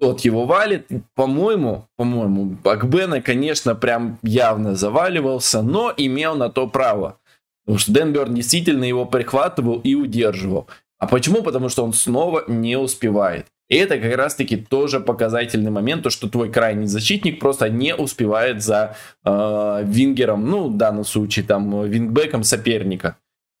тот 0.00 0.20
его 0.22 0.44
валит. 0.44 0.88
По-моему, 1.14 1.86
по-моему, 1.96 2.56
Акбена, 2.64 3.22
конечно, 3.22 3.76
прям 3.76 4.18
явно 4.24 4.74
заваливался, 4.74 5.62
но 5.62 5.94
имел 5.96 6.34
на 6.34 6.50
то 6.50 6.66
право. 6.66 7.18
Потому 7.64 7.78
что 7.78 7.92
Дэн 7.92 8.12
Берн 8.12 8.34
действительно 8.34 8.82
его 8.82 9.06
прихватывал 9.06 9.78
и 9.78 9.94
удерживал. 9.94 10.66
А 10.98 11.06
почему? 11.06 11.42
Потому 11.44 11.68
что 11.68 11.84
он 11.84 11.92
снова 11.92 12.42
не 12.48 12.76
успевает. 12.76 13.46
И 13.68 13.76
это 13.76 13.98
как 13.98 14.16
раз-таки 14.16 14.56
тоже 14.56 14.98
показательный 14.98 15.70
момент, 15.70 16.02
то, 16.02 16.10
что 16.10 16.28
твой 16.28 16.50
крайний 16.50 16.88
защитник 16.88 17.38
просто 17.38 17.70
не 17.70 17.94
успевает 17.94 18.62
за 18.62 18.96
э, 19.24 19.82
вингером, 19.84 20.50
ну, 20.50 20.68
в 20.68 20.76
данном 20.76 21.04
случае, 21.04 21.44
там, 21.44 21.84
вингбеком 21.84 22.42
соперника 22.42 23.16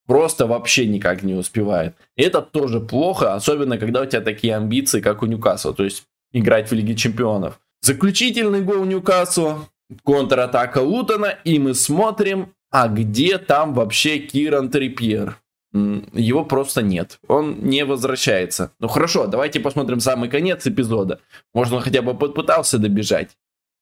просто 0.06 0.46
вообще 0.46 0.86
никак 0.86 1.22
не 1.22 1.34
успевает. 1.34 1.94
И 2.16 2.22
это 2.22 2.42
тоже 2.42 2.80
плохо, 2.80 3.34
особенно 3.34 3.78
когда 3.78 4.02
у 4.02 4.06
тебя 4.06 4.20
такие 4.20 4.56
амбиции, 4.56 5.00
как 5.00 5.22
у 5.22 5.26
Ньюкасла, 5.26 5.74
то 5.74 5.84
есть 5.84 6.04
играть 6.32 6.70
в 6.70 6.74
Лиге 6.74 6.94
Чемпионов. 6.94 7.60
Заключительный 7.80 8.62
гол 8.62 8.84
Ньюкасла, 8.84 9.68
контратака 10.04 10.78
Лутона, 10.78 11.36
и 11.44 11.58
мы 11.58 11.74
смотрим, 11.74 12.54
а 12.70 12.88
где 12.88 13.38
там 13.38 13.74
вообще 13.74 14.18
Киран 14.18 14.70
Трипьер? 14.70 15.38
Его 15.72 16.44
просто 16.44 16.82
нет. 16.82 17.18
Он 17.28 17.60
не 17.60 17.84
возвращается. 17.84 18.72
Ну 18.78 18.88
хорошо, 18.88 19.26
давайте 19.26 19.58
посмотрим 19.58 20.00
самый 20.00 20.28
конец 20.28 20.66
эпизода. 20.66 21.20
Может, 21.54 21.72
он 21.72 21.80
хотя 21.80 22.02
бы 22.02 22.14
попытался 22.14 22.78
добежать. 22.78 23.30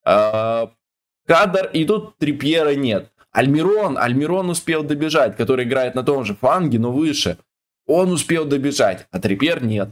А, 0.04 0.70
кадр, 1.26 1.68
и 1.72 1.84
тут 1.84 2.16
Трипьера 2.18 2.74
нет. 2.74 3.10
Альмирон, 3.32 3.96
Альмирон 3.98 4.50
успел 4.50 4.82
добежать, 4.82 5.36
который 5.36 5.64
играет 5.64 5.94
на 5.94 6.02
том 6.02 6.24
же 6.24 6.34
фланге, 6.34 6.78
но 6.78 6.90
выше. 6.90 7.38
Он 7.86 8.12
успел 8.12 8.44
добежать, 8.44 9.06
а 9.10 9.20
Трипьер 9.20 9.62
нет. 9.62 9.90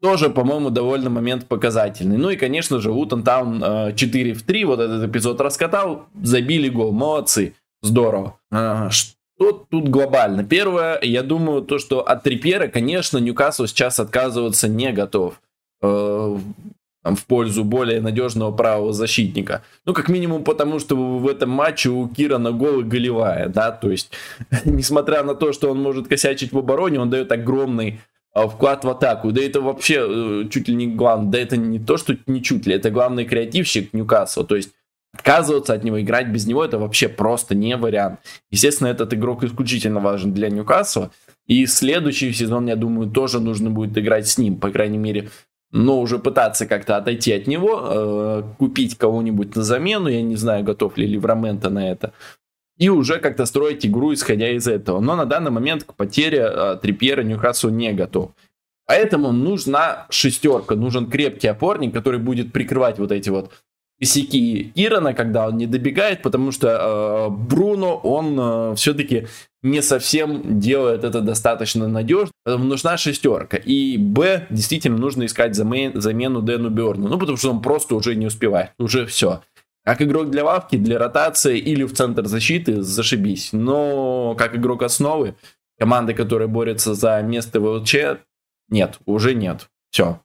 Тоже, 0.00 0.30
по-моему, 0.30 0.70
довольно 0.70 1.10
момент 1.10 1.46
показательный. 1.46 2.18
Ну 2.18 2.30
и, 2.30 2.36
конечно 2.36 2.78
же, 2.78 2.92
Утон 2.92 3.24
Таун 3.24 3.94
4 3.94 4.32
в 4.32 4.42
3, 4.44 4.64
вот 4.64 4.80
этот 4.80 5.10
эпизод 5.10 5.40
раскатал, 5.40 6.06
забили 6.22 6.68
гол, 6.68 6.92
молодцы, 6.92 7.54
здорово. 7.82 8.38
А, 8.52 8.90
что 8.90 9.66
тут 9.68 9.88
глобально? 9.88 10.44
Первое, 10.44 11.00
я 11.02 11.22
думаю, 11.22 11.62
то, 11.62 11.78
что 11.78 12.06
от 12.06 12.22
Трипьера, 12.22 12.68
конечно, 12.68 13.18
Ньюкасл 13.18 13.66
сейчас 13.66 13.98
отказываться 13.98 14.68
не 14.68 14.92
готов. 14.92 15.40
В 17.14 17.24
пользу 17.26 17.64
более 17.64 18.00
надежного 18.00 18.52
правого 18.52 18.92
защитника. 18.92 19.62
Ну, 19.86 19.94
как 19.94 20.08
минимум 20.08 20.44
потому, 20.44 20.78
что 20.78 20.96
в 20.96 21.28
этом 21.28 21.50
матче 21.50 21.90
у 21.90 22.08
Кира 22.08 22.38
на 22.38 22.52
голы 22.52 22.84
голевая, 22.84 23.48
да, 23.48 23.70
то 23.70 23.90
есть, 23.90 24.12
несмотря 24.64 25.22
на 25.22 25.34
то, 25.34 25.52
что 25.52 25.70
он 25.70 25.80
может 25.80 26.08
косячить 26.08 26.52
в 26.52 26.58
обороне, 26.58 27.00
он 27.00 27.10
дает 27.10 27.32
огромный 27.32 28.00
а, 28.34 28.46
вклад 28.46 28.84
в 28.84 28.88
атаку. 28.88 29.32
Да 29.32 29.42
это 29.42 29.60
вообще 29.60 30.06
э, 30.08 30.48
чуть 30.50 30.68
ли 30.68 30.74
не 30.74 30.86
главное, 30.86 31.30
да 31.30 31.38
это 31.38 31.56
не 31.56 31.78
то, 31.78 31.96
что 31.96 32.16
не 32.26 32.42
чуть 32.42 32.66
ли, 32.66 32.74
это 32.74 32.90
главный 32.90 33.24
креативщик 33.24 33.92
Ньюкасла, 33.92 34.44
то 34.44 34.56
есть, 34.56 34.70
отказываться 35.14 35.72
от 35.72 35.84
него, 35.84 36.00
играть 36.00 36.28
без 36.28 36.46
него, 36.46 36.64
это 36.64 36.78
вообще 36.78 37.08
просто 37.08 37.54
не 37.54 37.76
вариант. 37.76 38.20
Естественно, 38.50 38.88
этот 38.88 39.12
игрок 39.14 39.42
исключительно 39.42 40.00
важен 40.00 40.32
для 40.32 40.50
Ньюкасла, 40.50 41.10
и 41.46 41.64
следующий 41.66 42.32
сезон, 42.32 42.66
я 42.66 42.76
думаю, 42.76 43.10
тоже 43.10 43.40
нужно 43.40 43.70
будет 43.70 43.96
играть 43.96 44.28
с 44.28 44.36
ним, 44.38 44.56
по 44.56 44.70
крайней 44.70 44.98
мере, 44.98 45.30
но 45.70 46.00
уже 46.00 46.18
пытаться 46.18 46.66
как-то 46.66 46.96
отойти 46.96 47.32
от 47.32 47.46
него, 47.46 47.80
э, 47.82 48.42
купить 48.58 48.96
кого-нибудь 48.96 49.54
на 49.54 49.62
замену, 49.62 50.08
я 50.08 50.22
не 50.22 50.36
знаю, 50.36 50.64
готов 50.64 50.96
ли 50.96 51.06
Ливрамента 51.06 51.70
на 51.70 51.90
это, 51.90 52.12
и 52.78 52.88
уже 52.88 53.18
как-то 53.18 53.44
строить 53.44 53.84
игру, 53.84 54.14
исходя 54.14 54.50
из 54.50 54.66
этого. 54.66 55.00
Но 55.00 55.16
на 55.16 55.26
данный 55.26 55.50
момент 55.50 55.84
к 55.84 55.94
потере 55.94 56.48
э, 56.50 56.78
Трипьера 56.80 57.22
Ньюкаслу 57.22 57.70
не 57.70 57.92
готов. 57.92 58.30
Поэтому 58.86 59.32
нужна 59.32 60.06
шестерка, 60.08 60.74
нужен 60.74 61.10
крепкий 61.10 61.48
опорник, 61.48 61.92
который 61.92 62.20
будет 62.20 62.52
прикрывать 62.52 62.98
вот 62.98 63.12
эти 63.12 63.28
вот 63.28 63.52
косяки 63.98 64.72
Ирона, 64.74 65.14
когда 65.14 65.48
он 65.48 65.56
не 65.56 65.66
добегает, 65.66 66.22
потому 66.22 66.52
что 66.52 66.68
э, 66.68 67.30
Бруно, 67.30 67.96
он 67.96 68.38
э, 68.38 68.74
все-таки 68.76 69.26
не 69.62 69.82
совсем 69.82 70.60
делает 70.60 71.04
это 71.04 71.20
достаточно 71.20 71.88
надежно, 71.88 72.30
поэтому 72.44 72.64
нужна 72.64 72.96
шестерка. 72.96 73.56
И 73.56 73.96
Б, 73.98 74.46
действительно 74.50 74.98
нужно 74.98 75.26
искать 75.26 75.54
замен, 75.54 76.00
замену 76.00 76.42
Дэну 76.42 76.70
Берну, 76.70 77.08
ну 77.08 77.18
потому 77.18 77.36
что 77.36 77.50
он 77.50 77.60
просто 77.60 77.96
уже 77.96 78.14
не 78.14 78.26
успевает, 78.26 78.70
уже 78.78 79.06
все. 79.06 79.42
Как 79.84 80.02
игрок 80.02 80.30
для 80.30 80.44
лавки, 80.44 80.76
для 80.76 80.98
ротации 80.98 81.58
или 81.58 81.82
в 81.84 81.94
центр 81.94 82.26
защиты, 82.26 82.82
зашибись. 82.82 83.50
Но 83.52 84.34
как 84.38 84.54
игрок 84.54 84.82
основы, 84.82 85.34
команды, 85.78 86.12
которая 86.12 86.46
борется 86.46 86.94
за 86.94 87.22
место 87.22 87.58
в 87.58 87.64
ЛЧ, 87.64 87.96
нет, 88.68 88.98
уже 89.06 89.34
нет. 89.34 89.68
Все, 89.90 90.20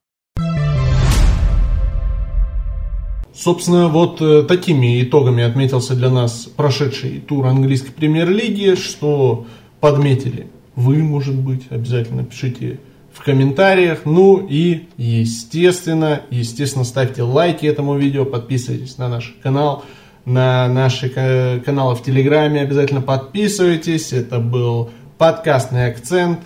Собственно, 3.35 3.87
вот 3.87 4.21
э, 4.21 4.43
такими 4.43 5.01
итогами 5.01 5.43
отметился 5.43 5.95
для 5.95 6.09
нас 6.09 6.47
прошедший 6.55 7.19
тур 7.19 7.47
английской 7.47 7.91
премьер-лиги, 7.91 8.75
что 8.75 9.47
подметили 9.79 10.47
вы, 10.75 11.03
может 11.03 11.35
быть, 11.35 11.63
обязательно 11.69 12.23
пишите 12.23 12.79
в 13.13 13.23
комментариях. 13.23 14.01
Ну 14.05 14.45
и, 14.47 14.87
естественно, 14.97 16.21
естественно, 16.29 16.83
ставьте 16.83 17.23
лайки 17.23 17.65
этому 17.65 17.97
видео, 17.97 18.25
подписывайтесь 18.25 18.97
на 18.97 19.07
наш 19.07 19.35
канал, 19.43 19.83
на 20.25 20.67
наши 20.67 21.09
каналы 21.09 21.95
в 21.95 22.03
Телеграме, 22.03 22.61
обязательно 22.61 23.01
подписывайтесь. 23.01 24.13
Это 24.13 24.39
был 24.39 24.89
подкастный 25.17 25.87
акцент. 25.87 26.39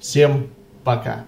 Всем 0.00 0.48
пока. 0.84 1.24